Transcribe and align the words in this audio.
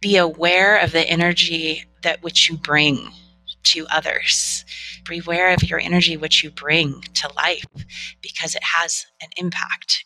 be 0.00 0.16
aware 0.16 0.78
of 0.78 0.92
the 0.92 1.08
energy 1.08 1.84
that 2.02 2.22
which 2.22 2.48
you 2.48 2.56
bring 2.56 3.10
to 3.62 3.86
others. 3.90 4.64
Be 5.08 5.18
aware 5.18 5.52
of 5.52 5.62
your 5.62 5.80
energy 5.80 6.16
which 6.16 6.44
you 6.44 6.50
bring 6.50 7.00
to 7.14 7.30
life 7.36 7.64
because 8.20 8.54
it 8.54 8.62
has 8.62 9.06
an 9.22 9.30
impact. 9.36 10.04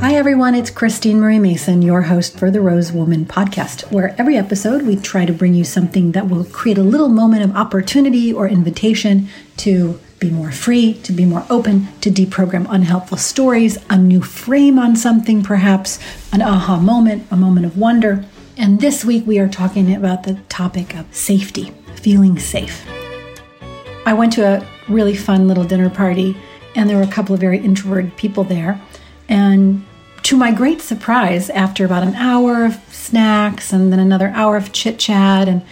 Hi, 0.00 0.14
everyone. 0.14 0.54
It's 0.54 0.70
Christine 0.70 1.20
Marie 1.20 1.38
Mason, 1.38 1.82
your 1.82 2.02
host 2.02 2.38
for 2.38 2.50
the 2.50 2.60
Rose 2.60 2.92
Woman 2.92 3.26
podcast, 3.26 3.90
where 3.92 4.14
every 4.18 4.36
episode 4.36 4.82
we 4.82 4.96
try 4.96 5.26
to 5.26 5.32
bring 5.32 5.54
you 5.54 5.64
something 5.64 6.12
that 6.12 6.28
will 6.28 6.44
create 6.44 6.78
a 6.78 6.82
little 6.82 7.08
moment 7.08 7.42
of 7.42 7.56
opportunity 7.56 8.32
or 8.32 8.48
invitation 8.48 9.28
to 9.58 10.00
be 10.18 10.30
more 10.30 10.52
free, 10.52 10.94
to 11.02 11.12
be 11.12 11.24
more 11.24 11.44
open, 11.50 11.88
to 12.00 12.10
deprogram 12.10 12.66
unhelpful 12.70 13.18
stories, 13.18 13.78
a 13.90 13.98
new 13.98 14.22
frame 14.22 14.78
on 14.78 14.96
something, 14.96 15.42
perhaps 15.42 15.98
an 16.32 16.40
aha 16.40 16.78
moment, 16.78 17.26
a 17.30 17.36
moment 17.36 17.66
of 17.66 17.76
wonder. 17.76 18.24
And 18.58 18.80
this 18.80 19.04
week 19.04 19.26
we 19.26 19.38
are 19.38 19.48
talking 19.48 19.94
about 19.94 20.22
the 20.22 20.34
topic 20.48 20.96
of 20.96 21.14
safety, 21.14 21.74
feeling 21.96 22.38
safe. 22.38 22.86
I 24.06 24.14
went 24.14 24.32
to 24.34 24.46
a 24.46 24.66
really 24.88 25.14
fun 25.14 25.46
little 25.46 25.64
dinner 25.64 25.90
party, 25.90 26.34
and 26.74 26.88
there 26.88 26.96
were 26.96 27.02
a 27.02 27.08
couple 27.08 27.34
of 27.34 27.40
very 27.40 27.58
introverted 27.58 28.16
people 28.16 28.44
there. 28.44 28.80
And 29.28 29.84
to 30.22 30.38
my 30.38 30.52
great 30.52 30.80
surprise, 30.80 31.50
after 31.50 31.84
about 31.84 32.02
an 32.02 32.14
hour 32.14 32.64
of 32.64 32.80
snacks 32.90 33.74
and 33.74 33.92
then 33.92 34.00
another 34.00 34.28
hour 34.28 34.56
of 34.56 34.72
chit 34.72 34.98
chat, 34.98 35.48
and 35.48 35.62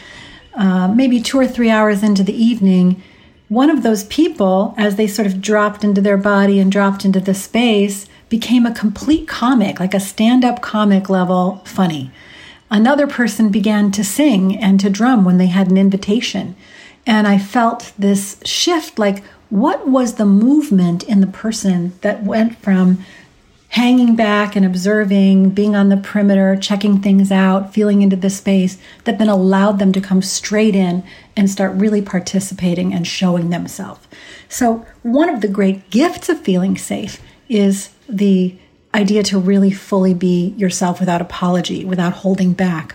uh, 0.53 0.89
maybe 0.89 1.23
two 1.23 1.39
or 1.39 1.47
three 1.47 1.71
hours 1.71 2.03
into 2.03 2.23
the 2.23 2.37
evening, 2.37 3.03
one 3.49 3.71
of 3.71 3.83
those 3.83 4.05
people, 4.05 4.75
as 4.77 4.97
they 4.97 5.07
sort 5.07 5.27
of 5.27 5.41
dropped 5.41 5.85
into 5.85 6.03
their 6.03 6.19
body 6.19 6.61
and 6.61 6.71
dropped 6.71 7.07
into 7.07 7.21
the 7.21 7.35
space, 7.35 8.07
became 8.29 8.67
a 8.67 8.75
complete 8.75 9.27
comic, 9.27 9.81
like 9.81 9.95
a 9.95 10.01
stand 10.01 10.45
up 10.45 10.61
comic 10.61 11.09
level 11.09 11.63
funny. 11.65 12.11
Another 12.75 13.07
person 13.07 13.51
began 13.51 13.93
to 13.93 14.03
sing 14.03 14.59
and 14.59 14.81
to 14.81 14.91
drum 14.91 15.25
when 15.25 15.39
they 15.39 15.47
had 15.47 15.71
an 15.71 15.79
invitation. 15.79 16.57
And 17.07 17.29
I 17.29 17.39
felt 17.39 17.93
this 17.97 18.41
shift 18.45 18.99
like, 18.99 19.23
what 19.49 19.87
was 19.87 20.15
the 20.15 20.27
movement 20.27 21.05
in 21.05 21.21
the 21.21 21.29
person 21.29 21.93
that 22.01 22.25
went 22.25 22.59
from 22.59 22.99
hanging 23.69 24.17
back 24.17 24.57
and 24.57 24.67
observing, 24.67 25.51
being 25.51 25.77
on 25.77 25.89
the 25.89 25.97
perimeter, 25.97 26.57
checking 26.57 27.01
things 27.01 27.31
out, 27.31 27.73
feeling 27.73 28.03
into 28.03 28.17
the 28.17 28.29
space 28.29 28.77
that 29.05 29.21
then 29.21 29.29
allowed 29.29 29.79
them 29.79 29.93
to 29.93 30.01
come 30.01 30.21
straight 30.21 30.75
in 30.75 31.05
and 31.37 31.49
start 31.49 31.77
really 31.77 32.03
participating 32.03 32.93
and 32.93 33.07
showing 33.07 33.51
themselves. 33.51 34.05
So, 34.49 34.85
one 35.05 35.29
of 35.29 35.43
the 35.43 35.49
great 35.49 35.91
gifts 35.91 36.29
of 36.29 36.41
feeling 36.41 36.77
safe 36.77 37.23
is 37.49 37.91
the 38.09 38.59
idea 38.95 39.23
to 39.25 39.39
really 39.39 39.71
fully 39.71 40.15
be 40.15 40.55
yourself 40.57 41.01
without 41.01 41.21
apology, 41.21 41.85
without 41.85 42.13
holding 42.13 42.53
back. 42.53 42.95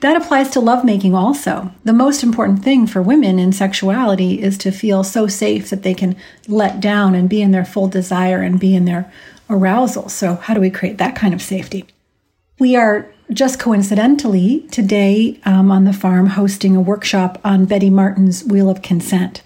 That 0.00 0.16
applies 0.16 0.50
to 0.50 0.60
lovemaking 0.60 1.14
also. 1.14 1.72
The 1.84 1.92
most 1.92 2.22
important 2.22 2.62
thing 2.62 2.86
for 2.86 3.00
women 3.00 3.38
in 3.38 3.52
sexuality 3.52 4.42
is 4.42 4.58
to 4.58 4.70
feel 4.70 5.02
so 5.02 5.26
safe 5.26 5.70
that 5.70 5.82
they 5.82 5.94
can 5.94 6.16
let 6.46 6.80
down 6.80 7.14
and 7.14 7.28
be 7.28 7.40
in 7.40 7.52
their 7.52 7.64
full 7.64 7.88
desire 7.88 8.42
and 8.42 8.60
be 8.60 8.74
in 8.74 8.84
their 8.84 9.10
arousal. 9.48 10.08
So, 10.08 10.34
how 10.34 10.52
do 10.54 10.60
we 10.60 10.70
create 10.70 10.98
that 10.98 11.16
kind 11.16 11.32
of 11.32 11.40
safety? 11.40 11.86
We 12.58 12.76
are 12.76 13.10
just 13.32 13.58
coincidentally 13.58 14.60
today 14.70 15.40
um, 15.46 15.70
on 15.70 15.84
the 15.84 15.92
farm 15.92 16.26
hosting 16.26 16.76
a 16.76 16.80
workshop 16.80 17.40
on 17.42 17.64
Betty 17.64 17.88
Martin's 17.88 18.44
Wheel 18.44 18.68
of 18.68 18.82
Consent. 18.82 19.42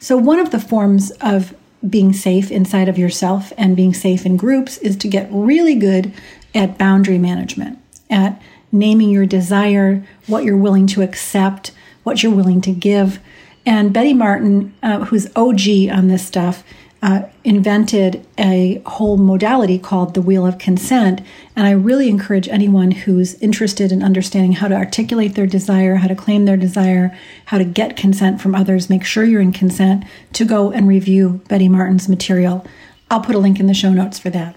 So, 0.00 0.16
one 0.16 0.40
of 0.40 0.50
the 0.50 0.58
forms 0.58 1.12
of 1.20 1.54
being 1.88 2.12
safe 2.12 2.50
inside 2.50 2.88
of 2.88 2.98
yourself 2.98 3.52
and 3.56 3.76
being 3.76 3.94
safe 3.94 4.24
in 4.24 4.36
groups 4.36 4.78
is 4.78 4.96
to 4.96 5.08
get 5.08 5.28
really 5.30 5.74
good 5.74 6.12
at 6.54 6.78
boundary 6.78 7.18
management, 7.18 7.78
at 8.08 8.40
naming 8.70 9.10
your 9.10 9.26
desire, 9.26 10.04
what 10.26 10.44
you're 10.44 10.56
willing 10.56 10.86
to 10.86 11.02
accept, 11.02 11.72
what 12.02 12.22
you're 12.22 12.34
willing 12.34 12.60
to 12.60 12.72
give. 12.72 13.18
And 13.64 13.92
Betty 13.92 14.14
Martin, 14.14 14.74
uh, 14.82 15.04
who's 15.06 15.26
OG 15.36 15.90
on 15.90 16.08
this 16.08 16.26
stuff, 16.26 16.64
uh, 17.02 17.22
invented 17.42 18.24
a 18.38 18.80
whole 18.86 19.16
modality 19.16 19.76
called 19.78 20.14
the 20.14 20.22
Wheel 20.22 20.46
of 20.46 20.58
Consent. 20.58 21.20
And 21.56 21.66
I 21.66 21.72
really 21.72 22.08
encourage 22.08 22.48
anyone 22.48 22.92
who's 22.92 23.34
interested 23.40 23.90
in 23.90 24.04
understanding 24.04 24.52
how 24.52 24.68
to 24.68 24.76
articulate 24.76 25.34
their 25.34 25.46
desire, 25.46 25.96
how 25.96 26.06
to 26.06 26.14
claim 26.14 26.44
their 26.44 26.56
desire, 26.56 27.16
how 27.46 27.58
to 27.58 27.64
get 27.64 27.96
consent 27.96 28.40
from 28.40 28.54
others, 28.54 28.88
make 28.88 29.04
sure 29.04 29.24
you're 29.24 29.40
in 29.40 29.52
consent, 29.52 30.04
to 30.34 30.44
go 30.44 30.70
and 30.70 30.86
review 30.86 31.42
Betty 31.48 31.68
Martin's 31.68 32.08
material. 32.08 32.64
I'll 33.10 33.20
put 33.20 33.34
a 33.34 33.40
link 33.40 33.58
in 33.58 33.66
the 33.66 33.74
show 33.74 33.92
notes 33.92 34.20
for 34.20 34.30
that. 34.30 34.54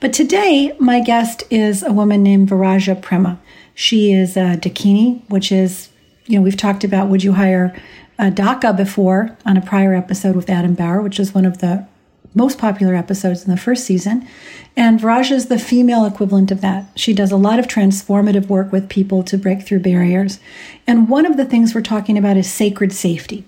But 0.00 0.12
today, 0.12 0.74
my 0.80 1.00
guest 1.00 1.44
is 1.50 1.82
a 1.82 1.92
woman 1.92 2.22
named 2.22 2.48
Viraja 2.48 2.96
Prema. 2.96 3.38
She 3.74 4.12
is 4.12 4.36
a 4.36 4.56
Dakini, 4.56 5.22
which 5.30 5.52
is, 5.52 5.90
you 6.26 6.36
know, 6.36 6.42
we've 6.42 6.56
talked 6.56 6.84
about 6.84 7.08
would 7.08 7.22
you 7.22 7.34
hire 7.34 7.78
uh, 8.20 8.30
DACA 8.30 8.76
before 8.76 9.36
on 9.46 9.56
a 9.56 9.62
prior 9.62 9.94
episode 9.94 10.36
with 10.36 10.50
Adam 10.50 10.74
Bauer, 10.74 11.00
which 11.00 11.18
is 11.18 11.34
one 11.34 11.46
of 11.46 11.58
the 11.58 11.86
most 12.34 12.58
popular 12.58 12.94
episodes 12.94 13.44
in 13.44 13.50
the 13.50 13.56
first 13.56 13.84
season. 13.84 14.28
And 14.76 15.00
Viraja 15.00 15.32
is 15.32 15.46
the 15.46 15.58
female 15.58 16.04
equivalent 16.04 16.52
of 16.52 16.60
that. 16.60 16.86
She 16.94 17.14
does 17.14 17.32
a 17.32 17.36
lot 17.36 17.58
of 17.58 17.66
transformative 17.66 18.46
work 18.46 18.70
with 18.70 18.90
people 18.90 19.24
to 19.24 19.38
break 19.38 19.62
through 19.62 19.80
barriers. 19.80 20.38
And 20.86 21.08
one 21.08 21.24
of 21.24 21.38
the 21.38 21.46
things 21.46 21.74
we're 21.74 21.80
talking 21.80 22.18
about 22.18 22.36
is 22.36 22.48
sacred 22.48 22.92
safety. 22.92 23.44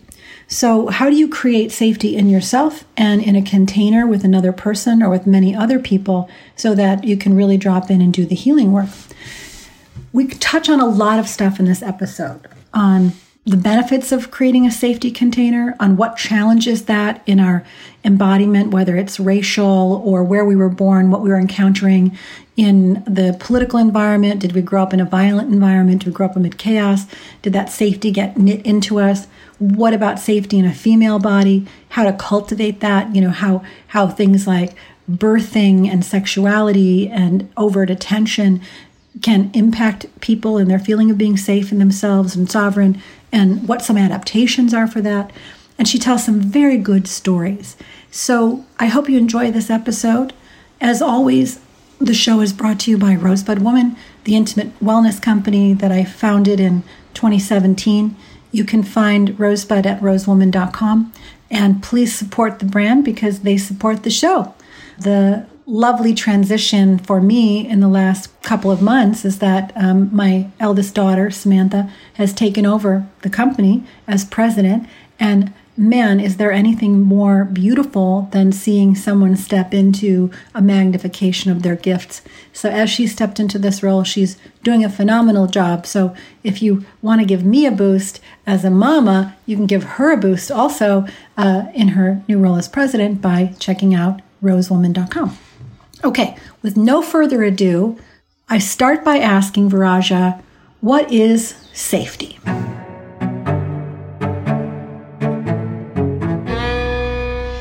So, 0.48 0.88
how 0.88 1.08
do 1.08 1.16
you 1.16 1.28
create 1.28 1.70
safety 1.70 2.16
in 2.16 2.28
yourself 2.28 2.84
and 2.96 3.22
in 3.22 3.36
a 3.36 3.42
container 3.42 4.06
with 4.06 4.24
another 4.24 4.52
person 4.52 5.02
or 5.02 5.08
with 5.08 5.26
many 5.26 5.54
other 5.54 5.78
people 5.78 6.28
so 6.56 6.74
that 6.74 7.04
you 7.04 7.16
can 7.16 7.36
really 7.36 7.56
drop 7.56 7.90
in 7.90 8.02
and 8.02 8.12
do 8.12 8.26
the 8.26 8.34
healing 8.34 8.72
work? 8.72 8.88
We 10.12 10.26
touch 10.26 10.68
on 10.68 10.80
a 10.80 10.86
lot 10.86 11.18
of 11.18 11.28
stuff 11.28 11.60
in 11.60 11.66
this 11.66 11.82
episode 11.82 12.48
on 12.74 13.12
the 13.44 13.56
benefits 13.56 14.12
of 14.12 14.30
creating 14.30 14.66
a 14.66 14.70
safety 14.70 15.10
container, 15.10 15.74
on 15.80 15.96
what 15.96 16.16
challenges 16.16 16.84
that 16.84 17.20
in 17.26 17.40
our 17.40 17.64
embodiment, 18.04 18.70
whether 18.70 18.96
it's 18.96 19.18
racial 19.18 20.00
or 20.04 20.22
where 20.22 20.44
we 20.44 20.54
were 20.54 20.68
born, 20.68 21.10
what 21.10 21.22
we 21.22 21.28
were 21.28 21.40
encountering 21.40 22.16
in 22.56 23.02
the 23.04 23.36
political 23.40 23.80
environment. 23.80 24.40
Did 24.40 24.52
we 24.52 24.62
grow 24.62 24.82
up 24.82 24.94
in 24.94 25.00
a 25.00 25.04
violent 25.04 25.52
environment? 25.52 26.00
Did 26.00 26.08
we 26.08 26.14
grow 26.14 26.26
up 26.26 26.36
amid 26.36 26.56
chaos? 26.56 27.06
Did 27.40 27.52
that 27.54 27.70
safety 27.70 28.12
get 28.12 28.36
knit 28.36 28.64
into 28.64 29.00
us? 29.00 29.26
What 29.58 29.94
about 29.94 30.20
safety 30.20 30.58
in 30.58 30.64
a 30.64 30.74
female 30.74 31.18
body? 31.18 31.66
How 31.90 32.04
to 32.04 32.12
cultivate 32.12 32.78
that? 32.80 33.14
You 33.14 33.22
know, 33.22 33.30
how 33.30 33.64
how 33.88 34.06
things 34.06 34.46
like 34.46 34.74
birthing 35.10 35.88
and 35.88 36.04
sexuality 36.04 37.08
and 37.08 37.50
overt 37.56 37.90
attention 37.90 38.60
can 39.20 39.50
impact 39.52 40.06
people 40.20 40.56
and 40.56 40.70
their 40.70 40.78
feeling 40.78 41.10
of 41.10 41.18
being 41.18 41.36
safe 41.36 41.72
in 41.72 41.78
themselves 41.78 42.34
and 42.34 42.50
sovereign 42.50 43.02
and 43.32 43.66
what 43.66 43.82
some 43.82 43.96
adaptations 43.96 44.74
are 44.74 44.86
for 44.86 45.00
that. 45.00 45.32
And 45.78 45.88
she 45.88 45.98
tells 45.98 46.24
some 46.24 46.40
very 46.40 46.76
good 46.76 47.08
stories. 47.08 47.76
So 48.10 48.64
I 48.78 48.86
hope 48.86 49.08
you 49.08 49.18
enjoy 49.18 49.50
this 49.50 49.70
episode. 49.70 50.34
As 50.80 51.00
always, 51.00 51.60
the 51.98 52.14
show 52.14 52.40
is 52.40 52.52
brought 52.52 52.80
to 52.80 52.90
you 52.90 52.98
by 52.98 53.14
Rosebud 53.14 53.60
Woman, 53.60 53.96
the 54.24 54.36
intimate 54.36 54.78
wellness 54.80 55.20
company 55.20 55.72
that 55.72 55.90
I 55.90 56.04
founded 56.04 56.60
in 56.60 56.82
2017. 57.14 58.16
You 58.50 58.64
can 58.64 58.82
find 58.82 59.38
Rosebud 59.38 59.86
at 59.86 60.00
rosewoman.com. 60.00 61.12
And 61.50 61.82
please 61.82 62.14
support 62.14 62.58
the 62.58 62.64
brand 62.64 63.04
because 63.04 63.40
they 63.40 63.56
support 63.56 64.02
the 64.02 64.10
show. 64.10 64.54
The 64.98 65.46
lovely 65.72 66.12
transition 66.12 66.98
for 66.98 67.18
me 67.18 67.66
in 67.66 67.80
the 67.80 67.88
last 67.88 68.28
couple 68.42 68.70
of 68.70 68.82
months 68.82 69.24
is 69.24 69.38
that 69.38 69.72
um, 69.74 70.14
my 70.14 70.46
eldest 70.60 70.94
daughter, 70.94 71.30
Samantha, 71.30 71.90
has 72.14 72.34
taken 72.34 72.66
over 72.66 73.06
the 73.22 73.30
company 73.30 73.82
as 74.06 74.22
president. 74.22 74.86
And 75.18 75.50
man, 75.74 76.20
is 76.20 76.36
there 76.36 76.52
anything 76.52 77.00
more 77.00 77.46
beautiful 77.46 78.28
than 78.32 78.52
seeing 78.52 78.94
someone 78.94 79.34
step 79.34 79.72
into 79.72 80.30
a 80.54 80.60
magnification 80.60 81.50
of 81.50 81.62
their 81.62 81.76
gifts? 81.76 82.20
So, 82.52 82.68
as 82.68 82.90
she 82.90 83.06
stepped 83.06 83.40
into 83.40 83.58
this 83.58 83.82
role, 83.82 84.04
she's 84.04 84.36
doing 84.62 84.84
a 84.84 84.90
phenomenal 84.90 85.46
job. 85.46 85.86
So, 85.86 86.14
if 86.44 86.60
you 86.60 86.84
want 87.00 87.22
to 87.22 87.26
give 87.26 87.46
me 87.46 87.64
a 87.64 87.70
boost 87.70 88.20
as 88.46 88.62
a 88.62 88.70
mama, 88.70 89.34
you 89.46 89.56
can 89.56 89.66
give 89.66 89.84
her 89.84 90.12
a 90.12 90.18
boost 90.18 90.50
also 90.50 91.06
uh, 91.38 91.68
in 91.74 91.88
her 91.88 92.22
new 92.28 92.38
role 92.38 92.56
as 92.56 92.68
president 92.68 93.22
by 93.22 93.54
checking 93.58 93.94
out 93.94 94.20
rosewoman.com. 94.42 95.38
Okay, 96.04 96.36
with 96.62 96.76
no 96.76 97.00
further 97.00 97.44
ado, 97.44 97.96
I 98.48 98.58
start 98.58 99.04
by 99.04 99.18
asking 99.18 99.70
Viraja, 99.70 100.42
what 100.80 101.12
is 101.12 101.54
safety? 101.72 102.40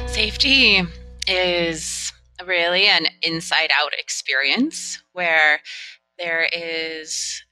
Safety 0.07 0.81
is 1.27 2.11
really 2.43 2.87
an 2.87 3.05
inside 3.21 3.69
out 3.79 3.91
experience 3.99 5.03
where 5.13 5.61
there 6.17 6.49
is 6.51 7.43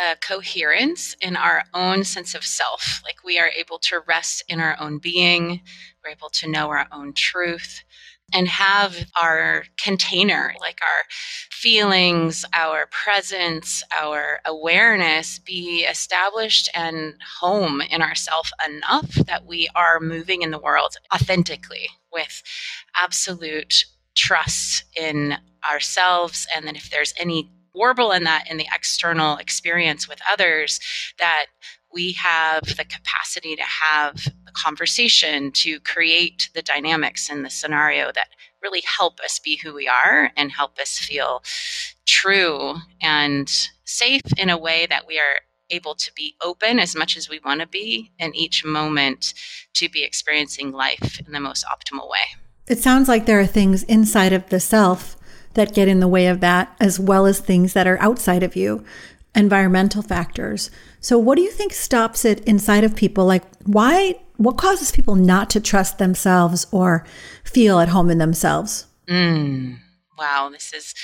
a 0.00 0.16
coherence 0.16 1.14
in 1.20 1.36
our 1.36 1.64
own 1.74 2.02
sense 2.02 2.34
of 2.34 2.46
self. 2.46 3.02
Like 3.04 3.22
we 3.22 3.38
are 3.38 3.50
able 3.58 3.78
to 3.80 4.00
rest 4.08 4.42
in 4.48 4.58
our 4.58 4.74
own 4.80 5.00
being, 5.00 5.60
we're 6.02 6.12
able 6.12 6.30
to 6.30 6.50
know 6.50 6.70
our 6.70 6.86
own 6.90 7.12
truth, 7.12 7.84
and 8.32 8.48
have 8.48 8.96
our 9.20 9.64
container, 9.82 10.54
like 10.60 10.78
our 10.82 11.04
feelings, 11.50 12.44
our 12.52 12.86
presence, 12.86 13.82
our 14.00 14.40
awareness 14.46 15.38
be 15.38 15.84
established 15.84 16.70
and 16.74 17.14
home 17.40 17.80
in 17.80 18.02
ourself 18.02 18.50
enough 18.66 19.10
that 19.26 19.46
we 19.46 19.68
are 19.74 20.00
moving 20.00 20.42
in 20.42 20.50
the 20.50 20.58
world 20.58 20.96
authentically 21.14 21.88
with 22.12 22.42
absolute 22.96 23.84
trust 24.16 24.84
in 24.96 25.36
ourselves. 25.70 26.46
And 26.54 26.66
then 26.66 26.76
if 26.76 26.90
there's 26.90 27.14
any 27.18 27.50
warble 27.74 28.12
in 28.12 28.24
that 28.24 28.50
in 28.50 28.56
the 28.56 28.68
external 28.74 29.36
experience 29.36 30.08
with 30.08 30.20
others, 30.30 30.80
that 31.18 31.46
we 31.92 32.12
have 32.12 32.62
the 32.64 32.84
capacity 32.84 33.56
to 33.56 33.62
have 33.62 34.26
a 34.46 34.52
conversation 34.52 35.50
to 35.52 35.80
create 35.80 36.50
the 36.54 36.62
dynamics 36.62 37.30
in 37.30 37.42
the 37.42 37.50
scenario 37.50 38.12
that 38.12 38.28
really 38.62 38.82
help 38.98 39.18
us 39.20 39.38
be 39.38 39.56
who 39.56 39.74
we 39.74 39.88
are 39.88 40.30
and 40.36 40.52
help 40.52 40.78
us 40.78 40.98
feel 40.98 41.42
true 42.06 42.74
and 43.00 43.50
safe 43.84 44.22
in 44.36 44.50
a 44.50 44.58
way 44.58 44.86
that 44.86 45.06
we 45.06 45.18
are 45.18 45.40
able 45.70 45.94
to 45.94 46.12
be 46.14 46.34
open 46.42 46.78
as 46.78 46.96
much 46.96 47.16
as 47.16 47.28
we 47.28 47.40
want 47.44 47.60
to 47.60 47.66
be 47.66 48.10
in 48.18 48.34
each 48.34 48.64
moment 48.64 49.34
to 49.74 49.88
be 49.88 50.02
experiencing 50.02 50.72
life 50.72 51.20
in 51.24 51.32
the 51.32 51.40
most 51.40 51.64
optimal 51.64 52.08
way. 52.10 52.18
It 52.66 52.78
sounds 52.78 53.08
like 53.08 53.26
there 53.26 53.40
are 53.40 53.46
things 53.46 53.82
inside 53.84 54.32
of 54.32 54.48
the 54.48 54.60
self 54.60 55.16
that 55.54 55.74
get 55.74 55.88
in 55.88 56.00
the 56.00 56.08
way 56.08 56.26
of 56.26 56.40
that, 56.40 56.74
as 56.80 57.00
well 57.00 57.26
as 57.26 57.40
things 57.40 57.72
that 57.72 57.86
are 57.86 58.00
outside 58.00 58.42
of 58.42 58.54
you, 58.54 58.84
environmental 59.34 60.02
factors. 60.02 60.70
So, 61.00 61.18
what 61.18 61.36
do 61.36 61.42
you 61.42 61.50
think 61.50 61.72
stops 61.72 62.24
it 62.24 62.40
inside 62.44 62.84
of 62.84 62.94
people? 62.94 63.24
Like, 63.24 63.44
why, 63.64 64.20
what 64.36 64.58
causes 64.58 64.92
people 64.92 65.14
not 65.14 65.48
to 65.50 65.60
trust 65.60 65.98
themselves 65.98 66.66
or 66.72 67.06
feel 67.42 67.78
at 67.80 67.88
home 67.88 68.10
in 68.10 68.18
themselves? 68.18 68.86
Mm, 69.08 69.78
wow, 70.18 70.50
this 70.52 70.72
is 70.72 70.94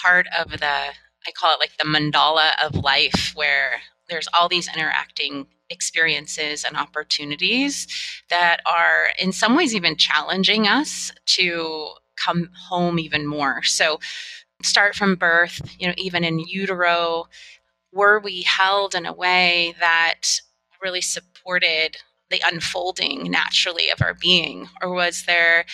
part 0.00 0.26
of 0.38 0.50
the, 0.50 0.66
I 0.66 1.32
call 1.34 1.54
it 1.54 1.60
like 1.60 1.76
the 1.78 1.84
mandala 1.84 2.50
of 2.64 2.76
life, 2.76 3.32
where 3.34 3.80
there's 4.08 4.28
all 4.38 4.48
these 4.48 4.68
interacting 4.74 5.46
experiences 5.70 6.64
and 6.64 6.76
opportunities 6.76 7.88
that 8.30 8.60
are 8.72 9.08
in 9.20 9.32
some 9.32 9.56
ways 9.56 9.74
even 9.74 9.96
challenging 9.96 10.68
us 10.68 11.10
to 11.26 11.88
come 12.14 12.48
home 12.68 13.00
even 13.00 13.26
more. 13.26 13.62
So 13.64 13.98
start 14.62 14.94
from 14.94 15.16
birth, 15.16 15.60
you 15.78 15.88
know, 15.88 15.94
even 15.96 16.22
in 16.22 16.38
utero, 16.38 17.26
were 17.92 18.20
we 18.20 18.42
held 18.42 18.94
in 18.94 19.06
a 19.06 19.12
way 19.12 19.74
that 19.80 20.40
really 20.82 21.00
supported 21.00 21.96
the 22.30 22.42
unfolding 22.44 23.30
naturally 23.30 23.90
of 23.90 24.02
our 24.02 24.14
being? 24.14 24.68
Or 24.82 24.92
was 24.92 25.24
there 25.24 25.64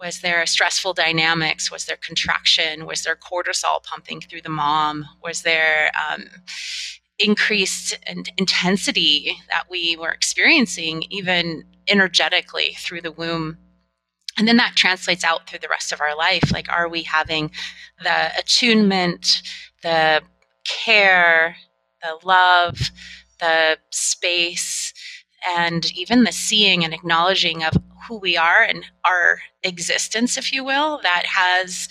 was 0.00 0.20
there 0.20 0.44
stressful 0.46 0.94
dynamics? 0.94 1.70
Was 1.70 1.84
there 1.84 1.96
contraction? 1.96 2.86
Was 2.86 3.04
there 3.04 3.14
cortisol 3.14 3.84
pumping 3.84 4.20
through 4.20 4.42
the 4.42 4.48
mom? 4.48 5.06
Was 5.22 5.42
there 5.42 5.92
um, 6.10 6.24
increased 7.20 7.96
intensity 8.36 9.36
that 9.48 9.70
we 9.70 9.96
were 9.96 10.10
experiencing 10.10 11.04
even 11.10 11.62
energetically 11.86 12.76
through 12.80 13.02
the 13.02 13.12
womb? 13.12 13.58
And 14.36 14.48
then 14.48 14.56
that 14.56 14.74
translates 14.74 15.22
out 15.22 15.48
through 15.48 15.60
the 15.60 15.68
rest 15.68 15.92
of 15.92 16.00
our 16.00 16.16
life. 16.16 16.50
Like 16.50 16.68
are 16.68 16.88
we 16.88 17.04
having 17.04 17.52
the 18.02 18.36
attunement 18.36 19.42
the 19.82 20.22
care 20.64 21.56
the 22.02 22.18
love 22.24 22.78
the 23.40 23.78
space 23.90 24.92
and 25.56 25.90
even 25.96 26.24
the 26.24 26.32
seeing 26.32 26.84
and 26.84 26.94
acknowledging 26.94 27.64
of 27.64 27.74
who 28.08 28.18
we 28.18 28.36
are 28.36 28.62
and 28.62 28.84
our 29.04 29.40
existence 29.62 30.36
if 30.36 30.52
you 30.52 30.64
will 30.64 31.00
that 31.02 31.24
has 31.26 31.88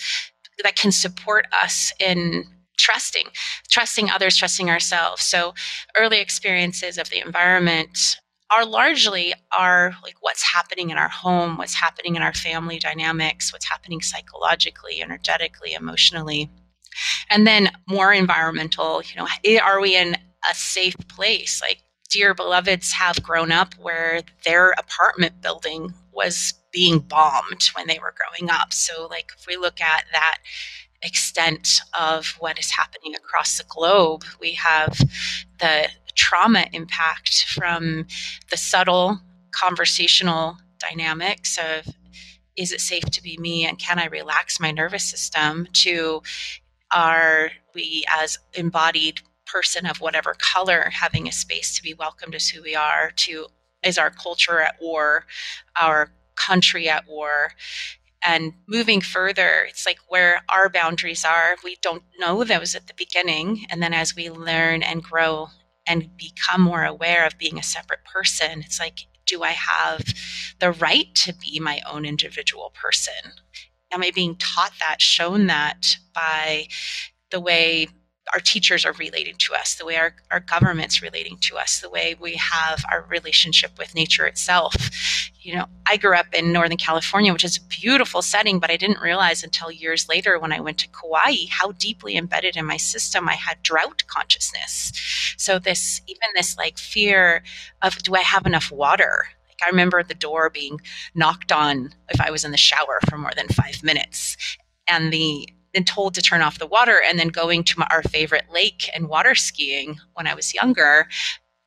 that 0.64 0.76
can 0.76 0.92
support 0.92 1.46
us 1.62 1.94
in 2.00 2.46
trusting 2.78 3.28
trusting 3.70 4.10
others 4.10 4.36
trusting 4.38 4.70
ourselves 4.70 5.22
so 5.22 5.54
early 5.98 6.20
experiences 6.20 6.98
of 6.98 7.10
the 7.10 7.24
environment 7.26 8.18
are 8.56 8.66
largely 8.66 9.34
are 9.58 9.94
like 10.04 10.16
what's 10.20 10.44
happening 10.44 10.90
in 10.90 10.98
our 10.98 11.10
home, 11.10 11.58
what's 11.58 11.74
happening 11.74 12.16
in 12.16 12.22
our 12.22 12.34
family 12.34 12.80
dynamics, 12.80 13.54
what's 13.54 13.70
happening 13.70 14.02
psychologically, 14.02 15.02
energetically, 15.02 15.74
emotionally. 15.74 16.50
And 17.30 17.48
then 17.48 17.72
more 17.88 18.14
environmental, 18.14 19.02
you 19.04 19.16
know, 19.16 19.28
are 19.64 19.82
we 19.82 19.96
in 19.96 20.16
a 20.50 20.56
safe 20.56 20.96
place? 21.08 21.62
Like 21.62 21.82
dear 22.12 22.34
beloveds 22.34 22.92
have 22.92 23.24
grown 23.24 23.52
up 23.52 23.74
where 23.76 24.22
their 24.44 24.72
apartment 24.72 25.42
building 25.42 25.94
was 26.12 26.54
being 26.72 27.00
bombed 27.00 27.70
when 27.74 27.88
they 27.88 28.00
were 28.00 28.14
growing 28.14 28.52
up. 28.52 28.74
So 28.74 29.08
like 29.10 29.32
if 29.38 29.48
we 29.48 29.56
look 29.56 29.80
at 29.80 30.06
that 30.12 30.40
extent 31.04 31.82
of 32.00 32.36
what 32.40 32.60
is 32.60 32.70
happening 32.70 33.16
across 33.16 33.58
the 33.58 33.64
globe, 33.64 34.24
we 34.40 34.54
have 34.54 35.00
the 35.60 35.88
trauma 36.14 36.66
impact 36.74 37.46
from 37.46 38.06
the 38.50 38.58
subtle 38.58 39.20
conversational 39.52 40.58
dynamics 40.80 41.58
of 41.58 41.94
is 42.58 42.74
it 42.74 42.82
safe 42.82 43.04
to 43.06 43.24
be 43.24 43.38
me 43.38 43.66
and 43.66 43.80
can 43.80 43.98
I 43.98 44.06
relax 44.08 44.60
my 44.60 44.72
nervous 44.72 45.04
system 45.04 45.68
to 45.74 46.22
are 46.94 47.52
we 47.74 48.04
as 48.20 48.38
embodied 48.54 49.22
person 49.46 49.86
of 49.86 50.00
whatever 50.00 50.36
color 50.38 50.90
having 50.92 51.28
a 51.28 51.32
space 51.32 51.76
to 51.76 51.84
be 51.84 51.94
welcomed 51.94 52.36
as 52.36 52.50
who 52.50 52.62
we 52.62 52.76
are 52.76 53.12
to 53.16 53.48
is 53.84 53.98
our 53.98 54.10
culture 54.10 54.60
at 54.62 54.76
war 54.82 55.26
our 55.80 56.12
country 56.36 56.90
at 56.90 57.08
war 57.08 57.52
and 58.26 58.54
moving 58.68 59.02
further 59.02 59.66
it's 59.68 59.86
like 59.86 60.00
where 60.08 60.42
our 60.50 60.70
boundaries 60.70 61.26
are 61.26 61.56
we 61.64 61.76
don't 61.82 62.04
know 62.20 62.44
those 62.44 62.76
at 62.76 62.88
the 62.88 62.94
beginning 62.96 63.66
and 63.70 63.84
then 63.84 63.94
as 63.94 64.16
we 64.16 64.30
learn 64.30 64.82
and 64.84 65.04
grow 65.04 65.48
and 65.88 66.16
become 66.18 66.62
more 66.62 66.86
aware 66.86 67.26
of 67.26 67.38
being 67.38 67.58
a 67.58 67.64
separate 67.64 68.04
person, 68.06 68.62
it's 68.62 68.80
like, 68.80 69.08
do 69.26 69.44
I 69.44 69.52
have 69.52 70.02
the 70.60 70.72
right 70.72 71.14
to 71.16 71.34
be 71.34 71.60
my 71.60 71.82
own 71.90 72.06
individual 72.06 72.72
person? 72.74 73.34
Am 73.92 74.04
I 74.04 74.12
being 74.14 74.36
taught 74.36 74.74
that, 74.80 75.02
shown 75.02 75.48
that 75.48 75.98
by 76.14 76.68
the 77.30 77.40
way 77.40 77.88
our 78.34 78.40
teachers 78.40 78.86
are 78.86 78.94
relating 78.94 79.36
to 79.38 79.54
us, 79.54 79.76
the 79.76 79.86
way 79.86 79.98
our, 79.98 80.14
our 80.32 80.40
government's 80.40 81.02
relating 81.02 81.38
to 81.38 81.58
us, 81.58 81.80
the 81.80 81.90
way 81.90 82.16
we 82.20 82.36
have 82.36 82.84
our 82.92 83.06
relationship 83.10 83.72
with 83.78 83.96
nature 83.96 84.26
itself. 84.26 84.76
You 85.42 85.56
know, 85.56 85.66
I 85.88 85.98
grew 85.98 86.16
up 86.16 86.28
in 86.34 86.54
Northern 86.54 86.78
California, 86.78 87.34
which 87.34 87.44
is 87.44 87.58
a 87.58 87.62
beautiful 87.68 88.22
setting, 88.22 88.60
but 88.60 88.70
I 88.70 88.78
didn't 88.78 89.02
realize 89.02 89.44
until 89.44 89.72
years 89.72 90.08
later 90.08 90.40
when 90.40 90.54
I 90.54 90.60
went 90.60 90.78
to 90.80 90.88
Kauai 90.90 91.48
how 91.50 91.72
deeply 91.74 92.16
embedded 92.16 92.56
in 92.56 92.66
my 92.66 92.78
system 92.78 93.28
I 93.28 93.34
had 93.34 93.64
drought 93.64 94.04
consciousness. 94.08 94.94
So 95.38 95.58
this 95.58 96.02
even 96.08 96.30
this 96.36 96.58
like 96.58 96.78
fear 96.78 97.44
of 97.82 97.98
do 98.04 98.16
I 98.16 98.22
have 98.22 98.46
enough 98.46 98.72
water? 98.72 99.26
I 99.64 99.70
remember 99.70 100.04
the 100.04 100.14
door 100.14 100.50
being 100.50 100.80
knocked 101.16 101.52
on 101.52 101.94
if 102.10 102.20
I 102.22 102.32
was 102.32 102.44
in 102.44 102.52
the 102.52 102.58
shower 102.58 103.00
for 103.10 103.18
more 103.18 103.32
than 103.36 103.48
five 103.48 103.84
minutes. 103.84 104.38
And 104.88 105.12
the 105.14 105.48
and 105.74 105.88
told 105.88 106.14
to 106.14 106.22
turn 106.22 106.42
off 106.42 106.60
the 106.60 106.68
water 106.68 107.02
and 107.02 107.18
then 107.18 107.30
going 107.30 107.64
to 107.64 107.80
my, 107.80 107.88
our 107.92 108.04
favorite 108.04 108.46
lake 108.52 108.90
and 108.94 109.08
water 109.08 109.36
skiing 109.36 109.98
when 110.14 110.28
I 110.28 110.34
was 110.34 110.54
younger. 110.54 111.08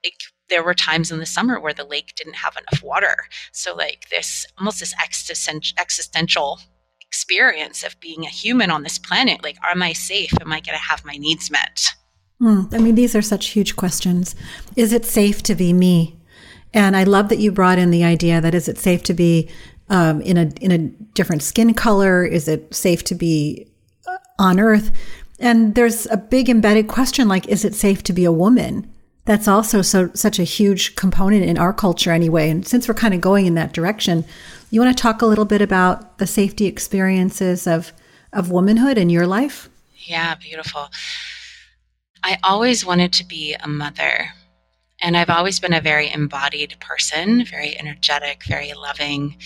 It, 0.03 0.13
there 0.51 0.63
were 0.63 0.75
times 0.75 1.11
in 1.11 1.21
the 1.21 1.27
summer 1.27 1.59
where 1.59 1.73
the 1.73 1.85
lake 1.85 2.13
didn't 2.17 2.35
have 2.37 2.55
enough 2.57 2.83
water. 2.83 3.17
So 3.53 3.75
like 3.75 4.09
this 4.11 4.47
almost 4.59 4.81
this 4.81 4.95
existential 5.79 6.61
experience 7.01 7.85
of 7.85 7.99
being 8.01 8.25
a 8.25 8.29
human 8.29 8.71
on 8.71 8.83
this 8.83 8.99
planet. 8.99 9.43
Like, 9.43 9.57
am 9.71 9.83
I 9.83 9.93
safe? 9.93 10.33
Am 10.41 10.53
I 10.53 10.61
going 10.61 10.77
to 10.77 10.85
have 10.85 11.05
my 11.05 11.17
needs 11.17 11.51
met? 11.51 11.87
Mm, 12.43 12.75
I 12.75 12.79
mean, 12.79 12.97
these 12.97 13.15
are 13.15 13.23
such 13.23 13.51
huge 13.51 13.77
questions. 13.77 14.35
Is 14.77 14.93
it 14.93 15.05
safe 15.05 15.43
to 15.45 15.55
be 15.55 15.73
me? 15.73 16.17
And 16.75 16.97
I 16.97 17.05
love 17.05 17.31
that 17.31 17.39
you 17.39 17.51
brought 17.51 17.79
in 17.79 17.91
the 17.91 18.05
idea 18.05 18.41
that 18.43 18.55
is 18.55 18.69
it 18.69 18.77
safe 18.77 19.03
to 19.05 19.15
be 19.15 19.49
um, 19.89 20.21
in 20.21 20.37
a 20.37 20.51
in 20.61 20.71
a 20.71 20.79
different 21.15 21.43
skin 21.43 21.73
color? 21.73 22.25
Is 22.25 22.49
it 22.49 22.75
safe 22.75 23.03
to 23.05 23.15
be 23.15 23.69
on 24.39 24.61
earth. 24.61 24.91
And 25.39 25.75
there's 25.75 26.07
a 26.07 26.17
big 26.17 26.49
embedded 26.49 26.89
question 26.89 27.29
like, 27.29 27.49
is 27.49 27.65
it 27.65 27.75
safe 27.75 28.03
to 28.05 28.13
be 28.13 28.25
a 28.25 28.33
woman? 28.33 28.91
That's 29.27 29.49
also 29.49 29.83
so 29.83 30.11
such 30.15 30.39
a 30.39 30.45
huge 30.45 30.97
component 30.97 31.45
in 31.45 31.57
our 31.57 31.73
culture 31.73 32.13
anyway. 32.13 32.51
And 32.51 32.67
since 32.67 32.87
we're 32.87 32.95
kind 32.95 33.15
of 33.15 33.21
going 33.21 33.47
in 33.47 33.55
that 33.55 33.73
direction, 33.73 34.25
you 34.71 34.81
want 34.81 34.95
to 34.97 35.03
talk 35.03 35.23
a 35.23 35.27
little 35.27 35.47
bit 35.47 35.63
about 35.63 36.19
the 36.19 36.27
safety 36.27 36.67
experiences 36.67 37.67
of 37.67 37.93
of 38.33 38.51
womanhood 38.51 38.99
in 38.99 39.09
your 39.09 39.27
life? 39.27 39.71
Yeah, 39.97 40.35
beautiful. 40.35 40.91
I 42.23 42.39
always 42.43 42.85
wanted 42.85 43.13
to 43.15 43.25
be 43.25 43.55
a 43.55 43.69
mother. 43.69 44.29
And 45.01 45.17
I've 45.17 45.31
always 45.31 45.61
been 45.61 45.75
a 45.75 45.81
very 45.81 46.11
embodied 46.11 46.77
person, 46.81 47.45
very 47.45 47.79
energetic, 47.79 48.45
very 48.47 48.73
loving. 48.75 49.37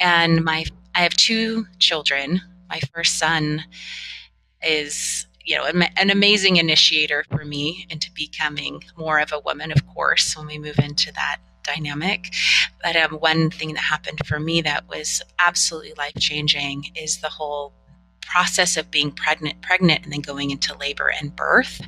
And 0.00 0.44
my 0.44 0.64
I 0.94 1.00
have 1.00 1.14
two 1.14 1.66
children, 1.78 2.40
my 2.68 2.80
first 2.94 3.18
son 3.18 3.64
is 4.62 5.26
you 5.44 5.56
know 5.56 5.64
an 5.64 6.10
amazing 6.10 6.56
initiator 6.56 7.24
for 7.30 7.44
me 7.44 7.86
into 7.90 8.10
becoming 8.12 8.82
more 8.96 9.20
of 9.20 9.32
a 9.32 9.38
woman 9.40 9.70
of 9.70 9.86
course 9.86 10.36
when 10.36 10.46
we 10.46 10.58
move 10.58 10.78
into 10.78 11.12
that 11.12 11.38
dynamic. 11.62 12.32
But 12.82 12.96
um, 12.96 13.12
one 13.14 13.50
thing 13.50 13.74
that 13.74 13.80
happened 13.80 14.20
for 14.26 14.40
me 14.40 14.62
that 14.62 14.88
was 14.88 15.22
absolutely 15.38 15.94
life 15.98 16.14
changing 16.18 16.92
is 16.94 17.20
the 17.20 17.28
whole 17.28 17.72
process 18.22 18.76
of 18.76 18.90
being 18.90 19.10
pregnant, 19.10 19.60
pregnant, 19.62 20.04
and 20.04 20.12
then 20.12 20.20
going 20.20 20.50
into 20.50 20.76
labor 20.78 21.12
and 21.20 21.34
birth. 21.34 21.80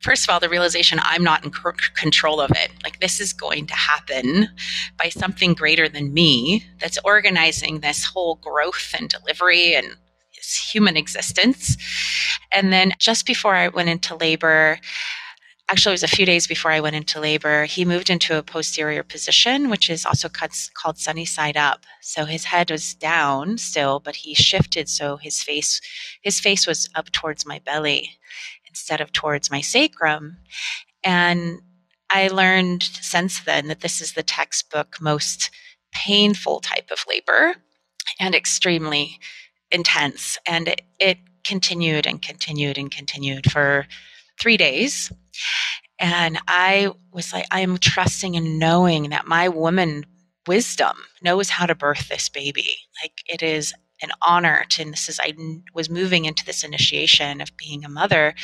First 0.00 0.24
of 0.24 0.30
all, 0.30 0.40
the 0.40 0.48
realization 0.48 0.98
I'm 1.02 1.22
not 1.22 1.44
in 1.44 1.50
control 1.50 2.40
of 2.40 2.50
it. 2.52 2.70
Like 2.82 3.00
this 3.00 3.20
is 3.20 3.34
going 3.34 3.66
to 3.66 3.74
happen 3.74 4.48
by 4.98 5.10
something 5.10 5.52
greater 5.52 5.88
than 5.88 6.14
me 6.14 6.64
that's 6.80 6.98
organizing 7.04 7.80
this 7.80 8.04
whole 8.04 8.36
growth 8.36 8.94
and 8.98 9.10
delivery 9.10 9.74
and 9.74 9.96
this 10.34 10.56
human 10.72 10.96
existence. 10.96 11.76
And 12.52 12.72
then 12.72 12.92
just 12.98 13.26
before 13.26 13.54
I 13.54 13.68
went 13.68 13.90
into 13.90 14.16
labor, 14.16 14.80
actually 15.68 15.92
it 15.92 16.00
was 16.00 16.02
a 16.02 16.08
few 16.08 16.24
days 16.24 16.46
before 16.46 16.70
I 16.70 16.80
went 16.80 16.96
into 16.96 17.20
labor, 17.20 17.66
he 17.66 17.84
moved 17.84 18.08
into 18.08 18.38
a 18.38 18.42
posterior 18.42 19.02
position, 19.02 19.68
which 19.68 19.90
is 19.90 20.06
also 20.06 20.30
called 20.30 20.96
sunny 20.96 21.26
side 21.26 21.58
up. 21.58 21.84
So 22.00 22.24
his 22.24 22.44
head 22.44 22.70
was 22.70 22.94
down 22.94 23.58
still, 23.58 24.00
but 24.00 24.16
he 24.16 24.32
shifted 24.32 24.88
so 24.88 25.18
his 25.18 25.42
face 25.42 25.78
his 26.22 26.40
face 26.40 26.66
was 26.66 26.88
up 26.94 27.12
towards 27.12 27.44
my 27.44 27.58
belly 27.58 28.16
instead 28.70 29.00
of 29.00 29.12
towards 29.12 29.50
my 29.50 29.60
sacrum. 29.60 30.38
And 31.04 31.60
I 32.08 32.28
learned 32.28 32.82
since 32.82 33.40
then 33.40 33.68
that 33.68 33.80
this 33.80 34.00
is 34.00 34.12
the 34.12 34.22
textbook 34.22 34.96
most 35.00 35.50
painful 35.92 36.60
type 36.60 36.90
of 36.90 37.04
labor 37.08 37.54
and 38.18 38.34
extremely 38.34 39.18
intense. 39.70 40.38
And 40.46 40.68
it, 40.68 40.82
it 40.98 41.18
continued 41.44 42.06
and 42.06 42.20
continued 42.20 42.78
and 42.78 42.90
continued 42.90 43.50
for 43.50 43.86
three 44.40 44.56
days. 44.56 45.12
And 45.98 46.38
I 46.48 46.92
was 47.12 47.32
like, 47.32 47.46
I 47.50 47.60
am 47.60 47.78
trusting 47.78 48.36
and 48.36 48.58
knowing 48.58 49.10
that 49.10 49.26
my 49.26 49.48
woman 49.48 50.04
wisdom 50.46 50.96
knows 51.22 51.50
how 51.50 51.66
to 51.66 51.74
birth 51.74 52.08
this 52.08 52.28
baby. 52.28 52.76
Like 53.02 53.12
it 53.26 53.42
is 53.42 53.74
an 54.02 54.10
honor 54.22 54.64
to, 54.70 54.82
and 54.82 54.92
this 54.92 55.08
is, 55.08 55.20
I 55.22 55.32
was 55.74 55.90
moving 55.90 56.24
into 56.24 56.44
this 56.44 56.64
initiation 56.64 57.40
of 57.40 57.56
being 57.56 57.84
a 57.84 57.88
mother. 57.88 58.34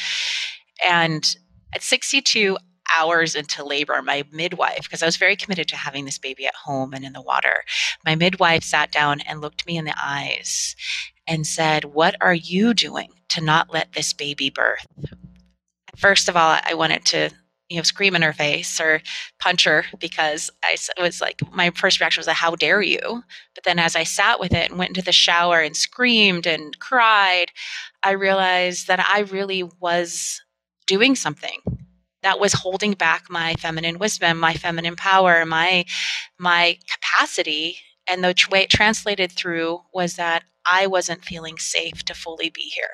And 0.86 1.36
at 1.74 1.82
62 1.82 2.56
hours 2.98 3.34
into 3.34 3.64
labor, 3.64 4.00
my 4.02 4.24
midwife, 4.32 4.82
because 4.82 5.02
I 5.02 5.06
was 5.06 5.16
very 5.16 5.36
committed 5.36 5.68
to 5.68 5.76
having 5.76 6.04
this 6.04 6.18
baby 6.18 6.46
at 6.46 6.54
home 6.54 6.92
and 6.94 7.04
in 7.04 7.12
the 7.12 7.22
water, 7.22 7.64
my 8.04 8.14
midwife 8.14 8.62
sat 8.62 8.92
down 8.92 9.20
and 9.20 9.40
looked 9.40 9.66
me 9.66 9.76
in 9.76 9.84
the 9.84 9.96
eyes 10.00 10.76
and 11.26 11.46
said, 11.46 11.84
What 11.84 12.14
are 12.20 12.34
you 12.34 12.74
doing 12.74 13.10
to 13.30 13.40
not 13.40 13.72
let 13.72 13.92
this 13.92 14.12
baby 14.12 14.50
birth? 14.50 14.86
First 15.96 16.28
of 16.28 16.36
all, 16.36 16.58
I 16.62 16.74
wanted 16.74 17.04
to 17.06 17.30
you 17.68 17.76
know, 17.76 17.82
scream 17.82 18.14
in 18.14 18.22
her 18.22 18.32
face 18.32 18.80
or 18.80 19.00
punch 19.40 19.64
her 19.64 19.84
because 19.98 20.50
I 20.64 20.76
was 21.02 21.20
like, 21.20 21.40
my 21.52 21.70
first 21.70 22.00
reaction 22.00 22.20
was, 22.20 22.26
like, 22.26 22.36
how 22.36 22.54
dare 22.54 22.82
you? 22.82 23.22
But 23.54 23.64
then 23.64 23.78
as 23.78 23.96
I 23.96 24.04
sat 24.04 24.38
with 24.38 24.52
it 24.52 24.70
and 24.70 24.78
went 24.78 24.90
into 24.90 25.02
the 25.02 25.12
shower 25.12 25.60
and 25.60 25.76
screamed 25.76 26.46
and 26.46 26.78
cried, 26.78 27.46
I 28.02 28.12
realized 28.12 28.86
that 28.86 29.00
I 29.00 29.20
really 29.20 29.64
was 29.80 30.40
doing 30.86 31.16
something 31.16 31.60
that 32.22 32.40
was 32.40 32.52
holding 32.52 32.92
back 32.92 33.24
my 33.30 33.54
feminine 33.54 33.98
wisdom, 33.98 34.38
my 34.38 34.54
feminine 34.54 34.96
power, 34.96 35.44
my, 35.44 35.84
my 36.38 36.78
capacity. 36.92 37.78
And 38.08 38.22
the 38.22 38.34
way 38.50 38.62
it 38.62 38.70
translated 38.70 39.32
through 39.32 39.80
was 39.92 40.14
that 40.14 40.44
I 40.68 40.86
wasn't 40.86 41.24
feeling 41.24 41.58
safe 41.58 42.04
to 42.04 42.14
fully 42.14 42.50
be 42.50 42.62
here. 42.62 42.90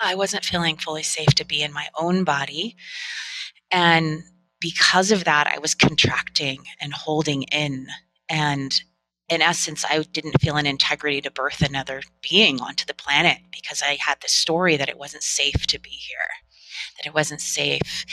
I 0.00 0.14
wasn't 0.14 0.44
feeling 0.44 0.76
fully 0.76 1.02
safe 1.02 1.34
to 1.36 1.46
be 1.46 1.62
in 1.62 1.72
my 1.72 1.88
own 1.98 2.24
body. 2.24 2.76
And 3.72 4.22
because 4.60 5.10
of 5.10 5.24
that, 5.24 5.50
I 5.52 5.58
was 5.58 5.74
contracting 5.74 6.64
and 6.80 6.92
holding 6.92 7.42
in. 7.44 7.88
And 8.28 8.80
in 9.28 9.42
essence, 9.42 9.84
I 9.88 10.02
didn't 10.12 10.40
feel 10.40 10.56
an 10.56 10.66
integrity 10.66 11.20
to 11.22 11.30
birth 11.30 11.62
another 11.62 12.02
being 12.28 12.60
onto 12.60 12.84
the 12.84 12.94
planet 12.94 13.38
because 13.50 13.82
I 13.84 13.96
had 14.00 14.20
the 14.20 14.28
story 14.28 14.76
that 14.76 14.88
it 14.88 14.98
wasn't 14.98 15.22
safe 15.22 15.66
to 15.68 15.80
be 15.80 15.90
here, 15.90 16.16
that 16.98 17.08
it 17.08 17.14
wasn't 17.14 17.40
safe. 17.40 18.04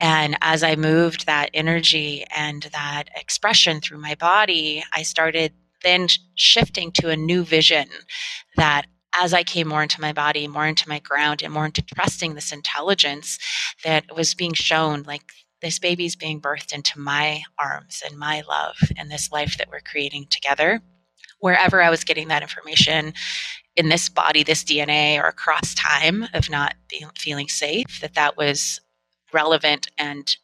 And 0.00 0.36
as 0.40 0.62
I 0.62 0.76
moved 0.76 1.26
that 1.26 1.50
energy 1.52 2.24
and 2.34 2.62
that 2.72 3.04
expression 3.14 3.80
through 3.80 3.98
my 3.98 4.14
body, 4.14 4.82
I 4.92 5.02
started 5.02 5.52
then 5.82 6.08
shifting 6.34 6.92
to 6.92 7.10
a 7.10 7.16
new 7.16 7.44
vision 7.44 7.88
that 8.56 8.86
as 9.20 9.34
I 9.34 9.42
came 9.42 9.68
more 9.68 9.82
into 9.82 10.00
my 10.00 10.12
body, 10.12 10.48
more 10.48 10.66
into 10.66 10.88
my 10.88 10.98
ground, 10.98 11.42
and 11.42 11.52
more 11.52 11.66
into 11.66 11.82
trusting 11.82 12.34
this 12.34 12.52
intelligence 12.52 13.38
that 13.84 14.16
was 14.16 14.34
being 14.34 14.54
shown, 14.54 15.02
like 15.02 15.32
this 15.60 15.78
baby's 15.78 16.16
being 16.16 16.40
birthed 16.40 16.72
into 16.72 16.98
my 16.98 17.42
arms 17.62 18.02
and 18.04 18.18
my 18.18 18.42
love 18.48 18.76
and 18.96 19.10
this 19.10 19.30
life 19.30 19.56
that 19.58 19.68
we're 19.70 19.80
creating 19.80 20.26
together. 20.30 20.80
Wherever 21.40 21.82
I 21.82 21.90
was 21.90 22.04
getting 22.04 22.28
that 22.28 22.42
information 22.42 23.14
in 23.76 23.88
this 23.88 24.08
body, 24.08 24.42
this 24.42 24.64
DNA, 24.64 25.18
or 25.18 25.26
across 25.26 25.74
time 25.74 26.26
of 26.34 26.50
not 26.50 26.74
being, 26.88 27.08
feeling 27.16 27.48
safe, 27.48 28.00
that 28.00 28.14
that 28.14 28.36
was 28.36 28.80
relevant 29.32 29.88
and 29.98 30.36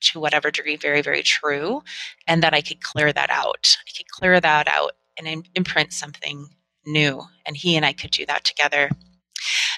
to 0.00 0.20
whatever 0.20 0.50
degree 0.50 0.76
very, 0.76 1.02
very 1.02 1.22
true, 1.22 1.82
and 2.26 2.42
that 2.42 2.54
I 2.54 2.60
could 2.60 2.80
clear 2.82 3.12
that 3.12 3.30
out. 3.30 3.76
I 3.86 3.90
could 3.96 4.08
clear 4.08 4.40
that 4.40 4.68
out 4.68 4.92
and 5.18 5.46
imprint 5.54 5.92
something 5.92 6.48
new. 6.88 7.22
And 7.46 7.56
he 7.56 7.76
and 7.76 7.86
I 7.86 7.92
could 7.92 8.10
do 8.10 8.26
that 8.26 8.44
together. 8.44 8.90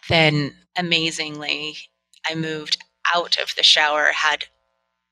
Then, 0.09 0.55
amazingly, 0.77 1.77
I 2.29 2.35
moved 2.35 2.79
out 3.15 3.39
of 3.39 3.55
the 3.57 3.63
shower, 3.63 4.11
had 4.13 4.45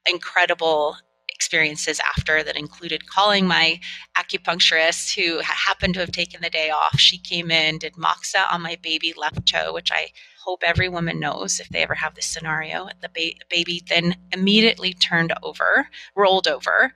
incredible 0.08 0.96
experiences 1.28 2.00
after 2.16 2.42
that 2.42 2.56
included 2.56 3.08
calling 3.08 3.46
my 3.46 3.78
acupuncturist 4.16 5.14
who 5.14 5.38
happened 5.38 5.94
to 5.94 6.00
have 6.00 6.10
taken 6.10 6.40
the 6.42 6.50
day 6.50 6.70
off. 6.70 6.98
She 6.98 7.16
came 7.18 7.50
in, 7.50 7.78
did 7.78 7.96
moxa 7.96 8.52
on 8.52 8.62
my 8.62 8.76
baby 8.82 9.14
left 9.16 9.46
toe, 9.46 9.72
which 9.72 9.92
I 9.92 10.08
hope 10.48 10.62
every 10.64 10.88
woman 10.88 11.20
knows 11.20 11.60
if 11.60 11.68
they 11.68 11.82
ever 11.82 11.94
have 11.94 12.14
this 12.14 12.24
scenario. 12.24 12.88
The 13.02 13.10
ba- 13.14 13.44
baby 13.50 13.82
then 13.86 14.16
immediately 14.32 14.94
turned 14.94 15.34
over, 15.42 15.86
rolled 16.16 16.48
over, 16.48 16.94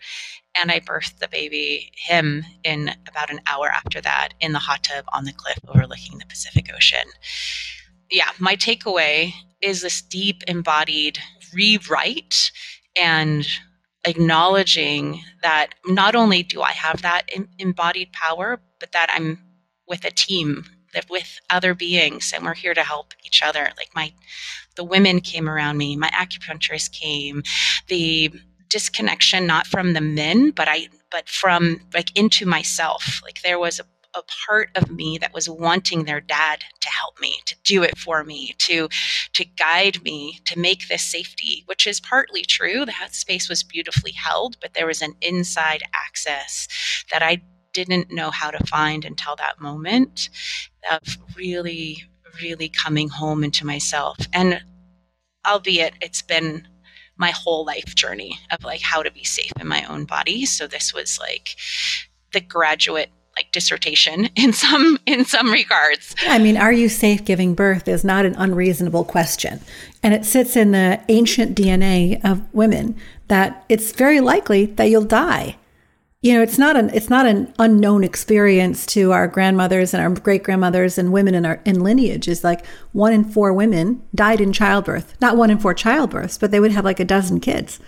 and 0.58 0.72
I 0.72 0.80
birthed 0.80 1.18
the 1.18 1.28
baby, 1.28 1.92
him, 1.94 2.46
in 2.64 2.92
about 3.06 3.30
an 3.30 3.40
hour 3.46 3.68
after 3.68 4.00
that 4.00 4.30
in 4.40 4.52
the 4.52 4.58
hot 4.58 4.84
tub 4.84 5.04
on 5.12 5.24
the 5.24 5.34
cliff 5.34 5.58
overlooking 5.68 6.16
the 6.16 6.24
Pacific 6.24 6.70
Ocean. 6.74 7.04
Yeah, 8.10 8.30
my 8.38 8.56
takeaway 8.56 9.34
is 9.60 9.82
this 9.82 10.00
deep 10.00 10.42
embodied 10.48 11.18
rewrite 11.52 12.52
and 12.98 13.46
acknowledging 14.06 15.22
that 15.42 15.74
not 15.84 16.14
only 16.14 16.42
do 16.42 16.62
I 16.62 16.72
have 16.72 17.02
that 17.02 17.28
embodied 17.58 18.14
power, 18.14 18.62
but 18.80 18.92
that 18.92 19.10
I'm 19.14 19.40
with 19.86 20.06
a 20.06 20.10
team, 20.10 20.64
that 20.94 21.08
with 21.10 21.40
other 21.50 21.74
beings, 21.74 22.32
and 22.34 22.44
we're 22.44 22.54
here 22.54 22.74
to 22.74 22.82
help 22.82 23.14
each 23.24 23.42
other. 23.42 23.70
Like 23.76 23.90
my, 23.94 24.12
the 24.76 24.84
women 24.84 25.20
came 25.20 25.48
around 25.48 25.76
me, 25.78 25.96
my 25.96 26.10
acupuncturist 26.10 26.92
came, 26.92 27.42
the 27.88 28.32
disconnection 28.72 29.46
not 29.46 29.66
from 29.66 29.92
the 29.92 30.00
men 30.00 30.50
but 30.50 30.66
i 30.66 30.88
but 31.10 31.28
from 31.28 31.78
like 31.94 32.16
into 32.18 32.46
myself. 32.46 33.20
Like 33.22 33.42
there 33.42 33.58
was 33.58 33.78
a, 33.78 33.84
a 34.18 34.22
part 34.46 34.70
of 34.74 34.90
me 34.90 35.18
that 35.18 35.34
was 35.34 35.48
wanting 35.48 36.04
their 36.04 36.20
dad 36.22 36.64
to 36.80 36.88
help 36.88 37.20
me 37.20 37.36
to 37.44 37.54
do 37.64 37.82
it 37.82 37.98
for 37.98 38.24
me 38.24 38.54
to 38.58 38.88
to 39.34 39.44
guide 39.44 40.02
me 40.02 40.40
to 40.46 40.58
make 40.58 40.88
this 40.88 41.02
safety 41.02 41.62
which 41.66 41.86
is 41.86 42.00
partly 42.00 42.42
true. 42.42 42.84
That 42.86 43.14
space 43.14 43.48
was 43.48 43.62
beautifully 43.62 44.12
held 44.12 44.56
but 44.60 44.74
there 44.74 44.86
was 44.86 45.02
an 45.02 45.14
inside 45.20 45.82
access 45.94 46.66
that 47.12 47.22
i 47.22 47.42
didn't 47.72 48.10
know 48.10 48.30
how 48.30 48.50
to 48.50 48.66
find 48.66 49.04
until 49.04 49.36
that 49.36 49.60
moment 49.60 50.28
of 50.90 51.00
really 51.36 52.02
really 52.40 52.68
coming 52.68 53.08
home 53.08 53.44
into 53.44 53.66
myself 53.66 54.16
and 54.32 54.62
albeit 55.46 55.94
it's 56.00 56.22
been 56.22 56.66
my 57.16 57.30
whole 57.30 57.64
life 57.64 57.94
journey 57.94 58.38
of 58.50 58.64
like 58.64 58.80
how 58.80 59.02
to 59.02 59.10
be 59.10 59.24
safe 59.24 59.52
in 59.60 59.68
my 59.68 59.84
own 59.84 60.04
body. 60.04 60.46
So 60.46 60.66
this 60.66 60.94
was 60.94 61.18
like 61.18 61.56
the 62.32 62.40
graduate 62.40 63.10
like 63.36 63.50
dissertation 63.52 64.26
in 64.36 64.52
some 64.52 64.98
in 65.06 65.24
some 65.24 65.50
regards. 65.50 66.14
I 66.22 66.38
mean, 66.38 66.56
are 66.56 66.72
you 66.72 66.88
safe 66.88 67.24
giving 67.24 67.54
birth 67.54 67.88
is 67.88 68.04
not 68.04 68.26
an 68.26 68.34
unreasonable 68.36 69.04
question. 69.04 69.60
And 70.02 70.14
it 70.14 70.24
sits 70.24 70.56
in 70.56 70.72
the 70.72 71.00
ancient 71.08 71.56
DNA 71.56 72.20
of 72.24 72.42
women 72.52 72.96
that 73.28 73.64
it's 73.68 73.92
very 73.92 74.20
likely 74.20 74.66
that 74.66 74.90
you'll 74.90 75.04
die 75.04 75.56
you 76.22 76.32
know 76.32 76.42
it's 76.42 76.56
not 76.56 76.76
an 76.76 76.88
it's 76.94 77.10
not 77.10 77.26
an 77.26 77.52
unknown 77.58 78.04
experience 78.04 78.86
to 78.86 79.12
our 79.12 79.26
grandmothers 79.26 79.92
and 79.92 80.02
our 80.02 80.08
great 80.08 80.44
grandmothers 80.44 80.96
and 80.96 81.12
women 81.12 81.34
in 81.34 81.44
our 81.44 81.60
in 81.64 81.80
lineage 81.80 82.28
is 82.28 82.44
like 82.44 82.64
one 82.92 83.12
in 83.12 83.24
four 83.24 83.52
women 83.52 84.02
died 84.14 84.40
in 84.40 84.52
childbirth. 84.52 85.14
Not 85.20 85.36
one 85.36 85.50
in 85.50 85.58
four 85.58 85.74
childbirths 85.74 86.38
but 86.38 86.50
they 86.50 86.60
would 86.60 86.70
have 86.72 86.84
like 86.84 87.00
a 87.00 87.04
dozen 87.04 87.40
kids. 87.40 87.80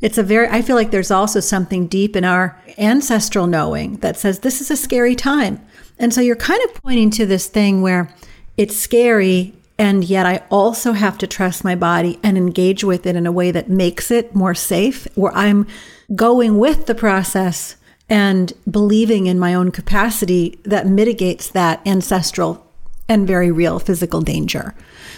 It's 0.00 0.18
a 0.18 0.22
very 0.22 0.48
i 0.48 0.62
feel 0.62 0.76
like 0.76 0.92
there's 0.92 1.10
also 1.10 1.40
something 1.40 1.88
deep 1.88 2.16
in 2.16 2.24
our 2.24 2.58
ancestral 2.78 3.46
knowing 3.46 3.96
that 3.96 4.16
says 4.16 4.38
this 4.38 4.60
is 4.60 4.70
a 4.70 4.76
scary 4.76 5.16
time. 5.16 5.60
And 5.98 6.14
so 6.14 6.20
you're 6.20 6.36
kind 6.36 6.62
of 6.64 6.82
pointing 6.82 7.10
to 7.10 7.26
this 7.26 7.48
thing 7.48 7.82
where 7.82 8.14
it's 8.56 8.76
scary 8.76 9.54
And 9.78 10.04
yet 10.04 10.24
I 10.24 10.44
also 10.50 10.92
have 10.92 11.18
to 11.18 11.26
trust 11.26 11.64
my 11.64 11.74
body 11.74 12.20
and 12.22 12.36
engage 12.36 12.84
with 12.84 13.06
it 13.06 13.16
in 13.16 13.26
a 13.26 13.32
way 13.32 13.50
that 13.50 13.68
makes 13.68 14.10
it 14.10 14.34
more 14.34 14.54
safe, 14.54 15.08
where 15.16 15.34
I'm 15.34 15.66
going 16.14 16.58
with 16.58 16.86
the 16.86 16.94
process 16.94 17.76
and 18.08 18.52
believing 18.70 19.26
in 19.26 19.38
my 19.38 19.54
own 19.54 19.70
capacity 19.70 20.58
that 20.64 20.86
mitigates 20.86 21.48
that 21.48 21.86
ancestral 21.86 22.64
and 23.08 23.26
very 23.26 23.50
real 23.50 23.78
physical 23.78 24.20
danger. 24.20 24.74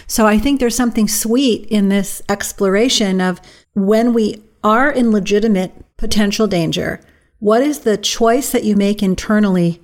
So 0.07 0.25
I 0.25 0.37
think 0.37 0.59
there's 0.59 0.75
something 0.75 1.07
sweet 1.07 1.65
in 1.67 1.89
this 1.89 2.21
exploration 2.29 3.21
of 3.21 3.41
when 3.73 4.13
we 4.13 4.43
are 4.63 4.91
in 4.91 5.11
legitimate 5.11 5.71
potential 5.97 6.47
danger, 6.47 6.99
what 7.39 7.61
is 7.61 7.79
the 7.79 7.97
choice 7.97 8.51
that 8.51 8.63
you 8.63 8.75
make 8.75 9.03
internally 9.03 9.81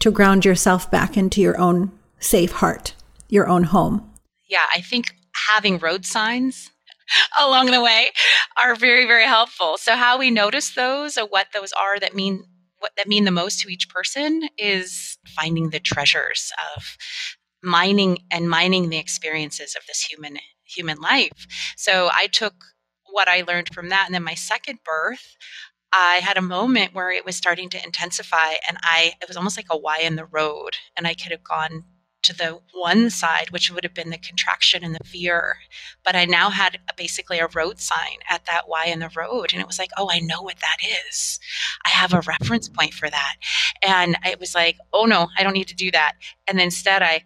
to 0.00 0.10
ground 0.10 0.44
yourself 0.44 0.90
back 0.90 1.16
into 1.16 1.40
your 1.40 1.58
own 1.58 1.92
safe 2.18 2.52
heart, 2.52 2.94
your 3.28 3.48
own 3.48 3.64
home? 3.64 4.10
Yeah, 4.48 4.64
I 4.74 4.80
think 4.80 5.14
having 5.54 5.78
road 5.78 6.04
signs 6.04 6.70
along 7.40 7.66
the 7.70 7.82
way 7.82 8.08
are 8.62 8.74
very 8.74 9.06
very 9.06 9.26
helpful. 9.26 9.76
So 9.78 9.94
how 9.94 10.18
we 10.18 10.30
notice 10.30 10.70
those 10.70 11.18
or 11.18 11.26
what 11.26 11.48
those 11.54 11.72
are 11.72 11.98
that 12.00 12.14
mean 12.14 12.44
what 12.78 12.92
that 12.96 13.08
mean 13.08 13.24
the 13.24 13.30
most 13.30 13.60
to 13.60 13.68
each 13.68 13.88
person 13.88 14.48
is 14.58 15.18
finding 15.26 15.70
the 15.70 15.80
treasures 15.80 16.52
of 16.76 16.96
mining 17.62 18.18
and 18.30 18.48
mining 18.50 18.90
the 18.90 18.98
experiences 18.98 19.74
of 19.76 19.86
this 19.86 20.02
human 20.02 20.38
human 20.64 21.00
life. 21.00 21.46
So 21.76 22.10
I 22.12 22.26
took 22.26 22.54
what 23.10 23.28
I 23.28 23.42
learned 23.42 23.72
from 23.72 23.88
that 23.88 24.06
and 24.06 24.14
then 24.14 24.24
my 24.24 24.34
second 24.34 24.80
birth 24.84 25.36
I 25.92 26.16
had 26.16 26.36
a 26.36 26.42
moment 26.42 26.94
where 26.94 27.10
it 27.10 27.24
was 27.24 27.36
starting 27.36 27.70
to 27.70 27.82
intensify 27.82 28.54
and 28.68 28.76
I 28.82 29.14
it 29.22 29.28
was 29.28 29.36
almost 29.36 29.56
like 29.56 29.66
a 29.70 29.78
Y 29.78 30.00
in 30.02 30.16
the 30.16 30.26
road 30.26 30.76
and 30.96 31.06
I 31.06 31.14
could 31.14 31.32
have 31.32 31.44
gone 31.44 31.84
to 32.26 32.36
the 32.36 32.58
one 32.74 33.08
side, 33.08 33.50
which 33.50 33.70
would 33.70 33.84
have 33.84 33.94
been 33.94 34.10
the 34.10 34.18
contraction 34.18 34.84
and 34.84 34.94
the 34.94 35.04
fear. 35.04 35.56
But 36.04 36.16
I 36.16 36.24
now 36.24 36.50
had 36.50 36.78
basically 36.96 37.38
a 37.38 37.48
road 37.54 37.78
sign 37.78 38.18
at 38.28 38.44
that 38.46 38.68
Y 38.68 38.86
in 38.86 38.98
the 38.98 39.10
road. 39.16 39.52
And 39.52 39.60
it 39.60 39.66
was 39.66 39.78
like, 39.78 39.90
oh, 39.96 40.10
I 40.10 40.18
know 40.18 40.42
what 40.42 40.58
that 40.58 40.76
is. 41.08 41.38
I 41.86 41.90
have 41.90 42.12
a 42.12 42.20
reference 42.22 42.68
point 42.68 42.94
for 42.94 43.08
that. 43.08 43.36
And 43.82 44.16
it 44.24 44.40
was 44.40 44.54
like, 44.54 44.76
oh, 44.92 45.04
no, 45.04 45.28
I 45.38 45.42
don't 45.42 45.54
need 45.54 45.68
to 45.68 45.74
do 45.74 45.90
that. 45.92 46.14
And 46.48 46.60
instead, 46.60 47.02
I 47.02 47.24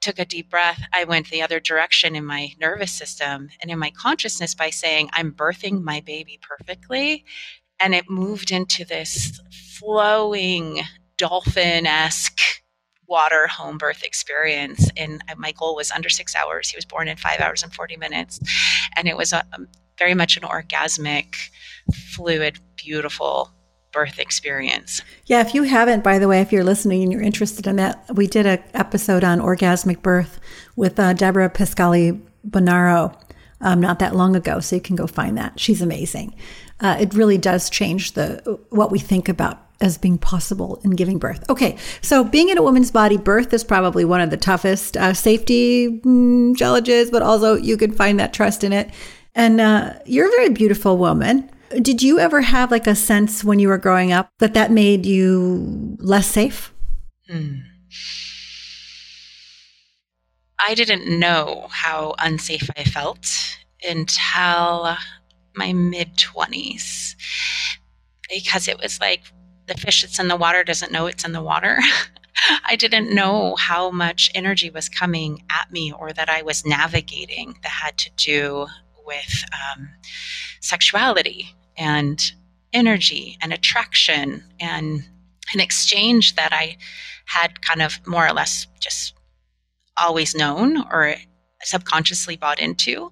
took 0.00 0.18
a 0.18 0.24
deep 0.24 0.50
breath. 0.50 0.82
I 0.92 1.04
went 1.04 1.30
the 1.30 1.42
other 1.42 1.60
direction 1.60 2.16
in 2.16 2.24
my 2.24 2.52
nervous 2.60 2.92
system 2.92 3.48
and 3.60 3.70
in 3.70 3.78
my 3.78 3.90
consciousness 3.90 4.54
by 4.54 4.70
saying, 4.70 5.10
I'm 5.12 5.32
birthing 5.32 5.82
my 5.82 6.00
baby 6.00 6.38
perfectly. 6.40 7.24
And 7.80 7.94
it 7.94 8.08
moved 8.08 8.50
into 8.52 8.84
this 8.84 9.40
flowing 9.78 10.80
dolphin 11.18 11.86
esque 11.86 12.40
water 13.08 13.46
home 13.46 13.78
birth 13.78 14.02
experience. 14.02 14.90
And 14.96 15.22
my 15.36 15.52
goal 15.52 15.76
was 15.76 15.90
under 15.90 16.08
six 16.08 16.34
hours. 16.34 16.68
He 16.68 16.76
was 16.76 16.84
born 16.84 17.08
in 17.08 17.16
five 17.16 17.40
hours 17.40 17.62
and 17.62 17.72
40 17.72 17.96
minutes. 17.96 18.40
And 18.96 19.08
it 19.08 19.16
was 19.16 19.32
a, 19.32 19.44
very 19.98 20.14
much 20.14 20.36
an 20.36 20.42
orgasmic, 20.42 21.34
fluid, 21.94 22.58
beautiful 22.76 23.50
birth 23.92 24.18
experience. 24.18 25.00
Yeah, 25.24 25.40
if 25.40 25.54
you 25.54 25.62
haven't, 25.62 26.04
by 26.04 26.18
the 26.18 26.28
way, 26.28 26.40
if 26.40 26.52
you're 26.52 26.64
listening 26.64 27.02
and 27.02 27.10
you're 27.10 27.22
interested 27.22 27.66
in 27.66 27.76
that, 27.76 28.04
we 28.14 28.26
did 28.26 28.44
an 28.44 28.62
episode 28.74 29.24
on 29.24 29.40
orgasmic 29.40 30.02
birth 30.02 30.38
with 30.76 31.00
uh, 31.00 31.14
Debra 31.14 31.48
Pascali 31.50 32.20
Bonaro 32.46 33.16
um, 33.60 33.80
not 33.80 33.98
that 34.00 34.14
long 34.14 34.36
ago, 34.36 34.60
so 34.60 34.76
you 34.76 34.82
can 34.82 34.96
go 34.96 35.06
find 35.06 35.38
that. 35.38 35.58
She's 35.58 35.80
amazing. 35.80 36.34
Uh, 36.80 36.96
it 37.00 37.14
really 37.14 37.38
does 37.38 37.70
change 37.70 38.12
the 38.12 38.60
what 38.70 38.90
we 38.90 38.98
think 38.98 39.28
about 39.28 39.65
as 39.80 39.98
being 39.98 40.18
possible 40.18 40.80
in 40.84 40.90
giving 40.90 41.18
birth. 41.18 41.48
Okay, 41.50 41.76
so 42.00 42.24
being 42.24 42.48
in 42.48 42.58
a 42.58 42.62
woman's 42.62 42.90
body, 42.90 43.16
birth 43.16 43.52
is 43.52 43.64
probably 43.64 44.04
one 44.04 44.20
of 44.20 44.30
the 44.30 44.36
toughest 44.36 44.96
uh, 44.96 45.12
safety 45.14 46.00
mm, 46.00 46.56
challenges, 46.56 47.10
but 47.10 47.22
also 47.22 47.56
you 47.56 47.76
can 47.76 47.92
find 47.92 48.18
that 48.18 48.32
trust 48.32 48.64
in 48.64 48.72
it. 48.72 48.90
And 49.34 49.60
uh, 49.60 49.94
you're 50.06 50.28
a 50.28 50.30
very 50.30 50.48
beautiful 50.50 50.96
woman. 50.96 51.50
Did 51.82 52.02
you 52.02 52.18
ever 52.18 52.40
have 52.40 52.70
like 52.70 52.86
a 52.86 52.94
sense 52.94 53.44
when 53.44 53.58
you 53.58 53.68
were 53.68 53.78
growing 53.78 54.12
up 54.12 54.30
that 54.38 54.54
that 54.54 54.70
made 54.70 55.04
you 55.04 55.96
less 56.00 56.26
safe? 56.26 56.72
Hmm. 57.28 57.56
I 60.66 60.74
didn't 60.74 61.06
know 61.18 61.68
how 61.70 62.14
unsafe 62.18 62.68
I 62.76 62.84
felt 62.84 63.28
until 63.86 64.96
my 65.54 65.72
mid 65.72 66.16
20s 66.16 67.14
because 68.28 68.68
it 68.68 68.78
was 68.78 69.00
like 69.00 69.22
the 69.66 69.74
fish 69.74 70.02
that's 70.02 70.18
in 70.18 70.28
the 70.28 70.36
water 70.36 70.64
doesn't 70.64 70.92
know 70.92 71.06
it's 71.06 71.24
in 71.24 71.32
the 71.32 71.42
water. 71.42 71.78
I 72.64 72.76
didn't 72.76 73.14
know 73.14 73.56
how 73.56 73.90
much 73.90 74.30
energy 74.34 74.70
was 74.70 74.88
coming 74.88 75.42
at 75.50 75.72
me 75.72 75.92
or 75.92 76.12
that 76.12 76.28
I 76.28 76.42
was 76.42 76.66
navigating 76.66 77.56
that 77.62 77.70
had 77.70 77.96
to 77.98 78.10
do 78.16 78.66
with 79.06 79.44
um, 79.52 79.88
sexuality 80.60 81.54
and 81.76 82.32
energy 82.72 83.38
and 83.40 83.52
attraction 83.52 84.44
and 84.60 85.08
an 85.54 85.60
exchange 85.60 86.34
that 86.34 86.52
I 86.52 86.76
had 87.26 87.62
kind 87.62 87.82
of 87.82 88.06
more 88.06 88.26
or 88.26 88.32
less 88.32 88.66
just 88.80 89.14
always 89.96 90.34
known 90.34 90.84
or 90.90 91.14
subconsciously 91.62 92.36
bought 92.36 92.60
into. 92.60 93.10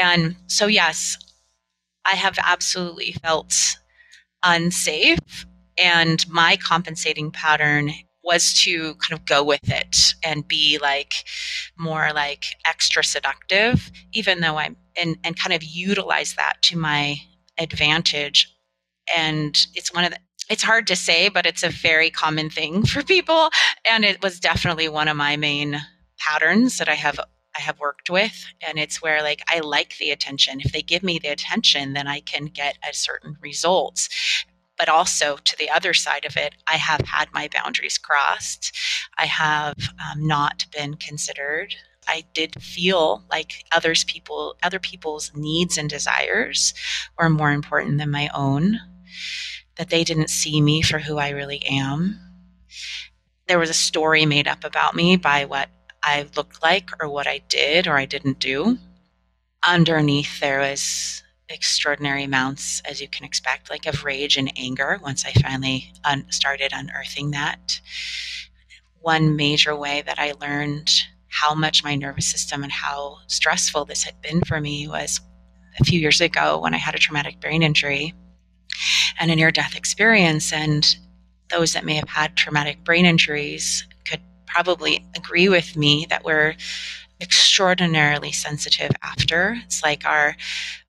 And 0.00 0.36
so, 0.46 0.66
yes, 0.66 1.18
I 2.06 2.16
have 2.16 2.38
absolutely 2.44 3.12
felt 3.12 3.78
unsafe 4.42 5.46
and 5.78 6.28
my 6.28 6.56
compensating 6.56 7.30
pattern 7.30 7.90
was 8.22 8.54
to 8.62 8.94
kind 8.94 9.12
of 9.12 9.26
go 9.26 9.44
with 9.44 9.68
it 9.68 9.96
and 10.24 10.48
be 10.48 10.78
like 10.80 11.12
more 11.78 12.10
like 12.14 12.56
extra 12.68 13.04
seductive, 13.04 13.90
even 14.12 14.40
though 14.40 14.56
I'm 14.56 14.76
and, 15.00 15.16
and 15.24 15.38
kind 15.38 15.52
of 15.52 15.62
utilize 15.62 16.34
that 16.34 16.54
to 16.62 16.78
my 16.78 17.16
advantage. 17.58 18.52
And 19.16 19.56
it's 19.74 19.92
one 19.92 20.04
of 20.04 20.12
the 20.12 20.18
it's 20.50 20.62
hard 20.62 20.86
to 20.88 20.96
say, 20.96 21.30
but 21.30 21.46
it's 21.46 21.62
a 21.62 21.70
very 21.70 22.10
common 22.10 22.50
thing 22.50 22.84
for 22.86 23.02
people. 23.02 23.50
And 23.90 24.04
it 24.04 24.22
was 24.22 24.40
definitely 24.40 24.88
one 24.88 25.08
of 25.08 25.16
my 25.16 25.36
main 25.36 25.80
patterns 26.18 26.78
that 26.78 26.88
I 26.88 26.94
have 26.94 27.18
I 27.56 27.60
have 27.60 27.78
worked 27.78 28.10
with. 28.10 28.44
And 28.66 28.78
it's 28.78 29.00
where 29.02 29.22
like 29.22 29.42
I 29.48 29.60
like 29.60 29.96
the 29.98 30.10
attention. 30.10 30.60
If 30.60 30.72
they 30.72 30.82
give 30.82 31.02
me 31.02 31.18
the 31.18 31.28
attention, 31.28 31.92
then 31.92 32.08
I 32.08 32.20
can 32.20 32.46
get 32.46 32.78
a 32.88 32.92
certain 32.92 33.36
results 33.40 34.08
but 34.78 34.88
also 34.88 35.36
to 35.44 35.56
the 35.58 35.70
other 35.70 35.94
side 35.94 36.24
of 36.24 36.36
it, 36.36 36.54
I 36.68 36.76
have 36.76 37.02
had 37.02 37.28
my 37.32 37.48
boundaries 37.52 37.98
crossed. 37.98 38.76
I 39.18 39.26
have 39.26 39.76
um, 39.78 40.26
not 40.26 40.66
been 40.72 40.94
considered. 40.94 41.74
I 42.08 42.24
did 42.34 42.62
feel 42.62 43.24
like 43.30 43.64
others 43.72 44.04
people 44.04 44.56
other 44.62 44.78
people's 44.78 45.32
needs 45.34 45.78
and 45.78 45.88
desires 45.88 46.74
were 47.18 47.30
more 47.30 47.52
important 47.52 47.98
than 47.98 48.10
my 48.10 48.28
own. 48.34 48.78
That 49.76 49.90
they 49.90 50.04
didn't 50.04 50.30
see 50.30 50.60
me 50.60 50.82
for 50.82 50.98
who 50.98 51.18
I 51.18 51.30
really 51.30 51.64
am. 51.64 52.20
There 53.48 53.58
was 53.58 53.70
a 53.70 53.74
story 53.74 54.24
made 54.26 54.48
up 54.48 54.64
about 54.64 54.94
me 54.94 55.16
by 55.16 55.44
what 55.44 55.68
I 56.02 56.26
looked 56.36 56.62
like 56.62 56.90
or 57.00 57.08
what 57.08 57.26
I 57.26 57.38
did 57.48 57.86
or 57.86 57.96
I 57.96 58.04
didn't 58.04 58.38
do. 58.38 58.78
Underneath 59.66 60.40
there 60.40 60.60
was 60.60 61.23
extraordinary 61.48 62.24
amounts, 62.24 62.80
as 62.84 63.00
you 63.00 63.08
can 63.08 63.24
expect, 63.24 63.70
like 63.70 63.86
of 63.86 64.04
rage 64.04 64.36
and 64.36 64.52
anger 64.56 64.98
once 65.02 65.24
I 65.24 65.32
finally 65.32 65.92
un- 66.04 66.26
started 66.30 66.72
unearthing 66.72 67.30
that. 67.32 67.80
One 69.00 69.36
major 69.36 69.76
way 69.76 70.02
that 70.06 70.18
I 70.18 70.32
learned 70.40 70.90
how 71.28 71.54
much 71.54 71.84
my 71.84 71.94
nervous 71.94 72.26
system 72.26 72.62
and 72.62 72.72
how 72.72 73.18
stressful 73.26 73.84
this 73.84 74.04
had 74.04 74.20
been 74.22 74.40
for 74.42 74.60
me 74.60 74.88
was 74.88 75.20
a 75.80 75.84
few 75.84 76.00
years 76.00 76.20
ago 76.20 76.58
when 76.60 76.74
I 76.74 76.78
had 76.78 76.94
a 76.94 76.98
traumatic 76.98 77.40
brain 77.40 77.62
injury 77.62 78.14
and 79.18 79.30
a 79.30 79.36
near 79.36 79.50
death 79.50 79.76
experience. 79.76 80.52
And 80.52 80.96
those 81.50 81.72
that 81.72 81.84
may 81.84 81.94
have 81.94 82.08
had 82.08 82.36
traumatic 82.36 82.84
brain 82.84 83.04
injuries 83.04 83.86
could 84.08 84.20
probably 84.46 85.04
agree 85.16 85.48
with 85.48 85.76
me 85.76 86.06
that 86.08 86.24
we're 86.24 86.54
extraordinarily 87.24 88.30
sensitive 88.30 88.92
after. 89.02 89.56
It's 89.64 89.82
like 89.82 90.04
our 90.04 90.36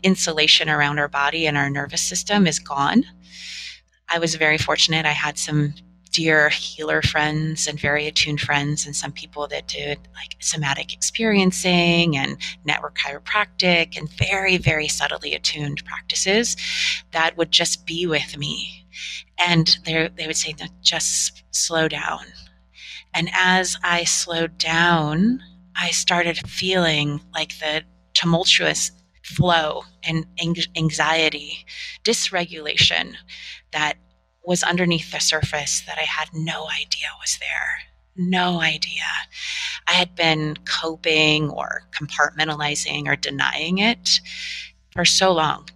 insulation 0.04 0.69
around 0.69 1.00
our 1.00 1.08
body 1.08 1.48
and 1.48 1.58
our 1.58 1.69
nervous 1.69 2.02
system 2.02 2.45
is 2.45 2.60
gone. 2.60 3.06
I 4.10 4.19
was 4.19 4.36
very 4.36 4.58
fortunate. 4.60 5.06
I 5.06 5.13
had 5.13 5.39
some 5.39 5.74
dear 6.12 6.50
healer 6.50 7.02
friends 7.02 7.67
and 7.67 7.80
very 7.80 8.08
attuned 8.08 8.39
friends, 8.39 8.86
and 8.86 8.95
some 8.95 9.12
people 9.12 9.48
that 9.48 9.67
did 9.67 9.98
like 10.13 10.36
somatic 10.39 10.93
experiencing 10.93 12.15
and 12.15 12.38
network 12.63 12.98
chiropractic 12.98 13.98
and 13.98 14.10
very, 14.12 14.58
very 14.58 14.88
subtly 14.88 15.34
attuned 15.34 15.84
practices 15.86 16.56
that 17.12 17.36
would 17.36 17.52
just 17.52 17.86
be 17.86 18.06
with 18.06 18.38
me. 18.38 18.86
And 19.45 19.78
they 19.86 20.28
would 20.28 20.38
say, 20.38 20.54
no, 20.60 20.67
just 20.82 21.43
slow 21.52 21.88
down. 21.88 22.26
And 23.13 23.30
as 23.34 23.78
I 23.84 24.04
slowed 24.04 24.58
down, 24.58 25.41
I 25.80 25.92
started 25.92 26.38
feeling 26.50 27.22
like 27.34 27.58
the 27.60 27.84
tumultuous 28.14 28.92
flow 29.24 29.84
and 30.04 30.26
anxiety, 30.76 31.66
dysregulation 32.04 33.16
that 33.72 33.98
was 34.44 34.64
underneath 34.64 35.12
the 35.12 35.20
surface 35.20 35.82
that 35.88 35.98
I 35.98 36.04
had 36.04 36.30
no 36.34 36.68
idea 36.70 37.08
was 37.20 37.38
there. 37.40 37.80
no 38.18 38.62
idea. 38.62 39.04
I 39.88 39.94
had 39.94 40.16
been 40.16 40.56
coping 40.66 41.50
or 41.50 41.84
compartmentalizing 41.92 43.08
or 43.08 43.16
denying 43.16 43.80
it 43.80 44.22
for 44.92 45.06
so 45.06 45.32
long. 45.34 45.70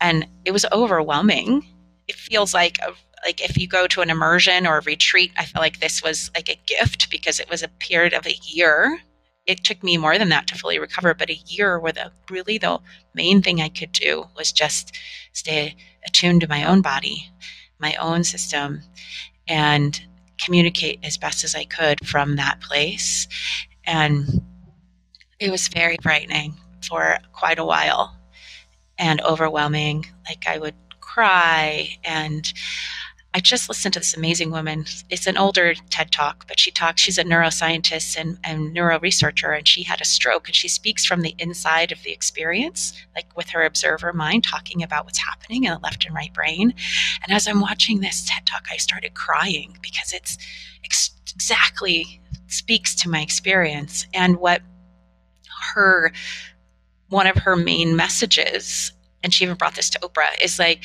And 0.00 0.26
it 0.44 0.50
was 0.52 0.66
overwhelming. 0.72 1.64
It 2.08 2.16
feels 2.16 2.52
like 2.52 2.78
a, 2.80 2.92
like 3.24 3.40
if 3.40 3.56
you 3.56 3.68
go 3.68 3.86
to 3.86 4.00
an 4.00 4.10
immersion 4.10 4.66
or 4.66 4.78
a 4.78 4.82
retreat, 4.82 5.32
I 5.38 5.44
felt 5.44 5.62
like 5.62 5.80
this 5.80 6.02
was 6.02 6.30
like 6.34 6.48
a 6.48 6.60
gift 6.66 7.10
because 7.10 7.40
it 7.40 7.48
was 7.48 7.62
a 7.62 7.68
period 7.68 8.12
of 8.12 8.26
a 8.26 8.34
year. 8.42 9.00
It 9.46 9.62
took 9.62 9.82
me 9.82 9.96
more 9.96 10.18
than 10.18 10.28
that 10.30 10.46
to 10.48 10.58
fully 10.58 10.78
recover, 10.78 11.14
but 11.14 11.30
a 11.30 11.40
year 11.46 11.78
where 11.78 11.92
the 11.92 12.12
really 12.30 12.58
the 12.58 12.80
main 13.14 13.42
thing 13.42 13.60
I 13.60 13.68
could 13.68 13.92
do 13.92 14.26
was 14.36 14.52
just 14.52 14.96
stay 15.32 15.76
attuned 16.06 16.40
to 16.40 16.48
my 16.48 16.64
own 16.64 16.82
body, 16.82 17.30
my 17.78 17.94
own 17.96 18.24
system, 18.24 18.82
and 19.48 20.00
communicate 20.44 21.00
as 21.04 21.16
best 21.16 21.44
as 21.44 21.54
I 21.54 21.64
could 21.64 22.06
from 22.06 22.36
that 22.36 22.60
place. 22.60 23.28
And 23.84 24.42
it 25.38 25.50
was 25.50 25.68
very 25.68 25.96
frightening 26.02 26.56
for 26.86 27.18
quite 27.32 27.58
a 27.58 27.64
while 27.64 28.16
and 28.98 29.20
overwhelming. 29.22 30.06
Like 30.28 30.44
I 30.48 30.58
would 30.58 30.74
cry 31.00 31.96
and 32.04 32.52
I 33.36 33.40
just 33.40 33.68
listened 33.68 33.92
to 33.92 34.00
this 34.00 34.16
amazing 34.16 34.50
woman. 34.50 34.86
It's 35.10 35.26
an 35.26 35.36
older 35.36 35.74
TED 35.90 36.10
talk, 36.10 36.48
but 36.48 36.58
she 36.58 36.70
talks, 36.70 37.02
she's 37.02 37.18
a 37.18 37.24
neuroscientist 37.24 38.16
and, 38.16 38.38
and 38.42 38.72
neuro 38.72 38.98
researcher, 38.98 39.52
and 39.52 39.68
she 39.68 39.82
had 39.82 40.00
a 40.00 40.06
stroke 40.06 40.48
and 40.48 40.56
she 40.56 40.68
speaks 40.68 41.04
from 41.04 41.20
the 41.20 41.34
inside 41.38 41.92
of 41.92 42.02
the 42.02 42.12
experience, 42.12 42.94
like 43.14 43.26
with 43.36 43.50
her 43.50 43.66
observer 43.66 44.14
mind, 44.14 44.42
talking 44.42 44.82
about 44.82 45.04
what's 45.04 45.22
happening 45.22 45.64
in 45.64 45.70
the 45.70 45.78
left 45.80 46.06
and 46.06 46.14
right 46.14 46.32
brain. 46.32 46.72
And 47.22 47.36
as 47.36 47.46
I'm 47.46 47.60
watching 47.60 48.00
this 48.00 48.24
TED 48.26 48.46
talk, 48.46 48.64
I 48.72 48.78
started 48.78 49.12
crying 49.12 49.76
because 49.82 50.14
it's 50.14 50.38
ex- 50.82 51.14
exactly 51.34 52.22
speaks 52.46 52.94
to 52.94 53.10
my 53.10 53.20
experience 53.20 54.06
and 54.14 54.38
what 54.38 54.62
her 55.74 56.10
one 57.10 57.26
of 57.26 57.36
her 57.36 57.54
main 57.54 57.96
messages 57.96 58.92
and 59.22 59.34
she 59.34 59.44
even 59.44 59.56
brought 59.56 59.74
this 59.74 59.90
to 59.90 59.98
Oprah 60.00 60.42
is 60.42 60.58
like 60.58 60.82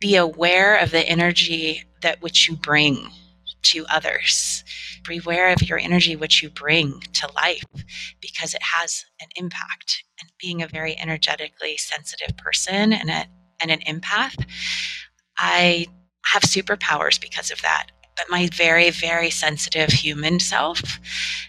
be 0.00 0.16
aware 0.16 0.76
of 0.76 0.90
the 0.90 1.08
energy 1.08 1.84
that 2.02 2.20
which 2.22 2.48
you 2.48 2.56
bring 2.56 3.08
to 3.62 3.86
others. 3.86 4.62
Be 5.06 5.18
aware 5.18 5.52
of 5.52 5.62
your 5.62 5.78
energy 5.78 6.16
which 6.16 6.42
you 6.42 6.50
bring 6.50 7.00
to 7.00 7.28
life 7.34 7.64
because 8.20 8.54
it 8.54 8.62
has 8.62 9.04
an 9.20 9.28
impact. 9.36 10.04
And 10.20 10.30
being 10.38 10.62
a 10.62 10.68
very 10.68 10.98
energetically 10.98 11.76
sensitive 11.76 12.36
person 12.36 12.92
and 12.92 13.10
a 13.10 13.26
and 13.60 13.70
an 13.70 13.80
empath, 13.80 14.44
I 15.38 15.86
have 16.26 16.42
superpowers 16.42 17.20
because 17.20 17.50
of 17.50 17.62
that. 17.62 17.86
But 18.16 18.26
my 18.28 18.48
very, 18.52 18.90
very 18.90 19.30
sensitive 19.30 19.90
human 19.90 20.38
self 20.38 21.00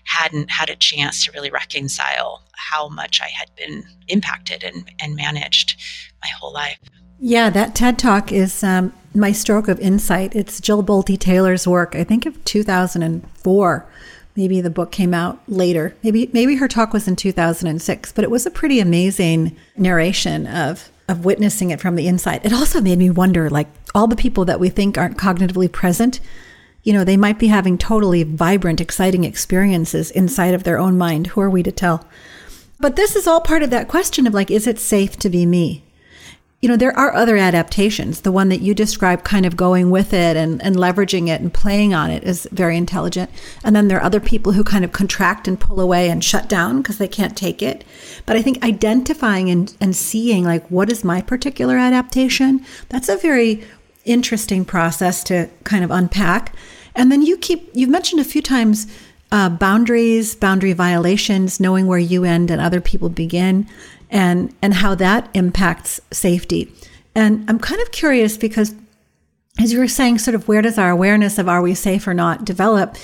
hadn't 0.05 0.49
had 0.49 0.69
a 0.69 0.75
chance 0.75 1.23
to 1.25 1.31
really 1.31 1.51
reconcile 1.51 2.43
how 2.55 2.89
much 2.89 3.21
I 3.21 3.27
had 3.27 3.49
been 3.55 3.84
impacted 4.08 4.63
and, 4.63 4.91
and 4.99 5.15
managed 5.15 5.79
my 6.21 6.29
whole 6.39 6.53
life. 6.53 6.79
Yeah, 7.19 7.49
that 7.49 7.75
TED 7.75 7.97
Talk 7.97 8.32
is 8.32 8.63
um, 8.63 8.93
my 9.13 9.32
stroke 9.32 9.67
of 9.67 9.80
insight. 9.80 10.36
It's 10.36 10.60
Jill 10.60 10.84
Bolte 10.84 11.17
Taylor's 11.17 11.67
work, 11.67 11.95
I 11.95 12.04
think 12.04 12.25
of 12.25 12.43
2004. 12.43 13.86
Maybe 14.36 14.60
the 14.60 14.69
book 14.69 14.91
came 14.91 15.13
out 15.13 15.39
later. 15.47 15.95
Maybe 16.04 16.30
maybe 16.34 16.56
her 16.56 16.67
talk 16.67 16.91
was 16.91 17.08
in 17.08 17.15
2006, 17.15 18.12
but 18.12 18.23
it 18.25 18.32
was 18.32 18.45
a 18.45 18.51
pretty 18.51 18.82
amazing 18.82 19.56
narration 19.78 20.45
of 20.45 20.91
of 21.08 21.23
witnessing 21.23 21.69
it 21.69 21.80
from 21.80 21.95
the 21.95 22.08
inside. 22.08 22.45
It 22.45 22.51
also 22.51 22.82
made 22.82 22.97
me 22.97 23.10
wonder 23.10 23.49
like 23.49 23.67
all 23.93 24.08
the 24.08 24.15
people 24.17 24.43
that 24.45 24.60
we 24.60 24.69
think 24.69 24.97
aren't 24.97 25.17
cognitively 25.17 25.71
present, 25.71 26.19
you 26.84 26.91
know, 26.91 27.06
they 27.06 27.15
might 27.15 27.39
be 27.39 27.47
having 27.47 27.78
totally 27.78 28.23
vibrant, 28.23 28.82
exciting 28.82 29.23
experiences 29.23 30.12
inside 30.12 30.54
of 30.54 30.63
their 30.63 30.80
own 30.80 30.97
mind. 30.97 31.28
Who 31.28 31.41
are 31.41 31.49
we 31.49 31.63
to 31.63 31.71
tell? 31.71 32.06
But 32.80 32.97
this 32.97 33.15
is 33.15 33.28
all 33.28 33.39
part 33.39 33.63
of 33.63 33.69
that 33.69 33.88
question 33.88 34.28
of 34.28 34.34
like, 34.34 34.51
is 34.51 34.67
it 34.67 34.80
safe 34.80 35.15
to 35.17 35.30
be 35.30 35.45
me? 35.45 35.85
You 36.65 36.69
know, 36.69 36.78
there 36.78 36.97
are 36.97 37.13
other 37.13 37.38
adaptations. 37.38 38.21
The 38.21 38.32
one 38.32 38.49
that 38.49 38.62
you 38.62 38.73
describe 38.73 39.23
kind 39.23 39.45
of 39.45 39.56
going 39.56 39.91
with 39.91 40.15
it 40.15 40.36
and, 40.36 40.60
and 40.63 40.75
leveraging 40.75 41.28
it 41.28 41.39
and 41.39 41.54
playing 41.54 41.93
on 41.93 42.10
it 42.10 42.23
is 42.23 42.47
very 42.51 42.75
intelligent. 42.75 43.30
And 43.63 43.75
then 43.75 43.88
there 43.88 43.99
are 43.99 44.04
other 44.04 44.19
people 44.19 44.54
who 44.54 44.63
kind 44.63 44.84
of 44.84 44.91
contract 44.91 45.47
and 45.47 45.60
pull 45.60 45.80
away 45.80 46.10
and 46.10 46.23
shut 46.23 46.49
down 46.49 46.82
because 46.82 46.97
they 46.97 47.08
can't 47.08 47.38
take 47.38 47.62
it. 47.62 47.84
But 48.25 48.36
I 48.36 48.41
think 48.41 48.63
identifying 48.63 49.51
and, 49.51 49.78
and 49.80 49.95
seeing 49.95 50.43
like 50.43 50.65
what 50.71 50.91
is 50.91 51.04
my 51.04 51.21
particular 51.21 51.78
adaptation, 51.78 52.65
that's 52.89 53.10
a 53.10 53.17
very 53.17 53.63
interesting 54.04 54.65
process 54.65 55.23
to 55.25 55.47
kind 55.65 55.84
of 55.84 55.91
unpack. 55.91 56.56
And 56.95 57.12
then 57.12 57.21
you 57.21 57.38
keep, 57.38 57.69
you've 57.75 57.91
mentioned 57.91 58.21
a 58.21 58.25
few 58.25 58.41
times 58.41 58.88
uh, 59.32 59.49
boundaries, 59.49 60.34
boundary 60.34 60.73
violations, 60.73 61.60
knowing 61.60 61.86
where 61.86 61.99
you 61.99 62.23
end 62.23 62.49
and 62.49 62.60
other 62.60 62.82
people 62.82 63.10
begin 63.10 63.67
and 64.10 64.54
and 64.62 64.74
how 64.74 64.96
that 64.96 65.30
impacts 65.34 66.00
safety. 66.12 66.72
And 67.15 67.50
I'm 67.50 67.60
kind 67.60 67.82
of 67.82 67.91
curious 67.91 68.38
because 68.38 68.76
as 69.60 69.72
you 69.72 69.80
were 69.80 69.88
saying, 69.88 70.18
sort 70.18 70.36
of 70.36 70.48
where 70.48 70.62
does 70.62 70.78
our 70.78 70.89
awareness 70.89 71.38
of 71.38 71.48
are 71.48 71.62
we 71.62 71.74
safe 71.74 72.08
or 72.08 72.13
not 72.13 72.44
develop? 72.44 72.98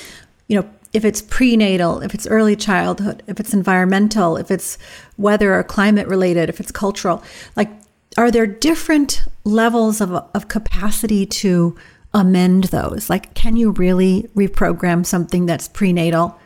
You 0.47 0.61
know, 0.61 0.69
if 0.91 1.05
it's 1.05 1.21
prenatal, 1.21 2.01
if 2.01 2.13
it's 2.13 2.27
early 2.27 2.57
childhood, 2.57 3.23
if 3.27 3.39
it's 3.39 3.53
environmental, 3.53 4.35
if 4.35 4.51
it's 4.51 4.77
weather 5.17 5.55
or 5.55 5.63
climate 5.63 6.07
related, 6.07 6.49
if 6.49 6.59
it's 6.59 6.71
cultural, 6.71 7.23
like 7.55 7.69
are 8.17 8.31
there 8.31 8.45
different 8.45 9.23
levels 9.45 10.01
of, 10.01 10.11
of 10.11 10.47
capacity 10.49 11.25
to 11.25 11.77
amend 12.13 12.65
those? 12.65 13.09
Like, 13.09 13.33
can 13.33 13.55
you 13.55 13.71
really 13.71 14.29
reprogram 14.35 15.05
something 15.05 15.45
that's 15.45 15.69
prenatal? 15.69 16.37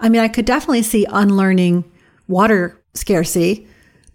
I 0.00 0.08
mean, 0.08 0.22
I 0.22 0.28
could 0.28 0.46
definitely 0.46 0.82
see 0.82 1.06
unlearning 1.10 1.84
water 2.26 2.80
scarcity 2.94 3.68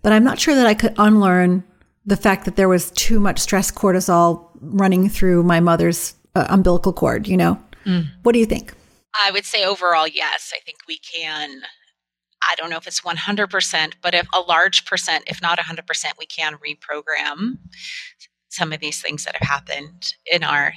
but 0.05 0.13
I'm 0.13 0.23
not 0.23 0.39
sure 0.39 0.53
that 0.53 0.67
I 0.67 0.75
could 0.75 0.93
unlearn 0.99 1.63
the 2.05 2.15
fact 2.15 2.45
that 2.45 2.57
there 2.57 2.69
was 2.69 2.91
too 2.91 3.19
much 3.19 3.39
stress 3.39 3.71
cortisol 3.71 4.51
running 4.61 5.09
through 5.09 5.41
my 5.41 5.59
mother's 5.59 6.13
uh, 6.35 6.45
umbilical 6.47 6.93
cord, 6.93 7.27
you 7.27 7.35
know? 7.35 7.59
Mm. 7.87 8.05
What 8.21 8.33
do 8.33 8.39
you 8.39 8.45
think? 8.45 8.75
I 9.15 9.31
would 9.31 9.45
say 9.45 9.65
overall, 9.65 10.07
yes. 10.07 10.53
I 10.55 10.59
think 10.59 10.77
we 10.87 10.99
can. 10.99 11.61
I 12.47 12.53
don't 12.53 12.69
know 12.69 12.77
if 12.77 12.85
it's 12.85 13.01
100%, 13.01 13.93
but 14.03 14.13
if 14.13 14.27
a 14.31 14.41
large 14.41 14.85
percent, 14.85 15.23
if 15.25 15.41
not 15.41 15.57
100%, 15.57 16.05
we 16.19 16.27
can 16.27 16.53
reprogram 16.57 17.57
some 18.49 18.73
of 18.73 18.81
these 18.81 19.01
things 19.01 19.25
that 19.25 19.35
have 19.35 19.49
happened 19.49 20.13
in 20.31 20.43
our 20.43 20.75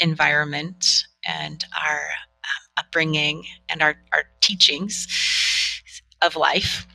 environment 0.00 0.86
and 1.28 1.62
our 1.86 1.96
um, 1.98 2.68
upbringing 2.78 3.44
and 3.68 3.82
our, 3.82 3.96
our 4.14 4.24
teachings 4.40 5.06
of 6.22 6.36
life. 6.36 6.86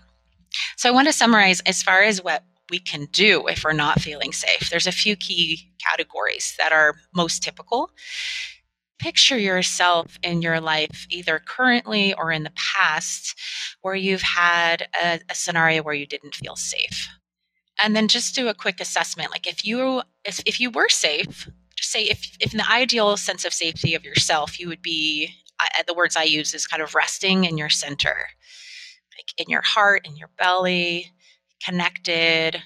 So 0.78 0.88
I 0.88 0.94
want 0.94 1.08
to 1.08 1.14
summarize 1.14 1.60
as 1.62 1.82
far 1.82 2.04
as 2.04 2.24
what 2.24 2.44
we 2.70 2.78
can 2.78 3.06
do 3.06 3.48
if 3.48 3.64
we're 3.64 3.74
not 3.74 4.00
feeling 4.00 4.32
safe. 4.32 4.70
There's 4.70 4.86
a 4.86 4.92
few 4.92 5.16
key 5.16 5.72
categories 5.84 6.54
that 6.60 6.72
are 6.72 6.96
most 7.16 7.42
typical. 7.42 7.90
Picture 9.00 9.40
yourself 9.40 10.20
in 10.22 10.44
your 10.44 10.60
life, 10.60 11.08
either 11.10 11.42
currently 11.44 12.14
or 12.14 12.32
in 12.32 12.44
the 12.44 12.54
past, 12.56 13.36
where 13.82 13.96
you've 13.96 14.22
had 14.22 14.88
a, 15.04 15.20
a 15.30 15.34
scenario 15.34 15.82
where 15.82 15.96
you 15.96 16.06
didn't 16.06 16.36
feel 16.36 16.56
safe. 16.56 17.10
And 17.82 17.96
then 17.96 18.08
just 18.08 18.36
do 18.36 18.48
a 18.48 18.54
quick 18.54 18.80
assessment. 18.80 19.32
Like 19.32 19.48
if 19.48 19.66
you 19.66 20.04
if, 20.26 20.42
if 20.46 20.60
you 20.60 20.70
were 20.70 20.90
safe, 20.90 21.50
just 21.76 21.92
say 21.92 22.04
if, 22.04 22.38
if 22.40 22.54
in 22.54 22.58
the 22.58 22.72
ideal 22.72 23.18
sense 23.18 23.46
of 23.46 23.54
safety 23.54 23.96
of 23.96 24.04
yourself, 24.04 24.60
you 24.60 24.68
would 24.68 24.84
be 24.84 25.30
I, 25.60 25.82
the 25.88 25.96
words 25.96 26.16
I 26.16 26.24
use 26.24 26.54
is 26.54 26.68
kind 26.68 26.84
of 26.84 26.94
resting 26.94 27.46
in 27.46 27.58
your 27.58 27.70
center 27.70 28.30
like 29.18 29.34
in 29.38 29.50
your 29.50 29.64
heart, 29.64 30.06
in 30.06 30.16
your 30.16 30.30
belly, 30.38 31.12
connected. 31.64 32.62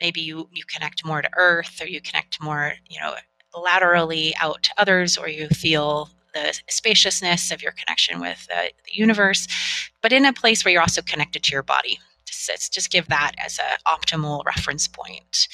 Maybe 0.00 0.20
you, 0.20 0.48
you 0.52 0.62
connect 0.72 1.04
more 1.04 1.22
to 1.22 1.30
earth 1.36 1.80
or 1.80 1.86
you 1.86 2.00
connect 2.00 2.42
more, 2.42 2.74
you 2.88 3.00
know, 3.00 3.14
laterally 3.56 4.34
out 4.40 4.62
to 4.64 4.70
others, 4.76 5.16
or 5.16 5.28
you 5.28 5.48
feel 5.48 6.10
the 6.34 6.58
spaciousness 6.68 7.50
of 7.50 7.62
your 7.62 7.72
connection 7.72 8.20
with 8.20 8.46
the, 8.48 8.70
the 8.84 8.92
universe, 8.92 9.48
but 10.02 10.12
in 10.12 10.26
a 10.26 10.32
place 10.32 10.64
where 10.64 10.72
you're 10.72 10.82
also 10.82 11.00
connected 11.00 11.42
to 11.42 11.52
your 11.52 11.62
body. 11.62 11.98
Just, 12.26 12.72
just 12.72 12.90
give 12.90 13.08
that 13.08 13.32
as 13.38 13.58
an 13.58 13.78
optimal 13.86 14.44
reference 14.44 14.86
point. 14.86 15.48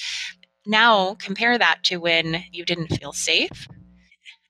Now 0.67 1.15
compare 1.21 1.57
that 1.59 1.85
to 1.85 1.99
when 1.99 2.45
you 2.51 2.65
didn't 2.65 2.89
feel 2.89 3.13
safe. 3.13 3.69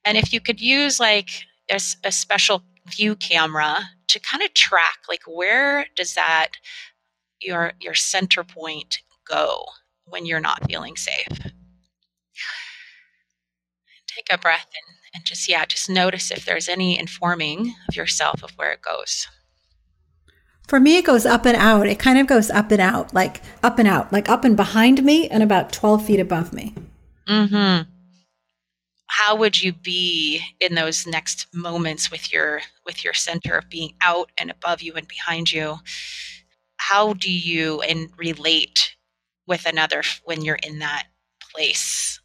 And 0.04 0.16
if 0.16 0.32
you 0.32 0.40
could 0.40 0.60
use 0.60 0.98
like 0.98 1.30
a, 1.70 1.80
a 2.04 2.12
special 2.12 2.62
view 2.86 3.14
camera 3.16 3.80
to 4.08 4.20
kind 4.20 4.42
of 4.42 4.52
track 4.54 4.98
like 5.08 5.22
where 5.26 5.86
does 5.96 6.14
that 6.14 6.50
your 7.40 7.72
your 7.80 7.94
center 7.94 8.44
point 8.44 8.98
go 9.26 9.64
when 10.04 10.26
you're 10.26 10.40
not 10.40 10.66
feeling 10.68 10.96
safe? 10.96 11.28
Take 14.06 14.28
a 14.30 14.38
breath 14.38 14.66
and, 14.66 14.96
and 15.14 15.24
just 15.24 15.48
yeah 15.48 15.64
just 15.64 15.88
notice 15.88 16.30
if 16.30 16.44
there's 16.44 16.68
any 16.68 16.98
informing 16.98 17.74
of 17.88 17.96
yourself 17.96 18.42
of 18.42 18.50
where 18.52 18.72
it 18.72 18.82
goes. 18.82 19.28
For 20.68 20.78
me 20.80 20.98
it 20.98 21.04
goes 21.04 21.26
up 21.26 21.44
and 21.46 21.56
out. 21.56 21.86
It 21.86 21.98
kind 21.98 22.18
of 22.18 22.26
goes 22.26 22.50
up 22.50 22.70
and 22.70 22.80
out 22.80 23.14
like 23.14 23.42
up 23.62 23.78
and 23.78 23.88
out 23.88 24.12
like 24.12 24.28
up 24.28 24.44
and 24.44 24.56
behind 24.56 25.02
me 25.04 25.28
and 25.28 25.42
about 25.42 25.72
12 25.72 26.04
feet 26.04 26.20
above 26.20 26.52
me. 26.52 26.74
Mm-hmm 27.28 27.91
how 29.12 29.36
would 29.36 29.62
you 29.62 29.74
be 29.74 30.40
in 30.58 30.74
those 30.74 31.06
next 31.06 31.46
moments 31.52 32.10
with 32.10 32.32
your 32.32 32.62
with 32.86 33.04
your 33.04 33.12
center 33.12 33.58
of 33.58 33.68
being 33.68 33.92
out 34.00 34.32
and 34.38 34.50
above 34.50 34.80
you 34.80 34.94
and 34.94 35.06
behind 35.06 35.52
you? 35.52 35.76
How 36.78 37.12
do 37.12 37.30
you 37.30 37.82
and 37.82 38.08
relate 38.16 38.96
with 39.46 39.66
another 39.66 40.02
when 40.24 40.42
you're 40.42 40.58
in 40.66 40.78
that 40.78 41.08
place? 41.52 42.20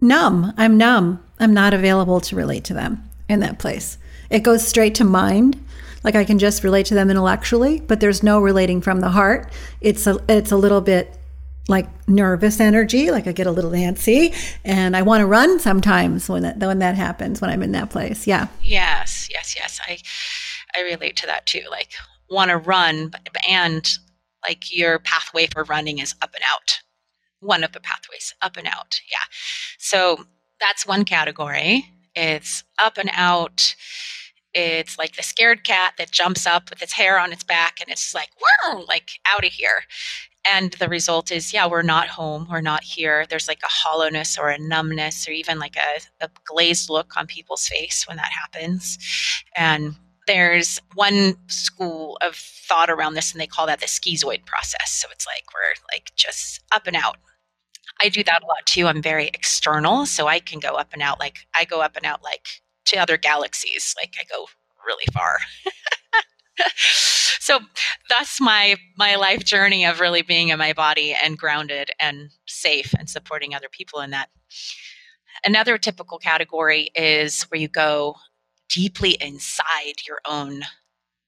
Numb. 0.00 0.54
I'm 0.56 0.78
numb. 0.78 1.20
I'm 1.40 1.52
not 1.52 1.74
available 1.74 2.20
to 2.20 2.36
relate 2.36 2.62
to 2.64 2.74
them 2.74 3.02
in 3.28 3.40
that 3.40 3.58
place. 3.58 3.98
It 4.30 4.44
goes 4.44 4.66
straight 4.66 4.94
to 4.96 5.04
mind. 5.04 5.64
Like 6.04 6.14
i 6.14 6.24
can 6.24 6.38
just 6.38 6.62
relate 6.62 6.86
to 6.86 6.94
them 6.94 7.10
intellectually 7.10 7.80
but 7.80 7.98
there's 7.98 8.22
no 8.22 8.40
relating 8.40 8.80
from 8.80 9.00
the 9.00 9.08
heart. 9.08 9.52
It's 9.80 10.06
a 10.06 10.24
it's 10.28 10.52
a 10.52 10.56
little 10.56 10.80
bit 10.80 11.17
like 11.68 11.86
nervous 12.08 12.60
energy, 12.60 13.10
like 13.10 13.26
I 13.26 13.32
get 13.32 13.46
a 13.46 13.52
little 13.52 13.72
antsy, 13.72 14.34
and 14.64 14.96
I 14.96 15.02
want 15.02 15.20
to 15.20 15.26
run 15.26 15.60
sometimes 15.60 16.28
when 16.28 16.42
that 16.42 16.58
when 16.58 16.78
that 16.78 16.96
happens 16.96 17.40
when 17.40 17.50
I'm 17.50 17.62
in 17.62 17.72
that 17.72 17.90
place. 17.90 18.26
Yeah. 18.26 18.48
Yes, 18.62 19.28
yes, 19.30 19.54
yes. 19.56 19.78
I 19.86 19.98
I 20.74 20.82
relate 20.82 21.16
to 21.16 21.26
that 21.26 21.46
too. 21.46 21.62
Like 21.70 21.92
want 22.30 22.50
to 22.50 22.56
run, 22.56 23.12
and 23.48 23.98
like 24.46 24.74
your 24.74 24.98
pathway 24.98 25.46
for 25.46 25.64
running 25.64 25.98
is 25.98 26.14
up 26.22 26.34
and 26.34 26.44
out. 26.50 26.80
One 27.40 27.62
of 27.62 27.72
the 27.72 27.80
pathways, 27.80 28.34
up 28.42 28.56
and 28.56 28.66
out. 28.66 29.00
Yeah. 29.10 29.24
So 29.78 30.24
that's 30.60 30.86
one 30.86 31.04
category. 31.04 31.84
It's 32.14 32.64
up 32.82 32.98
and 32.98 33.10
out. 33.12 33.74
It's 34.54 34.98
like 34.98 35.14
the 35.14 35.22
scared 35.22 35.62
cat 35.62 35.94
that 35.98 36.10
jumps 36.10 36.46
up 36.46 36.70
with 36.70 36.82
its 36.82 36.94
hair 36.94 37.18
on 37.20 37.32
its 37.32 37.44
back 37.44 37.80
and 37.80 37.90
it's 37.90 38.14
like, 38.14 38.30
wow, 38.40 38.84
like 38.88 39.10
out 39.26 39.44
of 39.44 39.52
here 39.52 39.82
and 40.50 40.72
the 40.74 40.88
result 40.88 41.30
is 41.30 41.52
yeah 41.52 41.66
we're 41.66 41.82
not 41.82 42.08
home 42.08 42.46
we're 42.50 42.60
not 42.60 42.82
here. 42.82 43.26
There's 43.28 43.48
like 43.48 43.60
a 43.62 43.68
hollowness 43.68 44.38
or 44.38 44.48
a 44.48 44.58
numbness 44.58 45.28
or 45.28 45.32
even 45.32 45.58
like 45.58 45.76
a, 45.76 46.24
a 46.24 46.30
glazed 46.44 46.90
look 46.90 47.16
on 47.16 47.26
people's 47.26 47.66
face 47.68 48.06
when 48.06 48.16
that 48.16 48.30
happens. 48.32 48.98
And 49.56 49.94
there's 50.26 50.80
one 50.94 51.36
school 51.48 52.18
of 52.20 52.34
thought 52.36 52.90
around 52.90 53.14
this 53.14 53.32
and 53.32 53.40
they 53.40 53.46
call 53.46 53.66
that 53.66 53.80
the 53.80 53.86
schizoid 53.86 54.44
process. 54.44 54.90
So 54.90 55.08
it's 55.10 55.26
like 55.26 55.44
we're 55.54 55.94
like 55.94 56.12
just 56.16 56.60
up 56.72 56.86
and 56.86 56.96
out. 56.96 57.16
I 58.00 58.08
do 58.08 58.22
that 58.24 58.42
a 58.42 58.46
lot 58.46 58.66
too. 58.66 58.86
I'm 58.86 59.02
very 59.02 59.28
external 59.28 60.06
so 60.06 60.26
i 60.26 60.38
can 60.38 60.58
go 60.60 60.74
up 60.74 60.92
and 60.92 61.02
out 61.02 61.18
like 61.20 61.46
i 61.58 61.64
go 61.64 61.80
up 61.80 61.96
and 61.96 62.06
out 62.06 62.22
like 62.22 62.46
to 62.86 62.96
other 62.96 63.16
galaxies 63.16 63.94
like 64.00 64.14
i 64.20 64.24
go 64.24 64.46
really 64.86 65.04
far 65.12 65.38
so 67.40 67.60
that's 68.08 68.40
my 68.40 68.76
my 68.96 69.16
life 69.16 69.44
journey 69.44 69.84
of 69.84 70.00
really 70.00 70.22
being 70.22 70.48
in 70.48 70.58
my 70.58 70.72
body 70.72 71.14
and 71.14 71.38
grounded 71.38 71.90
and 72.00 72.30
safe 72.46 72.94
and 72.98 73.08
supporting 73.08 73.54
other 73.54 73.68
people 73.70 74.00
in 74.00 74.10
that. 74.10 74.28
Another 75.44 75.78
typical 75.78 76.18
category 76.18 76.90
is 76.94 77.42
where 77.44 77.60
you 77.60 77.68
go 77.68 78.16
deeply 78.68 79.16
inside 79.20 79.94
your 80.06 80.18
own 80.28 80.62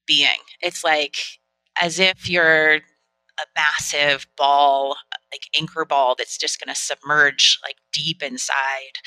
being. 0.05 0.29
It's 0.61 0.83
like 0.83 1.15
as 1.79 1.99
if 1.99 2.29
you're 2.29 2.75
a 2.75 3.45
massive 3.55 4.27
ball 4.37 4.95
like 5.31 5.47
anchor 5.59 5.85
ball 5.85 6.15
that's 6.17 6.37
just 6.37 6.59
going 6.59 6.73
to 6.73 6.79
submerge 6.79 7.59
like 7.63 7.77
deep 7.93 8.21
inside 8.21 8.99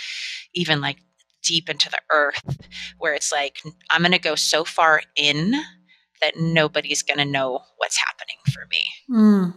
even 0.55 0.81
like 0.81 0.99
deep 1.43 1.69
into 1.69 1.91
the 1.91 2.01
earth 2.11 2.59
where 2.99 3.15
it's 3.15 3.31
like 3.31 3.61
i'm 3.91 4.01
going 4.01 4.13
to 4.13 4.19
go 4.19 4.35
so 4.35 4.65
far 4.65 5.03
in 5.17 5.55
that 6.25 6.41
nobody's 6.41 7.03
going 7.03 7.19
to 7.19 7.25
know 7.25 7.61
what's 7.77 7.99
happening 7.99 8.37
for 8.53 8.67
me. 8.71 8.83
Mm, 9.11 9.55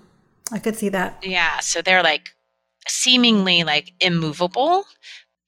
I 0.51 0.60
could 0.60 0.75
see 0.75 0.89
that. 0.89 1.17
Yeah. 1.23 1.60
So 1.60 1.82
they're 1.82 2.03
like 2.03 2.30
seemingly 2.88 3.63
like 3.63 3.93
immovable. 3.99 4.86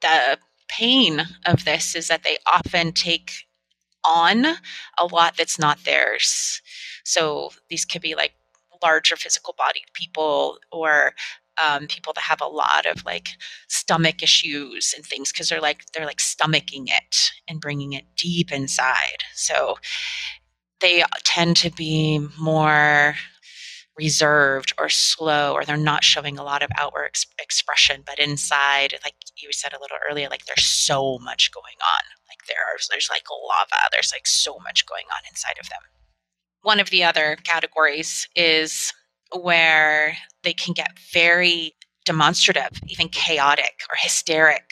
The 0.01 0.38
pain 0.69 1.21
of 1.45 1.65
this 1.65 1.95
is 1.95 2.08
that 2.08 2.23
they 2.23 2.38
often 2.51 2.93
take 2.93 3.32
on 4.08 4.45
a 4.45 5.05
lot 5.12 5.36
that's 5.38 5.60
not 5.60 5.84
theirs. 5.84 6.62
So 7.03 7.51
these 7.69 7.86
could 7.86 8.01
be 8.01 8.15
like 8.15 8.34
larger 8.82 9.17
physical 9.17 9.53
bodied 9.58 9.84
people 9.93 10.58
or 10.71 11.13
um, 11.62 11.88
people 11.88 12.13
that 12.13 12.21
have 12.21 12.41
a 12.41 12.45
lot 12.47 12.86
of 12.86 13.03
like 13.05 13.29
stomach 13.67 14.23
issues 14.23 14.93
and 14.95 15.05
things 15.05 15.32
because 15.32 15.49
they're 15.49 15.62
like 15.62 15.86
they're 15.91 16.05
like 16.05 16.19
stomaching 16.19 16.86
it 16.88 17.32
and 17.47 17.60
bringing 17.60 17.93
it 17.93 18.05
deep 18.15 18.51
inside 18.51 19.23
so 19.36 19.75
they 20.81 21.03
tend 21.23 21.57
to 21.57 21.69
be 21.71 22.25
more 22.39 23.15
reserved 23.97 24.73
or 24.77 24.87
slow 24.87 25.53
or 25.53 25.65
they're 25.65 25.75
not 25.75 26.05
showing 26.05 26.37
a 26.37 26.43
lot 26.43 26.63
of 26.63 26.69
outward 26.77 27.07
ex- 27.07 27.25
expression 27.37 28.01
but 28.05 28.17
inside 28.17 28.93
like 29.03 29.15
you 29.35 29.49
said 29.51 29.73
a 29.73 29.79
little 29.81 29.97
earlier 30.09 30.29
like 30.29 30.45
there's 30.45 30.65
so 30.65 31.19
much 31.19 31.51
going 31.51 31.75
on. 31.81 32.03
Like 32.29 32.39
there's 32.47 32.87
there's 32.89 33.09
like 33.09 33.23
lava 33.29 33.89
there's 33.91 34.11
like 34.13 34.27
so 34.27 34.57
much 34.63 34.85
going 34.85 35.05
on 35.11 35.21
inside 35.29 35.57
of 35.59 35.69
them. 35.69 35.81
One 36.61 36.79
of 36.79 36.89
the 36.89 37.03
other 37.03 37.37
categories 37.43 38.27
is 38.35 38.93
where 39.37 40.17
they 40.43 40.53
can 40.53 40.73
get 40.73 40.97
very 41.13 41.73
demonstrative 42.05 42.79
even 42.87 43.09
chaotic 43.09 43.81
or 43.89 43.95
hysteric 43.99 44.71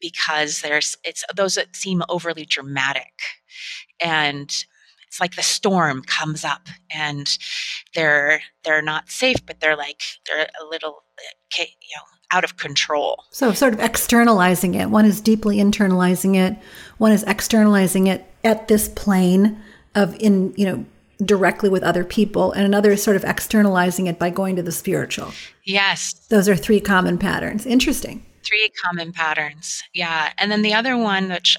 because 0.00 0.62
there's 0.62 0.96
it's 1.04 1.24
those 1.34 1.54
that 1.54 1.76
seem 1.76 2.02
overly 2.08 2.44
dramatic. 2.44 3.12
And 4.00 4.52
it's 5.08 5.20
like 5.20 5.34
the 5.34 5.42
storm 5.42 6.02
comes 6.02 6.44
up 6.44 6.68
and 6.94 7.38
they're 7.94 8.40
they're 8.64 8.82
not 8.82 9.10
safe 9.10 9.44
but 9.46 9.58
they're 9.60 9.76
like 9.76 10.02
they're 10.26 10.48
a 10.62 10.64
little 10.66 11.02
uh, 11.18 11.62
you 11.62 11.96
know 11.96 12.02
out 12.30 12.44
of 12.44 12.56
control. 12.58 13.24
So 13.30 13.52
sort 13.52 13.72
of 13.72 13.80
externalizing 13.80 14.74
it. 14.74 14.90
One 14.90 15.06
is 15.06 15.20
deeply 15.20 15.56
internalizing 15.56 16.36
it. 16.36 16.58
One 16.98 17.12
is 17.12 17.22
externalizing 17.24 18.06
it 18.06 18.24
at 18.44 18.68
this 18.68 18.88
plane 18.88 19.60
of 19.94 20.14
in 20.20 20.52
you 20.56 20.66
know 20.66 20.84
directly 21.24 21.68
with 21.68 21.82
other 21.82 22.04
people. 22.04 22.52
And 22.52 22.64
another 22.64 22.92
is 22.92 23.02
sort 23.02 23.16
of 23.16 23.24
externalizing 23.24 24.06
it 24.06 24.18
by 24.18 24.30
going 24.30 24.56
to 24.56 24.62
the 24.62 24.72
spiritual. 24.72 25.32
Yes. 25.64 26.12
Those 26.28 26.48
are 26.48 26.56
three 26.56 26.80
common 26.80 27.18
patterns. 27.18 27.66
Interesting. 27.66 28.24
Three 28.44 28.70
common 28.84 29.12
patterns. 29.12 29.82
Yeah. 29.92 30.32
And 30.38 30.50
then 30.50 30.62
the 30.62 30.74
other 30.74 30.96
one 30.96 31.30
which 31.30 31.56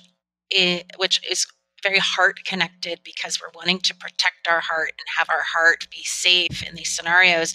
is, 0.49 0.83
which 0.97 1.21
is 1.29 1.45
very 1.83 1.99
heart 1.99 2.39
connected 2.45 2.99
because 3.03 3.39
we're 3.39 3.51
wanting 3.55 3.79
to 3.79 3.95
protect 3.95 4.47
our 4.49 4.59
heart 4.59 4.91
and 4.97 5.07
have 5.17 5.29
our 5.29 5.43
heart 5.43 5.87
be 5.91 6.03
safe 6.03 6.67
in 6.67 6.75
these 6.75 6.89
scenarios 6.89 7.53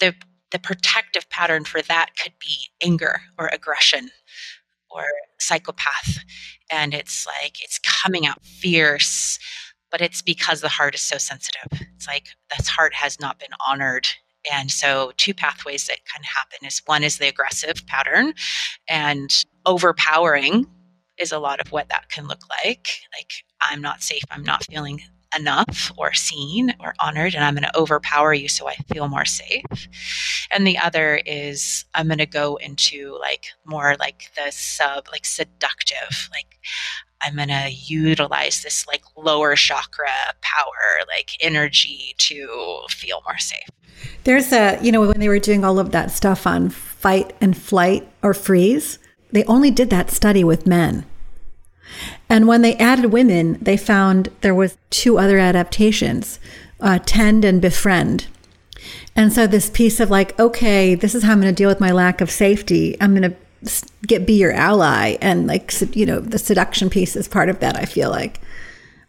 the 0.00 0.14
the 0.50 0.58
protective 0.58 1.28
pattern 1.30 1.64
for 1.64 1.80
that 1.80 2.10
could 2.22 2.34
be 2.38 2.68
anger 2.82 3.22
or 3.38 3.48
aggression 3.48 4.10
or 4.90 5.04
psychopath. 5.38 6.18
And 6.70 6.92
it's 6.92 7.26
like 7.26 7.56
it's 7.62 7.78
coming 7.78 8.26
out 8.26 8.44
fierce 8.44 9.38
but 9.92 10.00
it's 10.00 10.22
because 10.22 10.62
the 10.62 10.70
heart 10.70 10.94
is 10.94 11.02
so 11.02 11.18
sensitive. 11.18 11.86
It's 11.94 12.08
like 12.08 12.28
this 12.56 12.66
heart 12.66 12.94
has 12.94 13.20
not 13.20 13.38
been 13.38 13.50
honored. 13.64 14.08
And 14.50 14.70
so 14.70 15.12
two 15.18 15.34
pathways 15.34 15.86
that 15.86 15.98
can 16.12 16.24
happen 16.24 16.66
is 16.66 16.82
one 16.86 17.04
is 17.04 17.18
the 17.18 17.28
aggressive 17.28 17.86
pattern 17.86 18.32
and 18.88 19.44
overpowering 19.66 20.66
is 21.18 21.30
a 21.30 21.38
lot 21.38 21.60
of 21.60 21.70
what 21.70 21.90
that 21.90 22.08
can 22.08 22.26
look 22.26 22.40
like. 22.64 22.88
Like, 23.14 23.32
I'm 23.70 23.80
not 23.80 24.02
safe, 24.02 24.24
I'm 24.30 24.44
not 24.44 24.64
feeling 24.64 25.02
enough 25.38 25.92
or 25.96 26.12
seen 26.12 26.74
or 26.80 26.94
honored, 27.00 27.34
and 27.34 27.44
I'm 27.44 27.54
going 27.54 27.64
to 27.64 27.78
overpower 27.78 28.34
you 28.34 28.48
so 28.48 28.68
I 28.68 28.74
feel 28.92 29.08
more 29.08 29.24
safe. 29.24 29.64
And 30.50 30.66
the 30.66 30.78
other 30.78 31.20
is 31.24 31.84
I'm 31.94 32.08
going 32.08 32.18
to 32.18 32.26
go 32.26 32.56
into 32.56 33.16
like 33.20 33.46
more 33.64 33.96
like 33.98 34.30
the 34.36 34.50
sub, 34.50 35.08
like 35.10 35.24
seductive, 35.24 36.28
like 36.30 36.58
I'm 37.22 37.36
going 37.36 37.48
to 37.48 37.70
utilize 37.70 38.62
this 38.62 38.86
like 38.86 39.02
lower 39.16 39.54
chakra 39.54 40.08
power, 40.40 41.06
like 41.08 41.30
energy 41.40 42.14
to 42.18 42.80
feel 42.90 43.22
more 43.24 43.38
safe. 43.38 43.68
There's 44.24 44.52
a, 44.52 44.78
you 44.82 44.92
know, 44.92 45.00
when 45.02 45.20
they 45.20 45.28
were 45.28 45.38
doing 45.38 45.64
all 45.64 45.78
of 45.78 45.92
that 45.92 46.10
stuff 46.10 46.46
on 46.46 46.70
fight 46.70 47.34
and 47.40 47.56
flight 47.56 48.08
or 48.22 48.34
freeze, 48.34 48.98
they 49.30 49.44
only 49.44 49.70
did 49.70 49.90
that 49.90 50.10
study 50.10 50.44
with 50.44 50.66
men. 50.66 51.06
And 52.32 52.48
when 52.48 52.62
they 52.62 52.76
added 52.76 53.12
women, 53.12 53.58
they 53.60 53.76
found 53.76 54.30
there 54.40 54.54
was 54.54 54.78
two 54.88 55.18
other 55.18 55.36
adaptations, 55.36 56.40
uh, 56.80 56.98
tend 57.04 57.44
and 57.44 57.60
befriend. 57.60 58.26
And 59.14 59.30
so 59.30 59.46
this 59.46 59.68
piece 59.68 60.00
of 60.00 60.08
like, 60.08 60.40
okay, 60.40 60.94
this 60.94 61.14
is 61.14 61.24
how 61.24 61.32
I'm 61.32 61.42
going 61.42 61.54
to 61.54 61.62
deal 61.62 61.68
with 61.68 61.78
my 61.78 61.90
lack 61.90 62.22
of 62.22 62.30
safety. 62.30 62.96
I'm 63.02 63.14
going 63.14 63.30
to 63.30 63.36
get 64.06 64.26
be 64.26 64.32
your 64.32 64.50
ally, 64.50 65.18
and 65.20 65.46
like 65.46 65.74
you 65.94 66.06
know, 66.06 66.20
the 66.20 66.38
seduction 66.38 66.88
piece 66.88 67.16
is 67.16 67.28
part 67.28 67.50
of 67.50 67.60
that. 67.60 67.76
I 67.76 67.84
feel 67.84 68.08
like. 68.08 68.40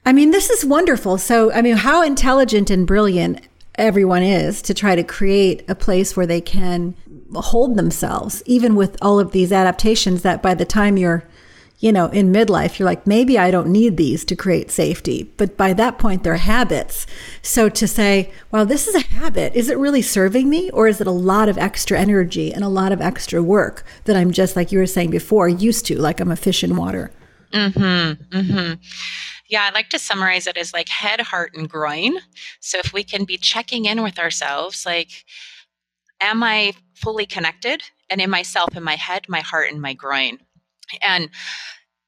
I 0.05 0.11
mean, 0.11 0.31
this 0.31 0.49
is 0.49 0.65
wonderful. 0.65 1.17
So, 1.17 1.49
I 1.53 1.61
mean, 1.61 1.77
how 1.77 2.03
intelligent 2.03 2.69
and 2.69 2.85
brilliant 2.85 3.39
everyone 3.75 4.23
is 4.23 4.61
to 4.63 4.73
try 4.73 4.97
to 4.97 5.03
create 5.03 5.63
a 5.69 5.75
place 5.75 6.17
where 6.17 6.27
they 6.27 6.41
can 6.41 6.93
hold 7.35 7.77
themselves, 7.77 8.43
even 8.45 8.75
with 8.75 8.97
all 9.01 9.17
of 9.17 9.31
these 9.31 9.53
adaptations 9.53 10.23
that 10.23 10.43
by 10.43 10.53
the 10.53 10.65
time 10.65 10.97
you're 10.97 11.23
you 11.83 11.91
know, 11.91 12.05
in 12.07 12.31
midlife, 12.31 12.79
you're 12.79 12.85
like, 12.85 13.05
maybe 13.05 13.37
I 13.37 13.51
don't 13.51 13.67
need 13.67 13.97
these 13.97 14.23
to 14.23 14.37
create 14.37 14.71
safety. 14.71 15.23
But 15.35 15.57
by 15.57 15.73
that 15.73 15.99
point, 15.99 16.23
they're 16.23 16.37
habits. 16.37 17.05
So 17.41 17.67
to 17.67 17.87
say, 17.89 18.31
well, 18.51 18.65
this 18.65 18.87
is 18.87 18.95
a 18.95 19.01
habit, 19.01 19.53
is 19.53 19.69
it 19.69 19.77
really 19.77 20.01
serving 20.01 20.49
me? 20.49 20.69
Or 20.69 20.87
is 20.87 21.01
it 21.01 21.07
a 21.07 21.11
lot 21.11 21.49
of 21.49 21.57
extra 21.57 21.99
energy 21.99 22.53
and 22.53 22.63
a 22.63 22.69
lot 22.69 22.93
of 22.93 23.01
extra 23.01 23.43
work 23.43 23.83
that 24.05 24.15
I'm 24.15 24.31
just, 24.31 24.55
like 24.55 24.71
you 24.71 24.79
were 24.79 24.85
saying 24.85 25.09
before, 25.09 25.49
used 25.49 25.85
to, 25.87 25.99
like 25.99 26.21
I'm 26.21 26.31
a 26.31 26.37
fish 26.37 26.63
in 26.63 26.77
water? 26.77 27.11
Mm-hmm. 27.51 28.33
Mm-hmm. 28.33 28.73
Yeah, 29.49 29.67
I 29.69 29.73
like 29.73 29.89
to 29.89 29.99
summarize 29.99 30.47
it 30.47 30.55
as 30.55 30.71
like 30.71 30.87
head, 30.87 31.19
heart, 31.19 31.51
and 31.53 31.69
groin. 31.69 32.13
So 32.61 32.79
if 32.79 32.93
we 32.93 33.03
can 33.03 33.25
be 33.25 33.35
checking 33.35 33.83
in 33.83 34.03
with 34.03 34.19
ourselves, 34.19 34.85
like, 34.85 35.25
am 36.21 36.43
I 36.43 36.75
fully 36.95 37.25
connected? 37.25 37.83
And 38.09 38.21
in 38.21 38.29
myself, 38.29 38.73
in 38.77 38.83
my 38.83 38.95
head, 38.95 39.25
my 39.27 39.41
heart, 39.41 39.69
and 39.69 39.81
my 39.81 39.93
groin. 39.93 40.39
And 41.01 41.29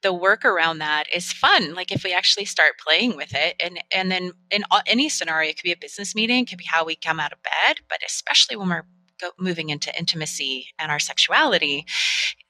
the 0.02 0.14
work 0.14 0.46
around 0.46 0.78
that 0.80 1.06
is 1.14 1.34
fun. 1.34 1.74
Like 1.74 1.92
if 1.92 2.04
we 2.04 2.14
actually 2.14 2.46
start 2.46 2.74
playing 2.86 3.16
with 3.16 3.34
it, 3.34 3.56
and 3.64 3.82
and 3.94 4.12
then 4.12 4.34
in 4.52 4.64
any 4.86 5.10
scenario, 5.10 5.50
it 5.50 5.58
could 5.58 5.64
be 5.64 5.72
a 5.72 5.78
business 5.78 6.14
meeting, 6.14 6.44
it 6.44 6.50
could 6.50 6.60
be 6.60 6.66
how 6.66 6.86
we 6.86 6.96
come 6.96 7.20
out 7.20 7.34
of 7.34 7.40
bed, 7.42 7.80
but 7.90 8.00
especially 8.06 8.56
when 8.56 8.70
we're 8.70 8.86
go, 9.20 9.32
moving 9.40 9.70
into 9.70 9.98
intimacy 9.98 10.68
and 10.78 10.92
our 10.92 11.00
sexuality, 11.00 11.86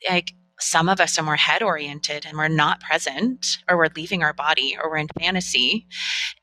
like 0.10 0.34
some 0.60 0.90
of 0.90 1.00
us 1.00 1.18
are 1.18 1.24
more 1.24 1.36
head 1.38 1.64
oriented 1.64 2.26
and 2.26 2.38
we're 2.38 2.48
not 2.48 2.82
present, 2.82 3.58
or 3.70 3.78
we're 3.78 3.90
leaving 3.96 4.22
our 4.22 4.34
body, 4.34 4.78
or 4.82 4.90
we're 4.90 4.98
in 4.98 5.08
fantasy, 5.18 5.88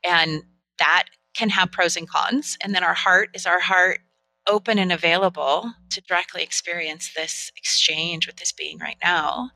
and 0.03 0.43
that 0.79 1.05
can 1.35 1.49
have 1.49 1.71
pros 1.71 1.95
and 1.95 2.09
cons. 2.09 2.57
And 2.61 2.73
then 2.73 2.83
our 2.83 2.93
heart 2.93 3.29
is 3.33 3.45
our 3.45 3.59
heart 3.59 3.99
open 4.47 4.77
and 4.77 4.91
available 4.91 5.73
to 5.89 6.01
directly 6.01 6.43
experience 6.43 7.11
this 7.15 7.51
exchange 7.55 8.27
with 8.27 8.37
this 8.37 8.51
being 8.51 8.77
right 8.79 8.97
now. 9.03 9.51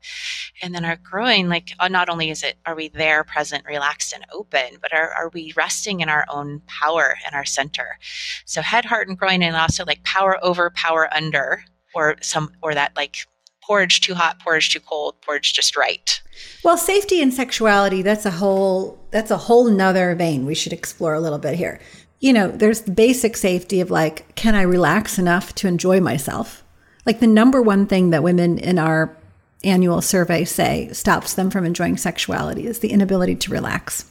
And 0.62 0.74
then 0.74 0.84
our 0.84 0.96
growing 0.96 1.48
like 1.48 1.70
uh, 1.78 1.88
not 1.88 2.08
only 2.08 2.30
is 2.30 2.42
it 2.42 2.56
are 2.66 2.74
we 2.74 2.88
there 2.88 3.24
present 3.24 3.64
relaxed 3.66 4.12
and 4.12 4.24
open 4.32 4.78
but 4.80 4.92
are, 4.92 5.12
are 5.12 5.30
we 5.34 5.52
resting 5.56 6.00
in 6.00 6.08
our 6.08 6.24
own 6.30 6.62
power 6.66 7.16
and 7.26 7.34
our 7.34 7.44
center? 7.44 7.98
So 8.44 8.62
head 8.62 8.84
heart 8.84 9.08
and 9.08 9.18
groin 9.18 9.42
and 9.42 9.56
also 9.56 9.84
like 9.84 10.04
power 10.04 10.38
over 10.42 10.70
power 10.70 11.08
under 11.14 11.64
or 11.94 12.16
some 12.20 12.52
or 12.62 12.74
that 12.74 12.96
like 12.96 13.16
porridge 13.62 14.00
too 14.00 14.14
hot 14.14 14.40
porridge 14.40 14.72
too 14.72 14.80
cold 14.80 15.20
porridge 15.20 15.52
just 15.52 15.76
right. 15.76 16.22
Well 16.64 16.78
safety 16.78 17.20
and 17.20 17.34
sexuality 17.34 18.02
that's 18.02 18.24
a 18.24 18.30
whole 18.30 18.98
that's 19.10 19.30
a 19.30 19.36
whole 19.36 19.68
nother 19.68 20.14
vein 20.14 20.46
we 20.46 20.54
should 20.54 20.72
explore 20.72 21.14
a 21.14 21.20
little 21.20 21.38
bit 21.38 21.56
here 21.56 21.80
you 22.20 22.32
know, 22.32 22.48
there's 22.48 22.82
the 22.82 22.90
basic 22.90 23.36
safety 23.36 23.80
of 23.80 23.90
like, 23.90 24.34
can 24.34 24.54
I 24.54 24.62
relax 24.62 25.18
enough 25.18 25.54
to 25.56 25.68
enjoy 25.68 26.00
myself? 26.00 26.64
Like 27.06 27.20
the 27.20 27.26
number 27.26 27.62
one 27.62 27.86
thing 27.86 28.10
that 28.10 28.22
women 28.22 28.58
in 28.58 28.78
our 28.78 29.16
annual 29.64 30.00
survey 30.00 30.44
say 30.44 30.88
stops 30.92 31.34
them 31.34 31.50
from 31.50 31.64
enjoying 31.64 31.96
sexuality 31.96 32.66
is 32.66 32.80
the 32.80 32.92
inability 32.92 33.34
to 33.34 33.50
relax 33.50 34.10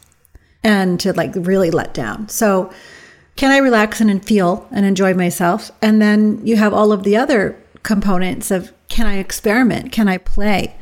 and 0.63 0.99
to 0.99 1.13
like 1.13 1.33
really 1.35 1.71
let 1.71 1.93
down. 1.93 2.27
So, 2.29 2.71
can 3.35 3.51
I 3.51 3.57
relax 3.57 4.01
and 4.01 4.25
feel 4.25 4.67
and 4.71 4.83
enjoy 4.83 5.13
myself? 5.13 5.69
And 5.79 6.01
then 6.01 6.41
you 6.43 6.55
have 6.55 6.73
all 6.73 6.91
of 6.91 7.03
the 7.03 7.15
other 7.15 7.61
components 7.83 8.49
of 8.49 8.73
can 8.87 9.05
I 9.05 9.17
experiment? 9.17 9.91
Can 9.91 10.07
I 10.07 10.17
play? 10.17 10.75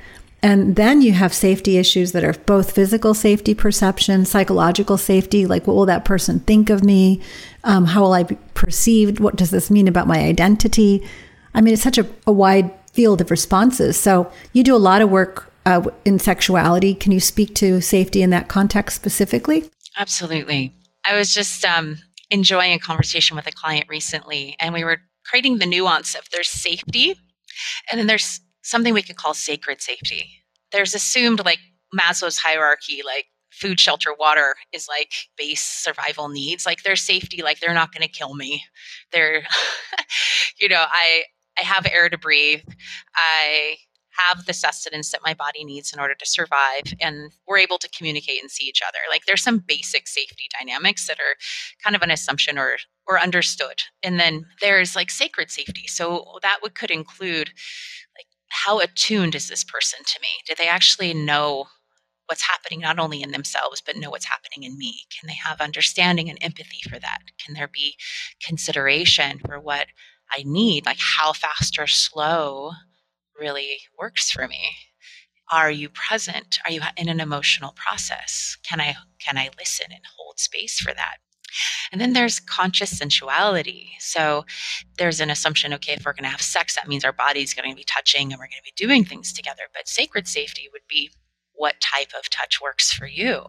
And 0.46 0.76
then 0.76 1.02
you 1.02 1.14
have 1.14 1.34
safety 1.34 1.80
issues 1.80 2.12
that 2.12 2.24
are 2.24 2.34
both 2.46 2.74
physical 2.74 3.16
safety 3.16 3.56
perception, 3.56 4.26
psychological 4.26 4.96
safety, 4.96 5.48
like 5.48 5.66
what 5.66 5.76
will 5.76 5.88
that 5.88 6.06
person 6.06 6.40
think 6.42 6.70
of 6.70 6.84
me? 6.84 7.20
Um, 7.64 7.86
how 7.86 8.04
will 8.04 8.14
I 8.14 8.22
be 8.22 8.38
perceived? 8.54 9.20
What 9.20 9.38
does 9.38 9.50
this 9.50 9.72
mean 9.72 9.88
about 9.88 10.06
my 10.06 10.20
identity? 10.20 11.04
I 11.56 11.62
mean, 11.62 11.74
it's 11.74 11.82
such 11.82 11.98
a, 11.98 12.06
a 12.28 12.32
wide 12.32 12.72
field 12.94 13.22
of 13.22 13.32
responses. 13.32 13.98
So 13.98 14.32
you 14.54 14.64
do 14.64 14.76
a 14.76 14.78
lot 14.78 15.02
of 15.02 15.10
work 15.10 15.52
uh, 15.66 15.90
in 16.06 16.20
sexuality. 16.20 16.94
Can 16.94 17.12
you 17.12 17.20
speak 17.20 17.56
to 17.56 17.82
safety 17.82 18.22
in 18.22 18.30
that 18.30 18.48
context 18.48 18.96
specifically? 18.98 19.68
Absolutely. 19.98 20.76
I 21.08 21.18
was 21.18 21.34
just 21.34 21.66
um, 21.66 21.98
enjoying 22.30 22.74
a 22.74 22.78
conversation 22.78 23.36
with 23.36 23.48
a 23.48 23.52
client 23.52 23.86
recently, 23.90 24.56
and 24.60 24.76
we 24.76 24.84
were 24.84 25.00
creating 25.26 25.58
the 25.58 25.66
nuance 25.66 26.14
of 26.14 26.30
there's 26.30 26.50
safety, 26.50 27.20
and 27.90 28.00
then 28.00 28.06
there's 28.06 28.42
something 28.66 28.94
we 28.94 29.04
could 29.04 29.16
call 29.16 29.34
sacred 29.34 29.82
safety. 29.82 30.30
There's 30.72 30.94
assumed 30.94 31.46
like 31.46 31.60
Maslow's 31.98 32.38
hierarchy, 32.38 33.02
like 33.06 33.28
food, 33.52 33.80
shelter, 33.80 34.14
water 34.20 34.56
is 34.74 34.88
like 34.90 35.14
base 35.38 35.62
survival 35.62 36.28
needs. 36.28 36.66
Like 36.66 36.84
their 36.84 36.96
safety, 36.96 37.42
like 37.42 37.60
they're 37.60 37.74
not 37.74 37.94
going 37.94 38.02
to 38.02 38.10
kill 38.10 38.36
me. 38.36 38.64
They're, 39.14 39.44
you 40.60 40.68
know, 40.68 40.84
I 40.90 41.24
I 41.58 41.64
have 41.64 41.86
air 41.86 42.10
to 42.10 42.18
breathe. 42.18 42.62
I 43.16 43.78
have 44.18 44.46
the 44.46 44.54
sustenance 44.54 45.12
that 45.12 45.22
my 45.24 45.34
body 45.34 45.64
needs 45.64 45.94
in 45.94 46.00
order 46.00 46.16
to 46.16 46.26
survive 46.26 46.94
and 47.02 47.32
we're 47.48 47.58
able 47.58 47.78
to 47.78 47.90
communicate 47.90 48.42
and 48.42 48.50
see 48.50 48.66
each 48.66 48.82
other 48.88 49.00
like 49.10 49.26
there's 49.26 49.44
some 49.44 49.60
basic 49.60 50.08
safety 50.08 50.46
dynamics 50.58 51.08
that 51.08 51.20
are 51.20 51.36
kind 51.84 51.96
of 51.96 52.02
an 52.02 52.12
assumption 52.12 52.58
or 52.58 52.78
or 53.08 53.20
understood 53.20 53.84
and 54.04 54.20
then 54.20 54.46
there's 54.62 54.96
like 54.96 55.12
sacred 55.12 55.52
safety 55.52 55.86
so 55.88 56.26
that 56.42 56.60
would 56.62 56.76
could 56.76 56.92
include 56.92 57.52
how 58.66 58.80
attuned 58.80 59.36
is 59.36 59.50
this 59.50 59.64
person 59.64 60.00
to 60.06 60.20
me? 60.22 60.28
Do 60.48 60.54
they 60.58 60.68
actually 60.68 61.14
know 61.14 61.66
what's 62.28 62.42
happening 62.42 62.80
not 62.80 63.00
only 63.00 63.22
in 63.22 63.32
themselves, 63.32 63.82
but 63.86 63.96
know 63.96 64.10
what's 64.10 64.26
happening 64.26 64.64
in 64.64 64.78
me? 64.78 65.02
Can 65.18 65.28
they 65.28 65.36
have 65.36 65.62
understanding 65.62 66.30
and 66.30 66.40
empathy 66.42 66.82
for 66.90 67.00
that? 67.00 67.20
Can 67.44 67.54
there 67.54 67.68
be 67.68 67.96
consideration 68.44 69.40
for 69.40 69.60
what 69.60 69.88
I 70.32 70.44
need, 70.44 70.86
like 70.86 71.00
how 71.00 71.34
fast 71.34 71.78
or 71.78 71.88
slow 71.88 72.72
really 73.40 73.80
works 73.98 74.32
for 74.32 74.48
me? 74.48 74.64
Are 75.52 75.70
you 75.70 75.90
present? 75.90 76.58
Are 76.66 76.72
you 76.72 76.82
in 76.98 77.10
an 77.10 77.20
emotional 77.20 77.76
process? 77.76 78.58
Can 78.68 78.82
I 78.82 78.96
can 79.20 79.38
I 79.38 79.50
listen 79.60 79.88
and 79.92 80.02
hold 80.18 80.40
space 80.40 80.80
for 80.80 80.94
that? 80.94 81.18
And 81.92 82.00
then 82.00 82.14
there's 82.14 82.40
conscious 82.40 82.98
sensuality. 82.98 83.92
So 84.00 84.46
there's 84.98 85.20
an 85.20 85.30
assumption 85.30 85.74
okay, 85.74 85.94
if 85.94 86.06
we're 86.06 86.14
going 86.14 86.24
to 86.24 86.30
have 86.30 86.42
sex, 86.42 86.76
that 86.76 86.88
means 86.88 87.04
our 87.04 87.14
body's 87.14 87.54
going 87.54 87.70
to 87.70 87.76
be 87.76 87.84
touching 87.84 88.32
and 88.32 88.40
we're 88.40 88.48
going 88.48 88.62
to 88.64 88.72
be 88.72 88.74
doing 88.76 89.04
things 89.06 89.34
together. 89.34 89.64
But 89.74 89.88
sacred 89.88 90.28
safety 90.28 90.70
would 90.72 90.88
be 90.88 91.12
what 91.54 91.80
type 91.82 92.12
of 92.18 92.30
touch 92.30 92.62
works 92.62 92.92
for 92.92 93.08
you? 93.08 93.44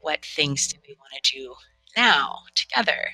What 0.00 0.24
things 0.24 0.66
do 0.68 0.78
we 0.86 0.96
want 0.98 1.22
to 1.22 1.32
do 1.32 1.54
now 1.96 2.40
together? 2.54 3.12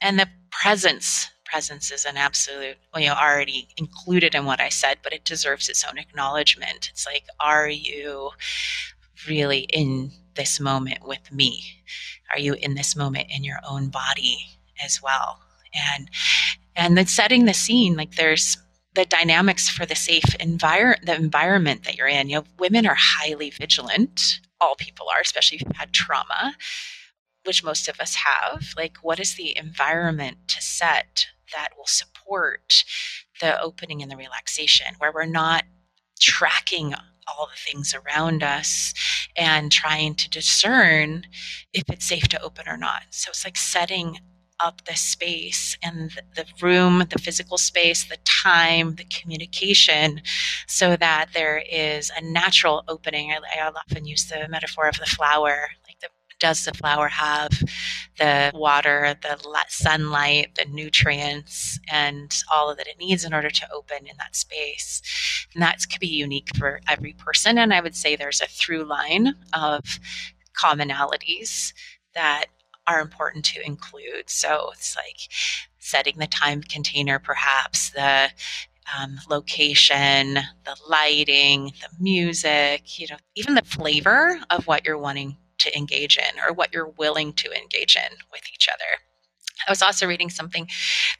And 0.00 0.18
the 0.18 0.28
presence 0.50 1.28
presence 1.44 1.90
is 1.90 2.04
an 2.04 2.18
absolute 2.18 2.76
well, 2.92 3.02
you 3.02 3.08
know 3.08 3.14
already 3.14 3.66
included 3.78 4.34
in 4.34 4.44
what 4.44 4.60
i 4.60 4.68
said 4.68 4.98
but 5.02 5.14
it 5.14 5.24
deserves 5.24 5.70
its 5.70 5.82
own 5.82 5.96
acknowledgement 5.96 6.90
it's 6.92 7.06
like 7.06 7.24
are 7.40 7.70
you 7.70 8.28
really 9.26 9.60
in 9.72 10.12
this 10.38 10.60
moment 10.60 11.00
with 11.04 11.32
me? 11.32 11.82
Are 12.32 12.38
you 12.38 12.54
in 12.54 12.74
this 12.74 12.96
moment 12.96 13.28
in 13.34 13.44
your 13.44 13.58
own 13.68 13.88
body 13.88 14.38
as 14.84 15.02
well? 15.02 15.40
And 15.94 16.10
and 16.76 16.96
then 16.96 17.06
setting 17.06 17.44
the 17.44 17.54
scene, 17.54 17.96
like 17.96 18.14
there's 18.14 18.56
the 18.94 19.04
dynamics 19.04 19.68
for 19.68 19.86
the 19.86 19.94
safe 19.94 20.34
environment 20.40 21.06
the 21.06 21.14
environment 21.14 21.84
that 21.84 21.96
you're 21.96 22.08
in. 22.08 22.28
You 22.28 22.36
know, 22.36 22.44
women 22.58 22.86
are 22.86 22.96
highly 22.98 23.50
vigilant. 23.50 24.40
All 24.60 24.74
people 24.76 25.06
are, 25.14 25.20
especially 25.20 25.56
if 25.56 25.62
you've 25.62 25.76
had 25.76 25.92
trauma, 25.92 26.54
which 27.44 27.62
most 27.62 27.88
of 27.88 28.00
us 28.00 28.16
have. 28.16 28.74
Like, 28.76 28.96
what 29.02 29.20
is 29.20 29.34
the 29.34 29.56
environment 29.56 30.38
to 30.48 30.60
set 30.62 31.26
that 31.54 31.70
will 31.76 31.86
support 31.86 32.84
the 33.40 33.60
opening 33.60 34.02
and 34.02 34.10
the 34.10 34.16
relaxation, 34.16 34.86
where 34.98 35.12
we're 35.12 35.26
not 35.26 35.64
tracking 36.20 36.94
all 37.28 37.46
the 37.46 37.70
things 37.70 37.94
around 37.94 38.42
us 38.42 38.94
and 39.36 39.70
trying 39.72 40.14
to 40.14 40.30
discern 40.30 41.26
if 41.72 41.84
it's 41.88 42.06
safe 42.06 42.28
to 42.28 42.42
open 42.42 42.68
or 42.68 42.76
not. 42.76 43.02
So 43.10 43.30
it's 43.30 43.44
like 43.44 43.56
setting 43.56 44.18
up 44.60 44.84
the 44.86 44.96
space 44.96 45.76
and 45.82 46.10
the 46.34 46.44
room, 46.60 47.04
the 47.10 47.18
physical 47.18 47.58
space, 47.58 48.04
the 48.04 48.16
time, 48.24 48.96
the 48.96 49.04
communication, 49.04 50.20
so 50.66 50.96
that 50.96 51.26
there 51.32 51.62
is 51.70 52.10
a 52.16 52.24
natural 52.24 52.82
opening. 52.88 53.30
I, 53.30 53.38
I 53.60 53.68
often 53.68 54.04
use 54.04 54.26
the 54.26 54.48
metaphor 54.48 54.88
of 54.88 54.98
the 54.98 55.06
flower, 55.06 55.68
does 56.38 56.64
the 56.64 56.72
flower 56.74 57.08
have 57.08 57.50
the 58.18 58.50
water, 58.54 59.16
the 59.22 59.64
sunlight, 59.68 60.54
the 60.56 60.66
nutrients, 60.70 61.78
and 61.90 62.42
all 62.52 62.74
that 62.74 62.86
it 62.86 62.98
needs 62.98 63.24
in 63.24 63.34
order 63.34 63.50
to 63.50 63.72
open 63.72 64.06
in 64.06 64.16
that 64.18 64.36
space? 64.36 65.02
And 65.54 65.62
that 65.62 65.84
could 65.90 66.00
be 66.00 66.08
unique 66.08 66.56
for 66.56 66.80
every 66.88 67.12
person. 67.14 67.58
And 67.58 67.72
I 67.72 67.80
would 67.80 67.96
say 67.96 68.16
there's 68.16 68.40
a 68.40 68.46
through 68.46 68.84
line 68.84 69.34
of 69.52 69.82
commonalities 70.54 71.72
that 72.14 72.46
are 72.86 73.00
important 73.00 73.44
to 73.44 73.64
include. 73.64 74.28
So 74.28 74.70
it's 74.72 74.96
like 74.96 75.30
setting 75.78 76.18
the 76.18 76.26
time 76.26 76.62
container, 76.62 77.18
perhaps 77.18 77.90
the 77.90 78.30
um, 78.98 79.18
location, 79.28 80.34
the 80.34 80.76
lighting, 80.88 81.72
the 81.80 81.88
music, 82.00 82.98
you 82.98 83.06
know, 83.10 83.16
even 83.34 83.54
the 83.54 83.62
flavor 83.62 84.40
of 84.50 84.66
what 84.66 84.86
you're 84.86 84.98
wanting 84.98 85.36
to 85.58 85.76
engage 85.76 86.16
in 86.16 86.40
or 86.46 86.52
what 86.52 86.72
you're 86.72 86.92
willing 86.98 87.32
to 87.34 87.52
engage 87.52 87.96
in 87.96 88.16
with 88.32 88.42
each 88.52 88.68
other. 88.72 89.02
I 89.66 89.70
was 89.70 89.82
also 89.82 90.06
reading 90.06 90.30
something 90.30 90.68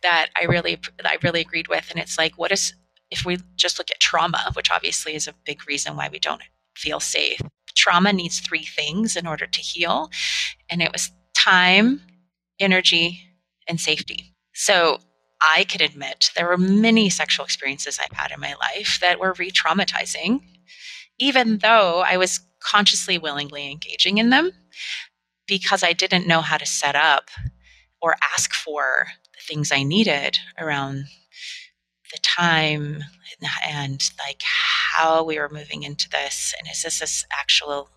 that 0.03 0.29
I 0.41 0.45
really 0.45 0.79
that 0.97 1.07
I 1.07 1.19
really 1.23 1.41
agreed 1.41 1.69
with 1.69 1.91
and 1.91 2.01
it's 2.01 2.19
like 2.19 2.39
what 2.39 2.53
is 2.53 2.73
if 3.11 3.25
we 3.25 3.39
just 3.57 3.79
look 3.79 3.91
at 3.91 4.01
trauma, 4.01 4.51
which 4.55 4.71
obviously 4.71 5.15
is 5.15 5.27
a 5.27 5.35
big 5.45 5.67
reason 5.69 5.97
why 5.97 6.09
we 6.11 6.19
don't 6.19 6.43
feel 6.77 7.01
safe. 7.01 7.41
Trauma 7.75 8.13
needs 8.13 8.41
three 8.41 8.65
things 8.65 9.17
in 9.17 9.27
order 9.27 9.47
to 9.47 9.61
heal, 9.61 10.11
and 10.69 10.83
it 10.83 10.93
was 10.93 11.11
time, 11.37 12.01
energy, 12.59 13.21
and 13.69 13.81
safety. 13.81 14.35
So 14.55 14.99
I 15.41 15.65
could 15.65 15.81
admit 15.81 16.31
there 16.35 16.49
were 16.49 16.59
many 16.59 17.11
sexual 17.11 17.45
experiences 17.45 17.99
I've 18.03 18.17
had 18.17 18.33
in 18.33 18.41
my 18.41 18.55
life 18.55 18.99
that 19.01 19.21
were 19.21 19.35
re 19.39 19.51
traumatizing, 19.51 20.41
even 21.19 21.59
though 21.59 22.03
I 22.07 22.17
was 22.17 22.41
consciously, 22.69 23.19
willingly 23.19 23.71
engaging 23.71 24.19
in 24.19 24.31
them 24.31 24.53
because 25.47 25.83
I 25.83 25.93
didn't 25.93 26.27
know 26.27 26.41
how 26.41 26.59
to 26.59 26.67
set 26.67 26.95
up 26.95 27.31
or 28.03 28.15
ask 28.35 28.53
for 28.53 29.07
the 29.33 29.41
things 29.41 29.73
I 29.73 29.83
needed 29.83 30.39
around 30.59 31.07
the 32.13 32.19
time 32.23 33.05
and 33.67 34.11
like 34.27 34.43
how 34.43 35.23
we 35.23 35.39
were 35.39 35.49
moving 35.49 35.83
into 35.83 36.09
this 36.09 36.55
and 36.59 36.69
is 36.71 36.83
this 36.83 37.01
this 37.01 37.25
actual 37.39 37.91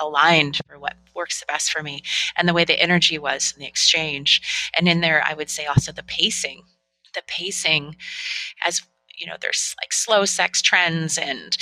aligned 0.00 0.60
for 0.68 0.78
what 0.78 0.94
works 1.14 1.40
the 1.40 1.46
best 1.46 1.72
for 1.72 1.82
me? 1.82 2.02
And 2.36 2.48
the 2.48 2.54
way 2.54 2.64
the 2.64 2.80
energy 2.80 3.18
was 3.18 3.52
in 3.56 3.60
the 3.60 3.68
exchange. 3.68 4.70
And 4.78 4.88
in 4.88 5.00
there 5.00 5.22
i 5.26 5.34
would 5.34 5.50
say 5.50 5.66
also 5.66 5.92
the 5.92 6.02
pacing 6.02 6.62
the 7.14 7.22
pacing 7.26 7.96
as 8.66 8.82
you 9.16 9.26
know 9.26 9.36
there's 9.40 9.74
like 9.82 9.92
slow 9.92 10.24
sex 10.24 10.62
trends 10.62 11.18
and 11.18 11.56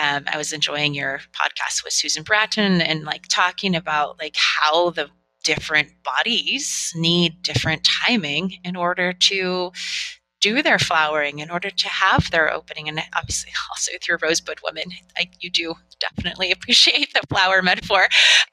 um, 0.00 0.24
i 0.32 0.36
was 0.36 0.52
enjoying 0.52 0.94
your 0.94 1.20
podcast 1.32 1.84
with 1.84 1.92
susan 1.92 2.22
bratton 2.22 2.80
and 2.80 3.04
like 3.04 3.26
talking 3.28 3.74
about 3.74 4.18
like 4.20 4.36
how 4.36 4.90
the 4.90 5.08
different 5.44 5.88
bodies 6.04 6.92
need 6.94 7.42
different 7.42 7.84
timing 7.84 8.54
in 8.64 8.76
order 8.76 9.12
to 9.12 9.72
do 10.42 10.60
their 10.60 10.78
flowering 10.78 11.38
in 11.38 11.50
order 11.50 11.70
to 11.70 11.88
have 11.88 12.30
their 12.30 12.52
opening 12.52 12.88
and 12.88 13.00
obviously 13.16 13.52
also 13.70 13.92
through 14.02 14.18
rosebud 14.20 14.58
woman. 14.62 14.84
I, 15.16 15.30
you 15.40 15.48
do 15.48 15.74
definitely 16.00 16.52
appreciate 16.52 17.14
the 17.14 17.22
flower 17.28 17.62
metaphor. 17.62 18.08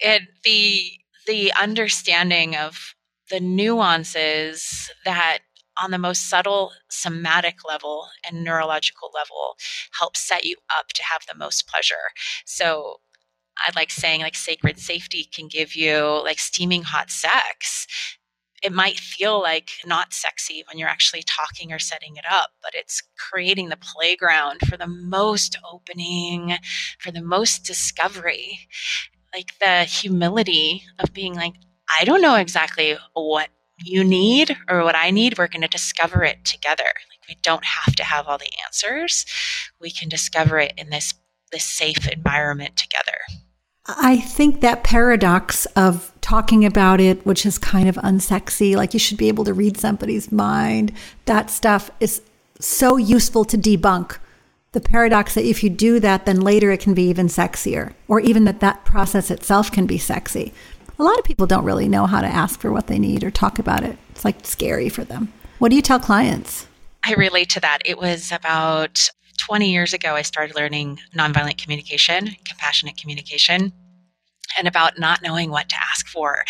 And 0.05 0.27
the 0.45 0.83
the 1.27 1.51
understanding 1.61 2.55
of 2.55 2.95
the 3.29 3.39
nuances 3.39 4.89
that 5.05 5.39
on 5.81 5.91
the 5.91 5.97
most 5.97 6.29
subtle 6.29 6.71
somatic 6.89 7.57
level 7.67 8.07
and 8.27 8.43
neurological 8.43 9.11
level 9.13 9.55
help 9.99 10.15
set 10.15 10.45
you 10.45 10.55
up 10.77 10.89
to 10.89 11.03
have 11.03 11.21
the 11.27 11.37
most 11.37 11.67
pleasure 11.67 12.11
so 12.45 12.97
I 13.57 13.71
like 13.75 13.91
saying 13.91 14.21
like 14.21 14.35
sacred 14.35 14.79
safety 14.79 15.27
can 15.33 15.47
give 15.47 15.75
you 15.75 16.21
like 16.23 16.39
steaming 16.39 16.83
hot 16.83 17.11
sex 17.11 17.87
it 18.61 18.73
might 18.73 18.99
feel 18.99 19.41
like 19.41 19.71
not 19.85 20.13
sexy 20.13 20.63
when 20.67 20.77
you're 20.77 20.89
actually 20.89 21.23
talking 21.23 21.71
or 21.71 21.79
setting 21.79 22.15
it 22.17 22.25
up, 22.29 22.51
but 22.61 22.71
it's 22.73 23.01
creating 23.17 23.69
the 23.69 23.77
playground 23.77 24.61
for 24.67 24.77
the 24.77 24.87
most 24.87 25.57
opening, 25.71 26.57
for 26.99 27.11
the 27.11 27.21
most 27.21 27.63
discovery. 27.63 28.67
Like 29.33 29.53
the 29.59 29.83
humility 29.83 30.83
of 30.99 31.13
being 31.13 31.35
like, 31.35 31.53
I 31.99 32.03
don't 32.03 32.21
know 32.21 32.35
exactly 32.35 32.97
what 33.13 33.49
you 33.83 34.03
need 34.03 34.57
or 34.69 34.83
what 34.83 34.95
I 34.95 35.11
need. 35.11 35.37
We're 35.37 35.47
going 35.47 35.61
to 35.61 35.67
discover 35.67 36.23
it 36.23 36.43
together. 36.45 36.83
Like 36.83 37.27
we 37.27 37.37
don't 37.41 37.65
have 37.65 37.95
to 37.95 38.03
have 38.03 38.27
all 38.27 38.37
the 38.37 38.51
answers. 38.65 39.25
We 39.79 39.91
can 39.91 40.09
discover 40.09 40.59
it 40.59 40.73
in 40.77 40.89
this 40.89 41.13
this 41.51 41.63
safe 41.63 42.07
environment 42.07 42.77
together. 42.77 43.17
I 43.87 44.17
think 44.17 44.61
that 44.61 44.83
paradox 44.83 45.65
of 45.75 46.13
talking 46.21 46.63
about 46.63 47.01
it, 47.01 47.25
which 47.25 47.43
is 47.43 47.57
kind 47.57 47.89
of 47.89 47.95
unsexy, 47.95 48.75
like 48.75 48.93
you 48.93 48.99
should 48.99 49.17
be 49.17 49.29
able 49.29 49.45
to 49.45 49.53
read 49.53 49.77
somebody's 49.77 50.31
mind, 50.31 50.91
that 51.25 51.49
stuff 51.49 51.89
is 51.99 52.21
so 52.59 52.97
useful 52.97 53.45
to 53.45 53.57
debunk. 53.57 54.17
The 54.73 54.81
paradox 54.81 55.33
that 55.33 55.45
if 55.45 55.63
you 55.63 55.71
do 55.71 55.99
that, 56.01 56.27
then 56.27 56.41
later 56.41 56.69
it 56.69 56.81
can 56.81 56.93
be 56.93 57.09
even 57.09 57.27
sexier, 57.27 57.93
or 58.07 58.19
even 58.19 58.43
that 58.43 58.59
that 58.59 58.85
process 58.85 59.31
itself 59.31 59.71
can 59.71 59.87
be 59.87 59.97
sexy. 59.97 60.53
A 60.99 61.03
lot 61.03 61.17
of 61.17 61.23
people 61.23 61.47
don't 61.47 61.63
really 61.63 61.87
know 61.87 62.05
how 62.05 62.19
to 62.19 62.27
ask 62.27 62.59
for 62.59 62.73
what 62.73 62.87
they 62.87 62.99
need 62.99 63.23
or 63.23 63.31
talk 63.31 63.57
about 63.57 63.83
it. 63.83 63.97
It's 64.09 64.25
like 64.25 64.45
scary 64.45 64.89
for 64.89 65.05
them. 65.05 65.31
What 65.59 65.69
do 65.69 65.77
you 65.77 65.81
tell 65.81 65.99
clients? 65.99 66.67
I 67.05 67.13
relate 67.13 67.49
to 67.51 67.61
that. 67.61 67.79
It 67.85 67.97
was 67.97 68.33
about 68.33 69.09
20 69.39 69.71
years 69.71 69.93
ago, 69.93 70.15
I 70.15 70.23
started 70.23 70.57
learning 70.57 70.99
nonviolent 71.17 71.57
communication, 71.57 72.35
compassionate 72.43 72.97
communication, 72.97 73.71
and 74.57 74.67
about 74.67 74.99
not 74.99 75.21
knowing 75.23 75.49
what 75.49 75.69
to 75.69 75.75
ask 75.89 76.05
for 76.07 76.43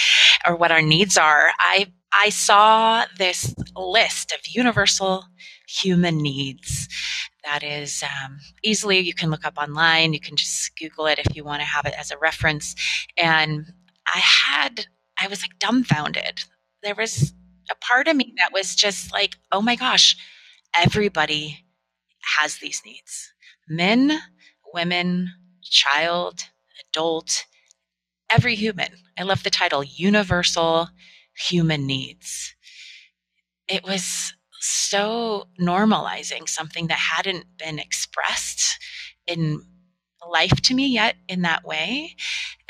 or 0.47 0.56
what 0.56 0.72
our 0.72 0.82
needs 0.82 1.16
are. 1.16 1.52
I 1.60 1.91
I 2.12 2.30
saw 2.30 3.06
this 3.20 3.54
list 3.76 4.32
of 4.32 4.39
universal 4.47 5.26
human 5.68 6.18
needs 6.18 6.88
that 7.43 7.62
is 7.62 8.04
um, 8.04 8.39
easily 8.64 8.97
you 8.97 9.14
can 9.14 9.30
look 9.30 9.45
up 9.45 9.58
online 9.60 10.14
you 10.14 10.20
can 10.20 10.36
just 10.36 10.76
google 10.78 11.06
it 11.06 11.20
if 11.20 11.36
you 11.36 11.43
want 11.43 11.62
to 11.62 11.66
have 11.66 11.86
it 11.86 11.93
as 11.95 12.10
a 12.10 12.18
reference 12.18 12.74
and 13.16 13.72
i 14.14 14.20
had 14.20 14.88
i 15.20 15.28
was 15.28 15.41
like 15.41 15.57
dumbfounded 15.60 16.43
there 16.84 16.95
was 16.95 17.34
a 17.72 17.76
part 17.76 18.07
of 18.07 18.16
me 18.16 18.34
that 18.38 18.53
was 18.53 18.76
just 18.76 19.12
like 19.14 19.38
oh 19.51 19.62
my 19.62 19.76
gosh 19.76 20.16
everybody 20.76 21.66
has 22.39 22.57
these 22.57 22.82
needs 22.86 23.32
men, 23.70 24.20
women, 24.74 25.32
child, 25.62 26.41
adult, 26.89 27.45
every 28.30 28.55
human. 28.55 28.89
I 29.18 29.24
love 29.24 29.43
the 29.43 29.49
title 29.51 29.84
Universal 29.84 30.89
Human 31.49 31.86
Needs. 31.86 32.55
It 33.68 33.84
was 33.84 34.34
so 34.60 35.47
normalizing 35.62 36.49
something 36.49 36.88
that 36.88 36.97
hadn't 36.97 37.45
been 37.57 37.80
expressed 37.80 38.78
in 39.28 39.64
life 40.30 40.61
to 40.61 40.73
me 40.73 40.88
yet 40.88 41.15
in 41.27 41.41
that 41.41 41.65
way. 41.65 42.15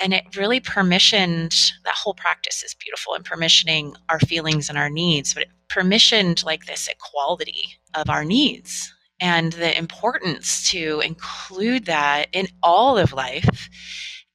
And 0.02 0.14
it 0.14 0.36
really 0.36 0.62
permissioned 0.62 1.72
that 1.84 1.96
whole 1.96 2.14
practice 2.14 2.64
is 2.64 2.76
beautiful 2.76 3.14
and 3.14 3.26
permissioning 3.26 3.94
our 4.10 4.20
feelings 4.20 4.70
and 4.70 4.78
our 4.78 4.90
needs, 4.90 5.34
but 5.34 5.44
it 5.44 5.50
permissioned 5.70 6.44
like 6.44 6.66
this 6.66 6.88
equality 6.88 7.80
of 7.96 8.10
our 8.10 8.26
needs 8.26 8.94
and 9.20 9.54
the 9.54 9.78
importance 9.78 10.70
to 10.70 11.02
include 11.06 11.86
that 11.86 12.28
in 12.32 12.48
all 12.64 12.98
of 12.98 13.14
life 13.14 13.70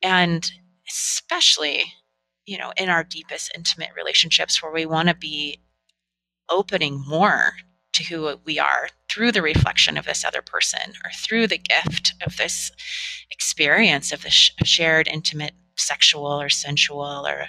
and 0.02 0.52
especially 0.88 1.84
you 2.46 2.58
know 2.58 2.72
in 2.76 2.88
our 2.88 3.02
deepest 3.02 3.50
intimate 3.54 3.90
relationships 3.96 4.62
where 4.62 4.72
we 4.72 4.86
want 4.86 5.08
to 5.08 5.14
be 5.14 5.58
opening 6.50 7.02
more 7.06 7.52
to 7.94 8.04
who 8.04 8.38
we 8.44 8.58
are 8.58 8.88
through 9.08 9.32
the 9.32 9.42
reflection 9.42 9.96
of 9.96 10.04
this 10.04 10.24
other 10.24 10.42
person 10.42 10.92
or 11.04 11.10
through 11.12 11.46
the 11.46 11.58
gift 11.58 12.14
of 12.26 12.36
this 12.36 12.70
experience 13.30 14.12
of 14.12 14.22
this 14.22 14.50
shared 14.64 15.08
intimate 15.08 15.54
sexual 15.76 16.40
or 16.40 16.48
sensual 16.48 17.26
or 17.26 17.46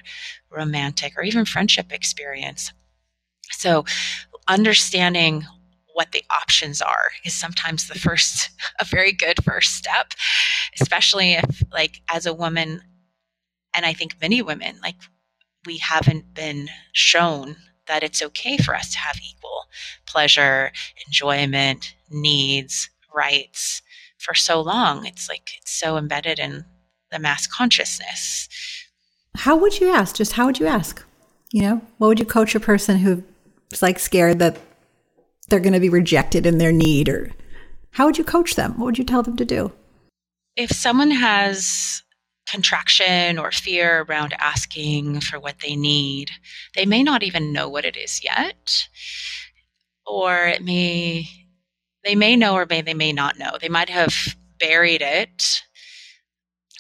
romantic 0.50 1.14
or 1.18 1.24
even 1.24 1.46
friendship 1.46 1.92
experience. 1.92 2.72
So 3.52 3.86
understanding 4.48 5.46
what 5.94 6.12
the 6.12 6.24
options 6.30 6.82
are 6.82 7.12
is 7.24 7.34
sometimes 7.34 7.88
the 7.88 7.98
first 7.98 8.50
a 8.80 8.86
very 8.86 9.12
good 9.12 9.44
first 9.44 9.76
step 9.76 10.14
especially 10.80 11.34
if 11.34 11.64
like 11.72 12.02
as 12.14 12.26
a 12.26 12.34
woman 12.34 12.82
and 13.74 13.86
i 13.86 13.94
think 13.94 14.20
many 14.22 14.42
women 14.42 14.78
like 14.84 14.98
we 15.66 15.78
haven't 15.78 16.34
been 16.34 16.68
shown 16.92 17.56
that 17.88 18.04
it's 18.04 18.22
okay 18.22 18.58
for 18.58 18.76
us 18.76 18.92
to 18.92 18.98
have 18.98 19.18
equal 19.18 19.66
pleasure 20.06 20.72
enjoyment 21.08 21.96
needs 22.10 22.90
rights 23.14 23.82
for 24.18 24.34
so 24.34 24.62
long. 24.62 25.06
It's 25.06 25.30
like 25.30 25.50
it's 25.58 25.72
so 25.72 25.98
embedded 25.98 26.40
in 26.40 26.66
the 27.12 27.20
mass 27.20 27.48
consciousness. 27.48 28.50
How 29.36 29.56
would 29.56 29.80
you 29.80 29.90
ask? 29.90 30.16
Just 30.16 30.34
how 30.34 30.46
would 30.46 30.60
you 30.60 30.68
ask? 30.68 31.04
You 31.52 31.62
know 31.62 31.82
what 31.98 32.08
would 32.08 32.20
you 32.20 32.26
coach 32.26 32.56
a 32.56 32.60
person 32.60 32.98
who's 32.98 33.82
like 33.82 34.00
scared 34.00 34.40
that 34.40 34.58
they're 35.48 35.60
going 35.60 35.74
to 35.74 35.80
be 35.80 35.90
rejected 35.90 36.46
in 36.46 36.58
their 36.58 36.72
need 36.72 37.08
or 37.08 37.32
how 37.92 38.06
would 38.06 38.18
you 38.18 38.24
coach 38.24 38.56
them? 38.56 38.74
What 38.78 38.86
would 38.86 38.98
you 38.98 39.06
tell 39.06 39.24
them 39.24 39.38
to 39.38 39.46
do? 39.46 39.72
If 40.58 40.72
someone 40.72 41.12
has 41.12 42.04
contraction 42.48 43.38
or 43.40 43.52
fear 43.52 44.02
around 44.08 44.34
asking 44.40 45.22
for 45.22 45.40
what 45.40 45.60
they 45.62 45.76
need. 45.76 46.32
They 46.76 46.86
may 46.86 47.04
not 47.04 47.24
even 47.24 47.54
know 47.54 47.68
what 47.70 47.86
it 47.86 47.98
is 47.98 48.24
yet 48.24 48.88
or 50.06 50.48
it 50.48 50.64
may 50.64 51.28
they 52.04 52.16
may 52.16 52.36
know 52.36 52.54
or 52.54 52.68
may 52.70 52.82
they 52.82 52.94
may 52.94 53.12
not 53.12 53.40
know. 53.40 53.58
They 53.60 53.70
might 53.70 53.90
have 53.90 54.14
buried 54.60 55.02
it 55.02 55.64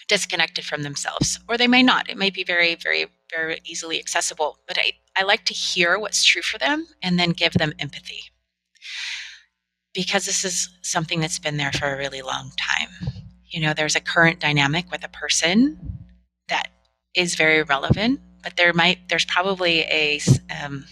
disconnected 0.08 0.64
from 0.64 0.84
themselves 0.84 1.40
or 1.50 1.58
they 1.58 1.68
may 1.68 1.82
not. 1.82 2.10
It 2.10 2.18
may 2.18 2.30
be 2.30 2.44
very 2.44 2.76
very 2.76 3.08
very 3.36 3.60
easily 3.66 4.00
accessible 4.00 4.60
but 4.68 4.78
i 4.78 4.94
i 5.18 5.24
like 5.24 5.46
to 5.46 5.54
hear 5.54 5.98
what's 5.98 6.24
true 6.24 6.44
for 6.44 6.60
them 6.60 6.88
and 7.02 7.20
then 7.20 7.32
give 7.32 7.54
them 7.54 7.74
empathy 7.80 8.22
because 9.96 10.26
this 10.26 10.44
is 10.46 10.70
something 10.82 11.20
that's 11.22 11.40
been 11.40 11.58
there 11.58 11.72
for 11.72 11.88
a 11.88 11.98
really 11.98 12.22
long 12.22 12.52
time. 12.58 13.25
You 13.56 13.62
know, 13.62 13.74
there's 13.74 13.96
a 13.96 14.02
current 14.02 14.42
dynamic 14.42 14.92
with 14.92 15.06
a 15.06 15.08
person 15.08 15.80
that 16.50 16.68
is 17.16 17.36
very 17.36 17.64
relevant, 17.64 18.20
but 18.44 18.58
there 18.58 18.74
might 18.74 19.08
there's 19.08 19.24
probably 19.24 19.80
a 19.84 20.20
um, 20.62 20.84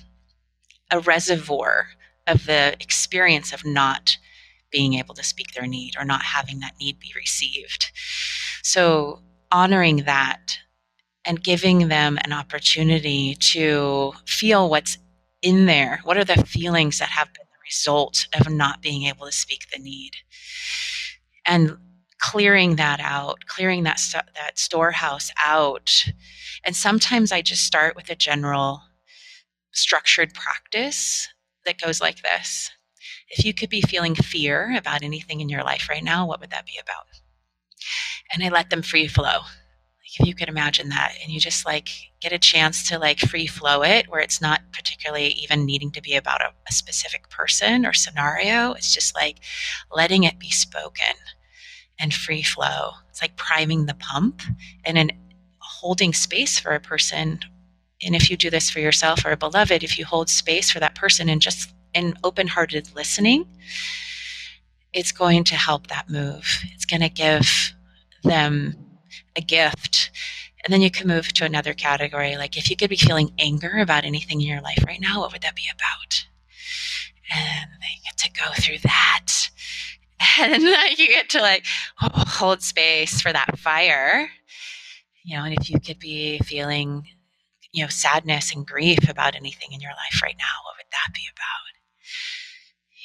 a 0.89 1.01
reservoir 1.01 1.87
of 2.25 2.45
the 2.45 2.73
experience 2.79 3.51
of 3.51 3.65
not 3.65 4.17
being 4.71 4.93
able 4.93 5.13
to 5.15 5.25
speak 5.25 5.51
their 5.51 5.67
need 5.67 5.95
or 5.99 6.05
not 6.05 6.21
having 6.21 6.61
that 6.61 6.79
need 6.79 6.99
be 6.99 7.11
received. 7.17 7.91
So, 8.63 9.19
honoring 9.51 10.05
that 10.05 10.59
and 11.25 11.43
giving 11.43 11.89
them 11.89 12.17
an 12.23 12.31
opportunity 12.31 13.35
to 13.35 14.13
feel 14.25 14.69
what's 14.69 14.97
in 15.41 15.65
there. 15.65 15.99
What 16.05 16.15
are 16.15 16.23
the 16.23 16.45
feelings 16.45 16.99
that 16.99 17.09
have 17.09 17.27
been 17.33 17.45
the 17.51 17.59
result 17.65 18.25
of 18.39 18.49
not 18.49 18.81
being 18.81 19.03
able 19.03 19.25
to 19.25 19.33
speak 19.33 19.69
the 19.69 19.83
need? 19.83 20.11
And 21.45 21.77
clearing 22.23 22.77
that 22.77 23.01
out, 23.01 23.45
clearing 23.47 23.83
that 23.83 23.99
st- 23.99 24.33
that 24.35 24.57
storehouse 24.57 25.31
out. 25.43 26.05
And 26.63 26.75
sometimes 26.75 27.31
I 27.31 27.41
just 27.41 27.65
start 27.65 27.95
with 27.95 28.09
a 28.09 28.15
general 28.15 28.81
structured 29.73 30.33
practice 30.33 31.27
that 31.65 31.81
goes 31.81 31.99
like 31.99 32.21
this. 32.21 32.71
If 33.29 33.43
you 33.43 33.53
could 33.53 33.69
be 33.69 33.81
feeling 33.81 34.15
fear 34.15 34.75
about 34.77 35.03
anything 35.03 35.41
in 35.41 35.49
your 35.49 35.63
life 35.63 35.89
right 35.89 36.03
now, 36.03 36.25
what 36.25 36.39
would 36.39 36.51
that 36.51 36.65
be 36.65 36.79
about? 36.81 37.07
And 38.31 38.43
I 38.43 38.49
let 38.49 38.69
them 38.69 38.81
free 38.81 39.07
flow 39.07 39.41
if 40.19 40.27
you 40.27 40.35
could 40.35 40.49
imagine 40.49 40.89
that 40.89 41.13
and 41.23 41.33
you 41.33 41.39
just 41.39 41.65
like 41.65 41.89
get 42.21 42.31
a 42.31 42.39
chance 42.39 42.87
to 42.87 42.99
like 42.99 43.19
free 43.19 43.47
flow 43.47 43.83
it 43.83 44.07
where 44.09 44.21
it's 44.21 44.41
not 44.41 44.61
particularly 44.71 45.29
even 45.29 45.65
needing 45.65 45.91
to 45.91 46.01
be 46.01 46.15
about 46.15 46.41
a, 46.41 46.53
a, 46.69 46.71
specific 46.71 47.29
person 47.29 47.85
or 47.85 47.93
scenario 47.93 48.73
it's 48.73 48.93
just 48.93 49.15
like 49.15 49.37
letting 49.91 50.23
it 50.23 50.37
be 50.37 50.51
spoken 50.51 51.15
and 52.03 52.13
free 52.13 52.43
flow 52.43 52.91
it's 53.09 53.21
like 53.21 53.35
priming 53.37 53.85
the 53.85 53.95
pump 53.95 54.41
and 54.85 54.97
then 54.97 55.09
holding 55.59 56.13
space 56.13 56.59
for 56.59 56.73
a 56.73 56.79
person 56.79 57.39
and 58.05 58.15
if 58.15 58.29
you 58.29 58.37
do 58.37 58.49
this 58.49 58.69
for 58.69 58.79
yourself 58.79 59.25
or 59.25 59.31
a 59.31 59.37
beloved 59.37 59.83
if 59.83 59.97
you 59.97 60.05
hold 60.05 60.29
space 60.29 60.69
for 60.69 60.79
that 60.79 60.95
person 60.95 61.29
and 61.29 61.41
just 61.41 61.73
an 61.95 62.13
open-hearted 62.23 62.93
listening 62.95 63.45
it's 64.93 65.11
going 65.11 65.43
to 65.43 65.55
help 65.55 65.87
that 65.87 66.09
move 66.09 66.59
it's 66.75 66.85
going 66.85 67.01
to 67.01 67.09
give 67.09 67.73
them 68.23 68.75
a 69.35 69.41
gift. 69.41 70.11
And 70.63 70.73
then 70.73 70.81
you 70.81 70.91
can 70.91 71.07
move 71.07 71.33
to 71.33 71.45
another 71.45 71.73
category. 71.73 72.37
Like 72.37 72.57
if 72.57 72.69
you 72.69 72.75
could 72.75 72.89
be 72.89 72.95
feeling 72.95 73.31
anger 73.37 73.79
about 73.79 74.05
anything 74.05 74.41
in 74.41 74.47
your 74.47 74.61
life 74.61 74.83
right 74.87 75.01
now, 75.01 75.19
what 75.19 75.33
would 75.33 75.41
that 75.41 75.55
be 75.55 75.69
about? 75.73 76.25
And 77.35 77.69
they 77.81 77.99
get 78.03 78.17
to 78.17 78.31
go 78.31 78.51
through 78.55 78.79
that. 78.83 79.49
And 80.39 80.63
you 80.63 81.07
get 81.07 81.29
to 81.29 81.41
like 81.41 81.65
hold 81.99 82.61
space 82.63 83.21
for 83.21 83.31
that 83.31 83.59
fire. 83.59 84.29
You 85.23 85.37
know, 85.37 85.43
and 85.45 85.53
if 85.53 85.69
you 85.69 85.79
could 85.79 85.99
be 85.99 86.39
feeling, 86.39 87.07
you 87.71 87.83
know, 87.83 87.89
sadness 87.89 88.53
and 88.53 88.65
grief 88.65 89.09
about 89.09 89.35
anything 89.35 89.71
in 89.71 89.79
your 89.79 89.91
life 89.91 90.21
right 90.23 90.35
now, 90.37 90.55
what 90.65 90.75
would 90.77 90.91
that 90.91 91.13
be 91.13 91.27
about? 91.31 91.73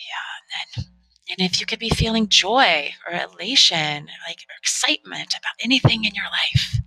Yeah, 0.08 0.28
and 0.38 0.84
then 0.84 0.98
and 1.30 1.50
if 1.50 1.60
you 1.60 1.66
could 1.66 1.78
be 1.78 1.90
feeling 1.90 2.28
joy 2.28 2.94
or 3.06 3.14
elation, 3.14 4.08
like 4.26 4.38
or 4.48 4.56
excitement 4.58 5.34
about 5.34 5.54
anything 5.62 6.04
in 6.04 6.14
your 6.14 6.24
life, 6.24 6.80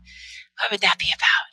what 0.57 0.71
would 0.71 0.81
that 0.81 0.97
be 0.97 1.13
about? 1.15 1.51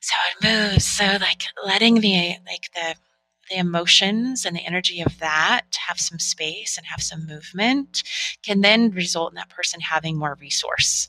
So 0.00 0.14
it 0.30 0.72
moves. 0.72 0.86
So 0.86 1.04
like 1.20 1.42
letting 1.64 2.00
the 2.00 2.36
like 2.46 2.70
the 2.74 2.94
the 3.52 3.58
emotions 3.58 4.46
and 4.46 4.56
the 4.56 4.66
energy 4.66 5.02
of 5.02 5.18
that 5.18 5.62
have 5.88 6.00
some 6.00 6.18
space 6.18 6.78
and 6.78 6.86
have 6.86 7.02
some 7.02 7.26
movement 7.26 8.02
can 8.42 8.62
then 8.62 8.90
result 8.90 9.30
in 9.30 9.36
that 9.36 9.50
person 9.50 9.80
having 9.80 10.16
more 10.16 10.36
resource 10.40 11.08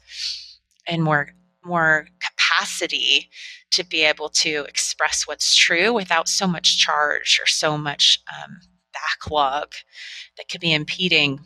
and 0.87 1.03
more 1.03 1.29
more 1.65 2.07
capacity 2.19 3.29
to 3.71 3.85
be 3.85 4.01
able 4.01 4.27
to 4.27 4.65
express 4.67 5.25
what's 5.25 5.55
true 5.55 5.93
without 5.93 6.27
so 6.27 6.45
much 6.45 6.77
charge 6.77 7.39
or 7.41 7.47
so 7.47 7.77
much 7.77 8.19
um, 8.37 8.59
backlog 8.93 9.73
that 10.35 10.49
could 10.49 10.59
be 10.59 10.73
impeding 10.73 11.39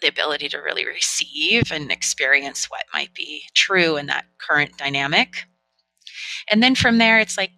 the 0.00 0.08
ability 0.08 0.48
to 0.48 0.58
really 0.58 0.86
receive 0.86 1.70
and 1.70 1.92
experience 1.92 2.70
what 2.70 2.84
might 2.94 3.12
be 3.14 3.42
true 3.52 3.98
in 3.98 4.06
that 4.06 4.24
current 4.38 4.76
dynamic. 4.78 5.44
And 6.50 6.62
then 6.62 6.74
from 6.74 6.96
there, 6.96 7.20
it's 7.20 7.36
like 7.36 7.50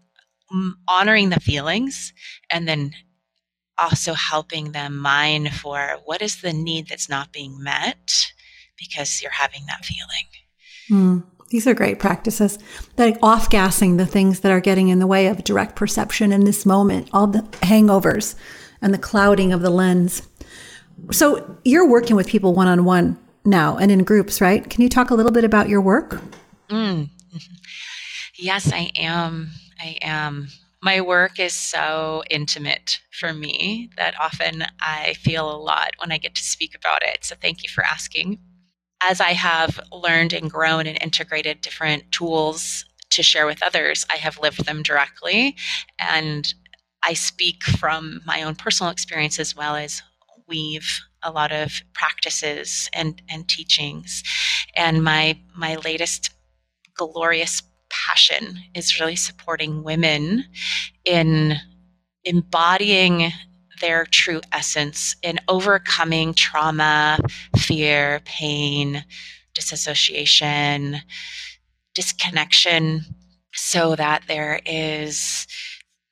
honoring 0.89 1.31
the 1.31 1.41
feelings 1.41 2.13
and 2.57 2.67
then 2.67 2.93
also 3.79 4.15
helping 4.15 4.73
them 4.73 4.97
mine 4.97 5.51
for 5.51 5.99
what 6.07 6.23
is 6.23 6.41
the 6.41 6.53
need 6.53 6.89
that's 6.89 7.09
not 7.09 7.33
being 7.33 7.63
met 7.63 8.33
because 8.79 9.21
you're 9.23 9.31
having 9.31 9.63
that 9.67 9.85
feeling. 9.85 10.27
Mm, 10.91 11.25
these 11.51 11.67
are 11.67 11.75
great 11.75 11.99
practices. 11.99 12.59
Like 12.97 13.19
off 13.23 13.51
gassing 13.51 13.99
the 13.99 14.07
things 14.07 14.41
that 14.41 14.53
are 14.53 14.61
getting 14.61 14.89
in 14.89 14.99
the 14.99 15.07
way 15.07 15.27
of 15.27 15.45
direct 15.45 15.77
perception 15.77 16.33
in 16.33 16.45
this 16.45 16.65
moment, 16.65 17.11
all 17.13 17.27
the 17.27 17.43
hangovers 17.61 18.35
and 18.81 18.95
the 18.95 18.99
clouding 18.99 19.53
of 19.53 19.61
the 19.61 19.71
lens. 19.71 20.23
So 21.11 21.59
you're 21.65 21.89
working 21.89 22.17
with 22.17 22.27
people 22.27 22.55
one 22.55 22.69
on 22.69 22.87
one 22.87 23.19
now 23.45 23.77
and 23.77 23.93
in 23.93 24.05
groups, 24.05 24.41
right? 24.41 24.69
Can 24.69 24.81
you 24.81 24.89
talk 24.89 25.11
a 25.11 25.15
little 25.15 25.33
bit 25.33 25.45
about 25.45 25.69
your 25.69 25.81
work? 25.81 26.21
Mm. 26.71 27.11
Yes, 28.39 28.71
I 28.71 28.91
am. 28.97 29.49
I 29.81 29.97
am. 30.03 30.49
My 30.83 31.01
work 31.01 31.41
is 31.41 31.53
so 31.53 32.23
intimate 32.31 33.01
for 33.11 33.33
me 33.33 33.91
that 33.97 34.15
often 34.21 34.65
I 34.81 35.15
feel 35.15 35.51
a 35.51 35.57
lot 35.57 35.93
when 35.99 36.13
I 36.13 36.19
get 36.19 36.35
to 36.35 36.43
speak 36.43 36.75
about 36.75 37.03
it. 37.03 37.25
So 37.25 37.35
thank 37.41 37.63
you 37.63 37.69
for 37.69 37.85
asking. 37.85 38.39
As 39.03 39.21
I 39.21 39.33
have 39.33 39.81
learned 39.93 40.33
and 40.33 40.51
grown 40.51 40.87
and 40.87 41.01
integrated 41.03 41.61
different 41.61 42.13
tools 42.13 42.85
to 43.11 43.23
share 43.23 43.47
with 43.47 43.63
others, 43.63 44.05
I 44.13 44.17
have 44.17 44.39
lived 44.39 44.65
them 44.67 44.83
directly. 44.83 45.57
And 45.99 46.53
I 47.03 47.15
speak 47.15 47.63
from 47.65 48.21
my 48.27 48.43
own 48.43 48.55
personal 48.55 48.93
experience 48.93 49.39
as 49.39 49.57
well 49.57 49.77
as 49.77 50.03
weave 50.49 51.01
a 51.23 51.31
lot 51.31 51.53
of 51.53 51.83
practices 51.95 52.89
and, 52.93 53.21
and 53.29 53.49
teachings. 53.49 54.23
And 54.77 55.03
my 55.03 55.39
my 55.55 55.77
latest 55.77 56.31
glorious 56.97 57.63
passion 57.91 58.59
is 58.75 59.01
really 59.01 59.17
supporting 59.17 59.83
women 59.83 60.45
in 61.05 61.57
embodying 62.25 63.33
their 63.81 64.07
true 64.07 64.41
essence 64.53 65.17
in 65.23 65.39
overcoming 65.49 66.35
trauma, 66.35 67.19
fear, 67.57 68.21
pain, 68.25 69.05
disassociation, 69.55 70.99
disconnection, 71.95 73.03
so 73.55 73.97
that 73.97 74.23
there 74.29 74.61
is 74.67 75.47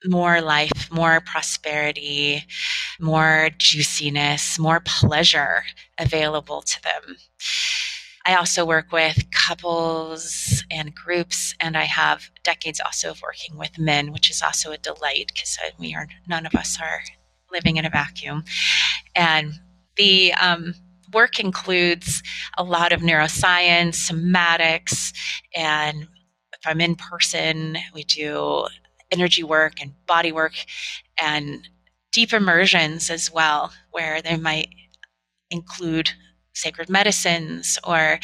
more 0.05 0.41
life, 0.41 0.89
more 0.91 1.21
prosperity, 1.21 2.43
more 2.99 3.49
juiciness, 3.57 4.59
more 4.59 4.81
pleasure 4.85 5.63
available 5.99 6.61
to 6.61 6.81
them. 6.83 7.17
I 8.25 8.35
also 8.35 8.65
work 8.65 8.91
with 8.91 9.29
couples 9.31 10.63
and 10.71 10.95
groups, 10.95 11.53
and 11.59 11.77
I 11.77 11.83
have 11.83 12.31
decades 12.43 12.81
also 12.83 13.11
of 13.11 13.21
working 13.21 13.55
with 13.55 13.77
men, 13.77 14.11
which 14.11 14.31
is 14.31 14.41
also 14.41 14.71
a 14.71 14.79
delight 14.79 15.27
because 15.27 15.57
we 15.77 15.93
are 15.93 16.07
none 16.27 16.47
of 16.47 16.55
us 16.55 16.79
are 16.81 17.01
living 17.51 17.77
in 17.77 17.85
a 17.85 17.89
vacuum. 17.89 18.43
And 19.15 19.53
the 19.95 20.33
um, 20.33 20.73
work 21.13 21.39
includes 21.39 22.23
a 22.57 22.63
lot 22.63 22.91
of 22.91 23.01
neuroscience, 23.01 24.09
somatics, 24.09 25.13
and 25.55 26.07
if 26.53 26.65
I'm 26.65 26.81
in 26.81 26.95
person, 26.95 27.77
we 27.93 28.03
do 28.05 28.65
energy 29.11 29.43
work 29.43 29.81
and 29.81 29.93
body 30.07 30.31
work 30.31 30.53
and 31.21 31.69
deep 32.11 32.33
immersions 32.33 33.11
as 33.11 33.31
well, 33.31 33.71
where 33.91 34.19
they 34.21 34.37
might 34.37 34.69
include 35.51 36.09
sacred 36.55 36.89
medicines 36.89 37.77
or 37.83 38.19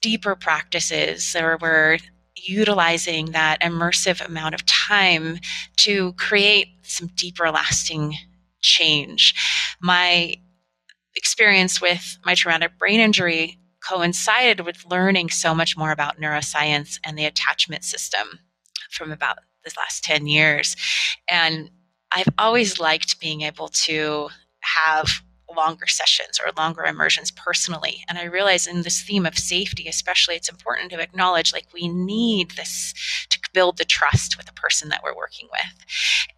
deeper 0.00 0.34
practices, 0.34 1.36
or 1.36 1.58
we're 1.60 1.98
utilizing 2.36 3.32
that 3.32 3.60
immersive 3.60 4.24
amount 4.24 4.54
of 4.54 4.64
time 4.66 5.38
to 5.76 6.12
create 6.14 6.68
some 6.82 7.08
deeper 7.16 7.50
lasting 7.50 8.14
change. 8.60 9.34
My 9.80 10.34
experience 11.16 11.80
with 11.80 12.18
my 12.24 12.34
traumatic 12.34 12.78
brain 12.78 13.00
injury 13.00 13.58
coincided 13.86 14.60
with 14.60 14.84
learning 14.90 15.30
so 15.30 15.54
much 15.54 15.76
more 15.76 15.92
about 15.92 16.20
neuroscience 16.20 16.98
and 17.04 17.18
the 17.18 17.26
attachment 17.26 17.84
system 17.84 18.40
from 18.90 19.12
about 19.12 19.38
the 19.64 19.72
last 19.76 20.04
10 20.04 20.26
years. 20.26 20.76
And 21.30 21.70
I've 22.12 22.28
always 22.38 22.80
liked 22.80 23.20
being 23.20 23.42
able 23.42 23.68
to 23.68 24.28
have 24.60 25.22
longer 25.56 25.86
sessions 25.86 26.38
or 26.38 26.52
longer 26.56 26.84
immersions 26.84 27.30
personally. 27.30 28.04
And 28.08 28.18
I 28.18 28.24
realize 28.24 28.66
in 28.66 28.82
this 28.82 29.02
theme 29.02 29.26
of 29.26 29.38
safety, 29.38 29.88
especially, 29.88 30.34
it's 30.34 30.48
important 30.48 30.90
to 30.90 31.00
acknowledge 31.00 31.52
like 31.52 31.66
we 31.72 31.88
need 31.88 32.52
this 32.52 32.94
to 33.30 33.38
build 33.52 33.78
the 33.78 33.84
trust 33.84 34.36
with 34.36 34.46
the 34.46 34.52
person 34.52 34.88
that 34.88 35.02
we're 35.02 35.16
working 35.16 35.48
with. 35.50 35.86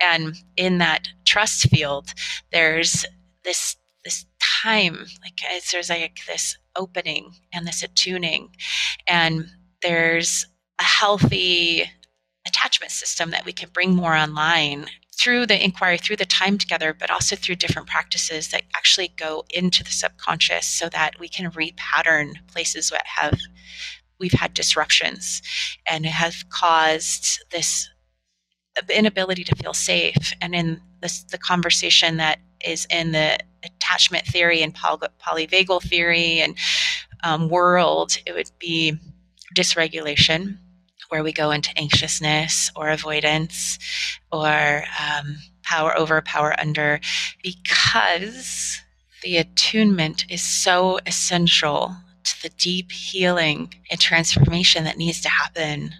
And 0.01 0.37
in 0.57 0.79
that 0.79 1.09
trust 1.25 1.69
field, 1.71 2.12
there's 2.53 3.05
this 3.45 3.77
this 4.05 4.25
time, 4.62 5.07
like 5.23 5.41
there's 5.73 5.91
like 5.91 6.21
this 6.29 6.57
opening 6.77 7.33
and 7.53 7.67
this 7.67 7.83
attuning, 7.83 8.51
and 9.09 9.47
there's 9.83 10.47
a 10.79 10.85
healthy 10.85 11.91
attachment 12.47 12.93
system 12.93 13.31
that 13.31 13.45
we 13.45 13.53
can 13.53 13.69
bring 13.71 13.95
more 13.95 14.14
online 14.14 14.87
through 15.19 15.47
the 15.47 15.62
inquiry, 15.62 15.99
through 15.99 16.17
the 16.17 16.27
time 16.27 16.59
together, 16.59 16.93
but 16.93 17.11
also 17.11 17.37
through 17.37 17.57
different 17.57 17.89
practices 17.89 18.49
that 18.51 18.62
actually 18.77 19.09
go 19.17 19.45
into 19.51 19.83
the 19.83 19.91
subconscious 19.91 20.67
so 20.67 20.89
that 20.91 21.19
we 21.19 21.29
can 21.29 21.51
repattern 21.53 22.35
places 22.49 22.91
that 22.91 23.07
have 23.07 23.39
we've 24.19 24.33
had 24.33 24.55
disruptions 24.55 25.43
and 25.91 26.07
have 26.07 26.49
caused 26.49 27.45
this 27.51 27.89
inability 28.91 29.45
to 29.45 29.55
feel 29.57 29.75
safe. 29.75 30.33
And 30.41 30.55
in 30.55 30.81
this, 31.01 31.23
the 31.25 31.39
conversation 31.39 32.17
that 32.19 32.39
is 32.64 32.87
in 32.91 33.12
the 33.12 33.39
attachment 33.64 34.27
theory 34.27 34.62
and 34.62 34.75
poly- 34.75 35.09
polyvagal 35.25 35.83
theory 35.83 36.41
and 36.41 36.57
um, 37.25 37.49
world, 37.49 38.19
it 38.27 38.35
would 38.35 38.51
be 38.59 38.99
dysregulation, 39.57 40.59
where 41.09 41.23
we 41.23 41.33
go 41.33 41.51
into 41.51 41.77
anxiousness 41.79 42.71
or 42.77 42.89
avoidance 42.89 43.79
or 44.33 44.85
um, 45.01 45.37
power 45.63 45.97
over, 45.97 46.21
power 46.23 46.55
under, 46.59 47.01
because 47.43 48.81
the 49.23 49.37
attunement 49.39 50.25
is 50.29 50.43
so 50.43 50.99
essential 51.07 51.95
to 52.25 52.43
the 52.43 52.49
deep 52.51 52.93
healing 52.93 53.73
and 53.91 54.01
transformation 54.01 54.85
that 54.85 54.99
needs 54.99 55.21
to 55.21 55.29
happen 55.29 55.91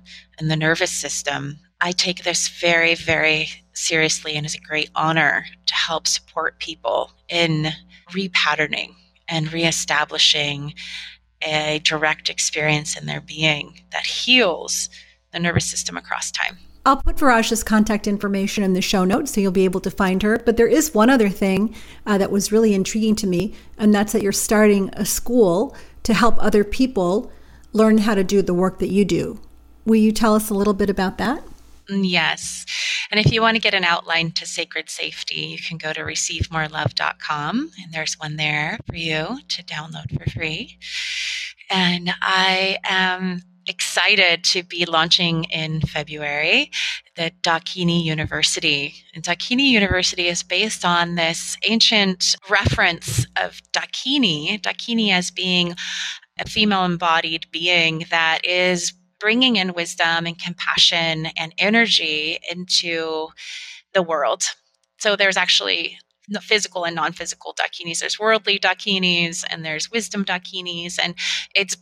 in 0.41 0.49
the 0.49 0.57
nervous 0.57 0.91
system. 0.91 1.59
I 1.81 1.93
take 1.93 2.25
this 2.25 2.49
very, 2.49 2.95
very 2.95 3.49
seriously 3.73 4.35
and 4.35 4.47
is 4.47 4.55
a 4.55 4.61
great 4.61 4.91
honor 4.95 5.45
to 5.67 5.75
help 5.75 6.07
support 6.07 6.59
people 6.59 7.11
in 7.29 7.69
repatterning 8.11 8.95
and 9.29 9.53
reestablishing 9.53 10.75
a 11.43 11.81
direct 11.85 12.29
experience 12.29 12.97
in 12.97 13.07
their 13.07 13.21
being 13.21 13.83
that 13.93 14.07
heals 14.07 14.89
the 15.33 15.41
nervous 15.41 15.67
system 15.67 15.97
across 15.97 16.31
time. 16.31 16.59
I'll 16.87 17.03
put 17.03 17.17
Viraja's 17.17 17.65
contact 17.65 18.07
information 18.07 18.63
in 18.63 18.73
the 18.73 18.81
show 18.81 19.05
notes 19.05 19.35
so 19.35 19.41
you'll 19.41 19.51
be 19.51 19.65
able 19.65 19.81
to 19.81 19.91
find 19.91 20.23
her. 20.23 20.39
But 20.39 20.57
there 20.57 20.69
is 20.69 20.95
one 20.95 21.11
other 21.11 21.29
thing 21.29 21.75
uh, 22.07 22.17
that 22.19 22.31
was 22.31 22.53
really 22.53 22.75
intriguing 22.75 23.17
to 23.17 23.27
me, 23.27 23.55
and 23.77 23.93
that's 23.93 24.13
that 24.13 24.23
you're 24.23 24.31
starting 24.31 24.91
a 24.93 25.05
school 25.05 25.77
to 26.05 26.15
help 26.15 26.37
other 26.39 26.63
people 26.63 27.33
learn 27.73 27.99
how 27.99 28.15
to 28.15 28.23
do 28.23 28.41
the 28.41 28.55
work 28.55 28.79
that 28.79 28.93
you 28.93 29.05
do. 29.05 29.41
Will 29.85 29.97
you 29.97 30.13
tell 30.13 30.37
us 30.37 30.49
a 30.49 30.55
little 30.55 30.75
bit 30.75 30.89
about 30.89 31.19
that? 31.19 31.43
Mm, 31.91 32.03
yes. 32.05 32.67
And 33.11 33.21
if 33.21 33.33
you 33.33 33.41
want 33.41 33.57
to 33.57 33.61
get 33.61 33.75
an 33.75 33.85
outline 33.85 34.33
to 34.33 34.47
sacred 34.47 34.91
safety, 34.91 35.37
you 35.37 35.59
can 35.59 35.79
go 35.79 35.93
to 35.93 36.01
receivemorelove.com 36.01 37.71
and 37.83 37.93
there's 37.93 38.19
one 38.19 38.37
there 38.37 38.79
for 38.87 38.97
you 38.97 39.39
to 39.49 39.65
download 39.65 40.11
for 40.19 40.29
free. 40.31 40.79
And 41.71 42.11
I 42.21 42.79
am 42.85 43.43
excited 43.69 44.45
to 44.45 44.63
be 44.63 44.85
launching 44.87 45.45
in 45.45 45.81
February 45.81 46.71
the 47.17 47.33
Dakini 47.43 48.05
University. 48.05 48.95
And 49.15 49.25
Dakini 49.25 49.71
University 49.71 50.29
is 50.29 50.43
based 50.43 50.85
on 50.85 51.15
this 51.15 51.57
ancient 51.69 52.37
reference 52.49 53.27
of 53.37 53.61
Dakini, 53.73 54.61
Dakini 54.61 55.11
as 55.11 55.31
being 55.31 55.75
a 56.39 56.49
female 56.49 56.85
embodied 56.85 57.47
being 57.51 58.05
that 58.11 58.45
is 58.45 58.93
bringing 59.21 59.57
in 59.57 59.73
wisdom 59.73 60.27
and 60.27 60.39
compassion 60.39 61.27
and 61.37 61.55
energy 61.59 62.39
into 62.51 63.29
the 63.95 64.03
world. 64.03 64.45
So 64.99 65.17
there's 65.17 65.37
actually 65.37 65.99
the 66.29 66.41
physical 66.41 66.85
and 66.85 66.97
non-physical 66.97 67.55
dakinis. 67.55 68.01
There's 68.01 68.19
worldly 68.19 68.59
dakinis 68.59 69.45
and 69.49 69.65
there's 69.65 69.91
wisdom 69.91 70.25
dakinis, 70.25 70.99
and 71.03 71.15
it's 71.55 71.77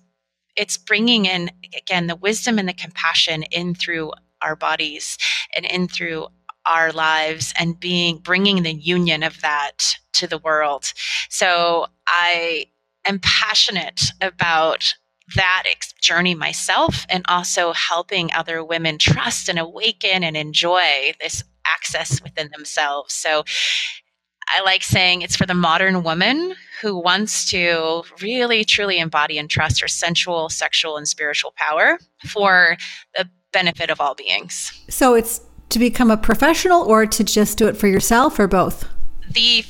it's 0.57 0.77
bringing 0.77 1.27
in 1.27 1.51
again 1.77 2.07
the 2.07 2.17
wisdom 2.17 2.59
and 2.59 2.69
the 2.69 2.75
compassion 2.75 3.43
in 3.45 3.75
through 3.75 4.13
our 4.43 4.55
bodies 4.55 5.19
and 5.57 5.65
in 5.65 5.89
through 5.89 6.29
our 6.67 6.93
lives 6.93 7.53
and 7.59 7.81
being 7.81 8.19
bringing 8.19 8.63
the 8.63 8.75
union 8.75 9.23
of 9.23 9.41
that 9.41 9.97
to 10.13 10.27
the 10.27 10.39
world. 10.39 10.93
So 11.29 11.87
I 12.07 12.67
am 13.05 13.19
passionate 13.21 14.03
about 14.21 14.95
that 15.37 15.65
journey 16.01 16.35
myself 16.35 17.07
and 17.09 17.25
also 17.29 17.73
helping 17.73 18.31
other 18.33 18.63
women 18.65 18.99
trust 18.99 19.49
and 19.49 19.59
awaken 19.59 20.23
and 20.23 20.37
enjoy 20.37 21.13
this 21.21 21.43
access 21.67 22.23
within 22.23 22.51
themselves. 22.53 23.15
So 23.15 23.45
I 24.55 24.63
like 24.63 24.83
saying 24.83 25.23
it's 25.23 25.37
for 25.37 25.47
the 25.47 25.55
modern 25.55 26.03
woman 26.03 26.55
who 26.83 26.99
wants 26.99 27.49
to 27.51 28.05
really 28.21 28.65
truly 28.65 28.99
embody 28.99 29.39
and 29.39 29.49
trust 29.49 29.81
her 29.81 29.89
sensual, 29.89 30.51
sexual, 30.51 30.99
and 30.99 31.09
spiritual 31.09 31.55
power 31.57 31.99
for 32.27 32.77
the 33.17 33.29
benefit 33.53 33.89
of 33.89 34.01
all 34.01 34.15
beings. 34.15 34.73
So 34.91 35.15
it's 35.15 35.41
to 35.71 35.79
become 35.79 36.11
a 36.11 36.17
professional 36.17 36.83
or 36.83 37.07
to 37.07 37.25
just 37.25 37.59
do 37.59 37.67
it 37.67 37.77
for 37.77 37.89
yourself 37.89 38.39
or 38.39 38.47
both? 38.47 38.87
The 39.31 39.65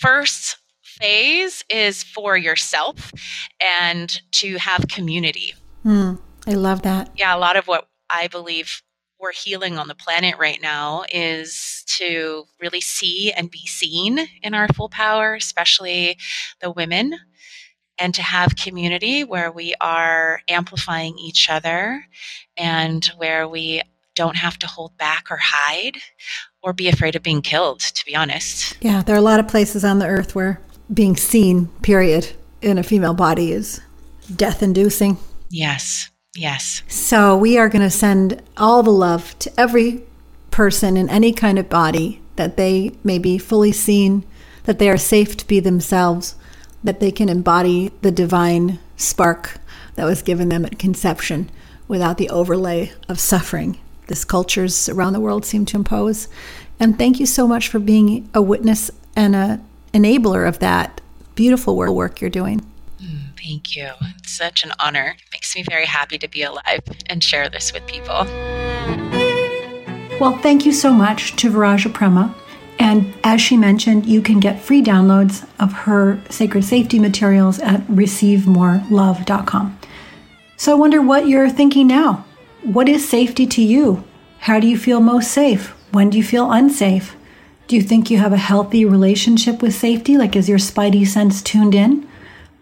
first 0.00 0.56
phase 1.02 1.64
is 1.68 2.04
for 2.04 2.36
yourself 2.36 3.12
and 3.60 4.22
to 4.30 4.56
have 4.58 4.86
community. 4.88 5.54
Mm, 5.84 6.20
I 6.46 6.52
love 6.52 6.82
that. 6.82 7.10
Yeah, 7.16 7.34
a 7.34 7.38
lot 7.38 7.56
of 7.56 7.66
what 7.66 7.88
I 8.08 8.28
believe 8.28 8.82
we're 9.18 9.32
healing 9.32 9.78
on 9.78 9.88
the 9.88 9.94
planet 9.94 10.36
right 10.38 10.60
now 10.62 11.04
is 11.12 11.84
to 11.98 12.44
really 12.60 12.80
see 12.80 13.32
and 13.32 13.50
be 13.50 13.66
seen 13.66 14.20
in 14.42 14.54
our 14.54 14.68
full 14.68 14.88
power, 14.88 15.34
especially 15.34 16.18
the 16.60 16.70
women, 16.70 17.18
and 17.98 18.14
to 18.14 18.22
have 18.22 18.56
community 18.56 19.22
where 19.24 19.50
we 19.50 19.74
are 19.80 20.40
amplifying 20.48 21.18
each 21.18 21.48
other 21.50 22.04
and 22.56 23.06
where 23.16 23.48
we 23.48 23.82
don't 24.14 24.36
have 24.36 24.58
to 24.58 24.66
hold 24.66 24.96
back 24.98 25.30
or 25.30 25.38
hide 25.40 25.98
or 26.62 26.72
be 26.72 26.88
afraid 26.88 27.16
of 27.16 27.22
being 27.22 27.42
killed, 27.42 27.80
to 27.80 28.04
be 28.04 28.14
honest. 28.14 28.76
Yeah, 28.80 29.02
there 29.02 29.14
are 29.14 29.18
a 29.18 29.22
lot 29.22 29.40
of 29.40 29.48
places 29.48 29.84
on 29.84 29.98
the 29.98 30.06
earth 30.06 30.34
where 30.34 30.60
being 30.92 31.16
seen, 31.16 31.68
period, 31.82 32.32
in 32.60 32.78
a 32.78 32.82
female 32.82 33.14
body 33.14 33.52
is 33.52 33.80
death 34.34 34.62
inducing. 34.62 35.18
Yes. 35.50 36.10
Yes. 36.34 36.82
So 36.88 37.36
we 37.36 37.58
are 37.58 37.68
going 37.68 37.82
to 37.82 37.90
send 37.90 38.42
all 38.56 38.82
the 38.82 38.90
love 38.90 39.38
to 39.40 39.60
every 39.60 40.04
person 40.50 40.96
in 40.96 41.08
any 41.08 41.32
kind 41.32 41.58
of 41.58 41.68
body 41.68 42.20
that 42.36 42.56
they 42.56 42.92
may 43.04 43.18
be 43.18 43.38
fully 43.38 43.72
seen, 43.72 44.24
that 44.64 44.78
they 44.78 44.88
are 44.88 44.96
safe 44.96 45.36
to 45.38 45.46
be 45.46 45.60
themselves, 45.60 46.36
that 46.82 47.00
they 47.00 47.10
can 47.10 47.28
embody 47.28 47.90
the 48.00 48.10
divine 48.10 48.78
spark 48.96 49.58
that 49.94 50.06
was 50.06 50.22
given 50.22 50.48
them 50.48 50.64
at 50.64 50.78
conception 50.78 51.50
without 51.88 52.16
the 52.16 52.30
overlay 52.30 52.92
of 53.08 53.20
suffering 53.20 53.78
this 54.12 54.24
cultures 54.24 54.88
around 54.88 55.14
the 55.14 55.20
world 55.20 55.44
seem 55.44 55.64
to 55.66 55.76
impose. 55.76 56.28
And 56.78 56.98
thank 56.98 57.20
you 57.20 57.26
so 57.26 57.46
much 57.46 57.68
for 57.68 57.78
being 57.78 58.28
a 58.34 58.42
witness 58.42 58.90
and 59.16 59.34
a 59.34 59.60
enabler 59.92 60.48
of 60.48 60.58
that 60.60 61.00
beautiful 61.34 61.76
work 61.76 62.20
you're 62.20 62.30
doing. 62.30 62.60
Mm, 63.00 63.38
thank 63.42 63.76
you. 63.76 63.90
It's 64.18 64.32
such 64.32 64.64
an 64.64 64.72
honor. 64.80 65.16
It 65.18 65.32
makes 65.32 65.54
me 65.54 65.64
very 65.68 65.86
happy 65.86 66.18
to 66.18 66.28
be 66.28 66.42
alive 66.42 66.82
and 67.06 67.22
share 67.22 67.48
this 67.48 67.72
with 67.72 67.86
people. 67.86 68.26
Well, 70.20 70.38
thank 70.38 70.64
you 70.64 70.72
so 70.72 70.92
much 70.92 71.36
to 71.36 71.50
Viraja 71.50 71.92
Prema. 71.92 72.34
And 72.78 73.12
as 73.22 73.40
she 73.40 73.56
mentioned, 73.56 74.06
you 74.06 74.22
can 74.22 74.40
get 74.40 74.60
free 74.60 74.82
downloads 74.82 75.46
of 75.58 75.72
her 75.72 76.20
sacred 76.30 76.64
safety 76.64 76.98
materials 76.98 77.58
at 77.60 77.80
receivemorelove.com. 77.88 79.78
So 80.56 80.72
I 80.72 80.74
wonder 80.74 81.02
what 81.02 81.26
you're 81.26 81.50
thinking 81.50 81.86
now. 81.86 82.24
What 82.62 82.88
is 82.88 83.08
safety 83.08 83.46
to 83.48 83.62
you? 83.62 84.04
How 84.38 84.60
do 84.60 84.66
you 84.66 84.78
feel 84.78 85.00
most 85.00 85.30
safe? 85.32 85.74
When 85.92 86.10
do 86.10 86.18
you 86.18 86.24
feel 86.24 86.50
unsafe? 86.50 87.16
Do 87.68 87.76
you 87.76 87.82
think 87.82 88.10
you 88.10 88.18
have 88.18 88.32
a 88.32 88.38
healthy 88.38 88.84
relationship 88.84 89.62
with 89.62 89.74
safety? 89.74 90.16
Like, 90.18 90.36
is 90.36 90.48
your 90.48 90.58
spidey 90.58 91.06
sense 91.06 91.42
tuned 91.42 91.74
in? 91.74 92.06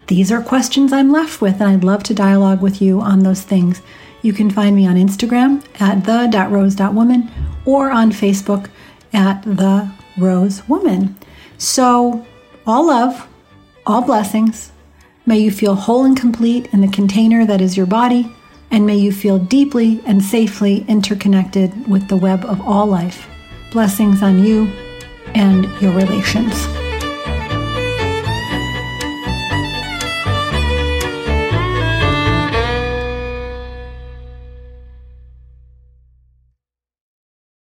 These 0.07 0.31
are 0.31 0.41
questions 0.41 0.93
I'm 0.93 1.11
left 1.11 1.41
with, 1.41 1.59
and 1.61 1.69
I'd 1.69 1.83
love 1.83 2.03
to 2.03 2.13
dialogue 2.13 2.61
with 2.61 2.81
you 2.81 3.01
on 3.01 3.19
those 3.19 3.41
things. 3.41 3.81
You 4.21 4.33
can 4.33 4.49
find 4.49 4.75
me 4.75 4.85
on 4.87 4.95
Instagram 4.95 5.63
at 5.79 6.05
the.rose.woman 6.05 7.31
or 7.65 7.91
on 7.91 8.11
Facebook 8.11 8.69
at 9.13 9.41
the 9.43 9.91
Rose 10.17 10.67
Woman. 10.67 11.17
So, 11.57 12.25
all 12.65 12.87
love, 12.87 13.27
all 13.85 14.01
blessings. 14.01 14.71
May 15.25 15.39
you 15.39 15.51
feel 15.51 15.75
whole 15.75 16.05
and 16.05 16.17
complete 16.17 16.67
in 16.73 16.81
the 16.81 16.87
container 16.87 17.45
that 17.45 17.61
is 17.61 17.77
your 17.77 17.85
body, 17.85 18.33
and 18.69 18.85
may 18.85 18.97
you 18.97 19.11
feel 19.11 19.39
deeply 19.39 20.01
and 20.05 20.23
safely 20.23 20.85
interconnected 20.87 21.87
with 21.87 22.07
the 22.07 22.17
web 22.17 22.45
of 22.45 22.61
all 22.61 22.85
life. 22.85 23.27
Blessings 23.71 24.21
on 24.21 24.43
you 24.43 24.71
and 25.35 25.65
your 25.81 25.91
relations. 25.93 26.80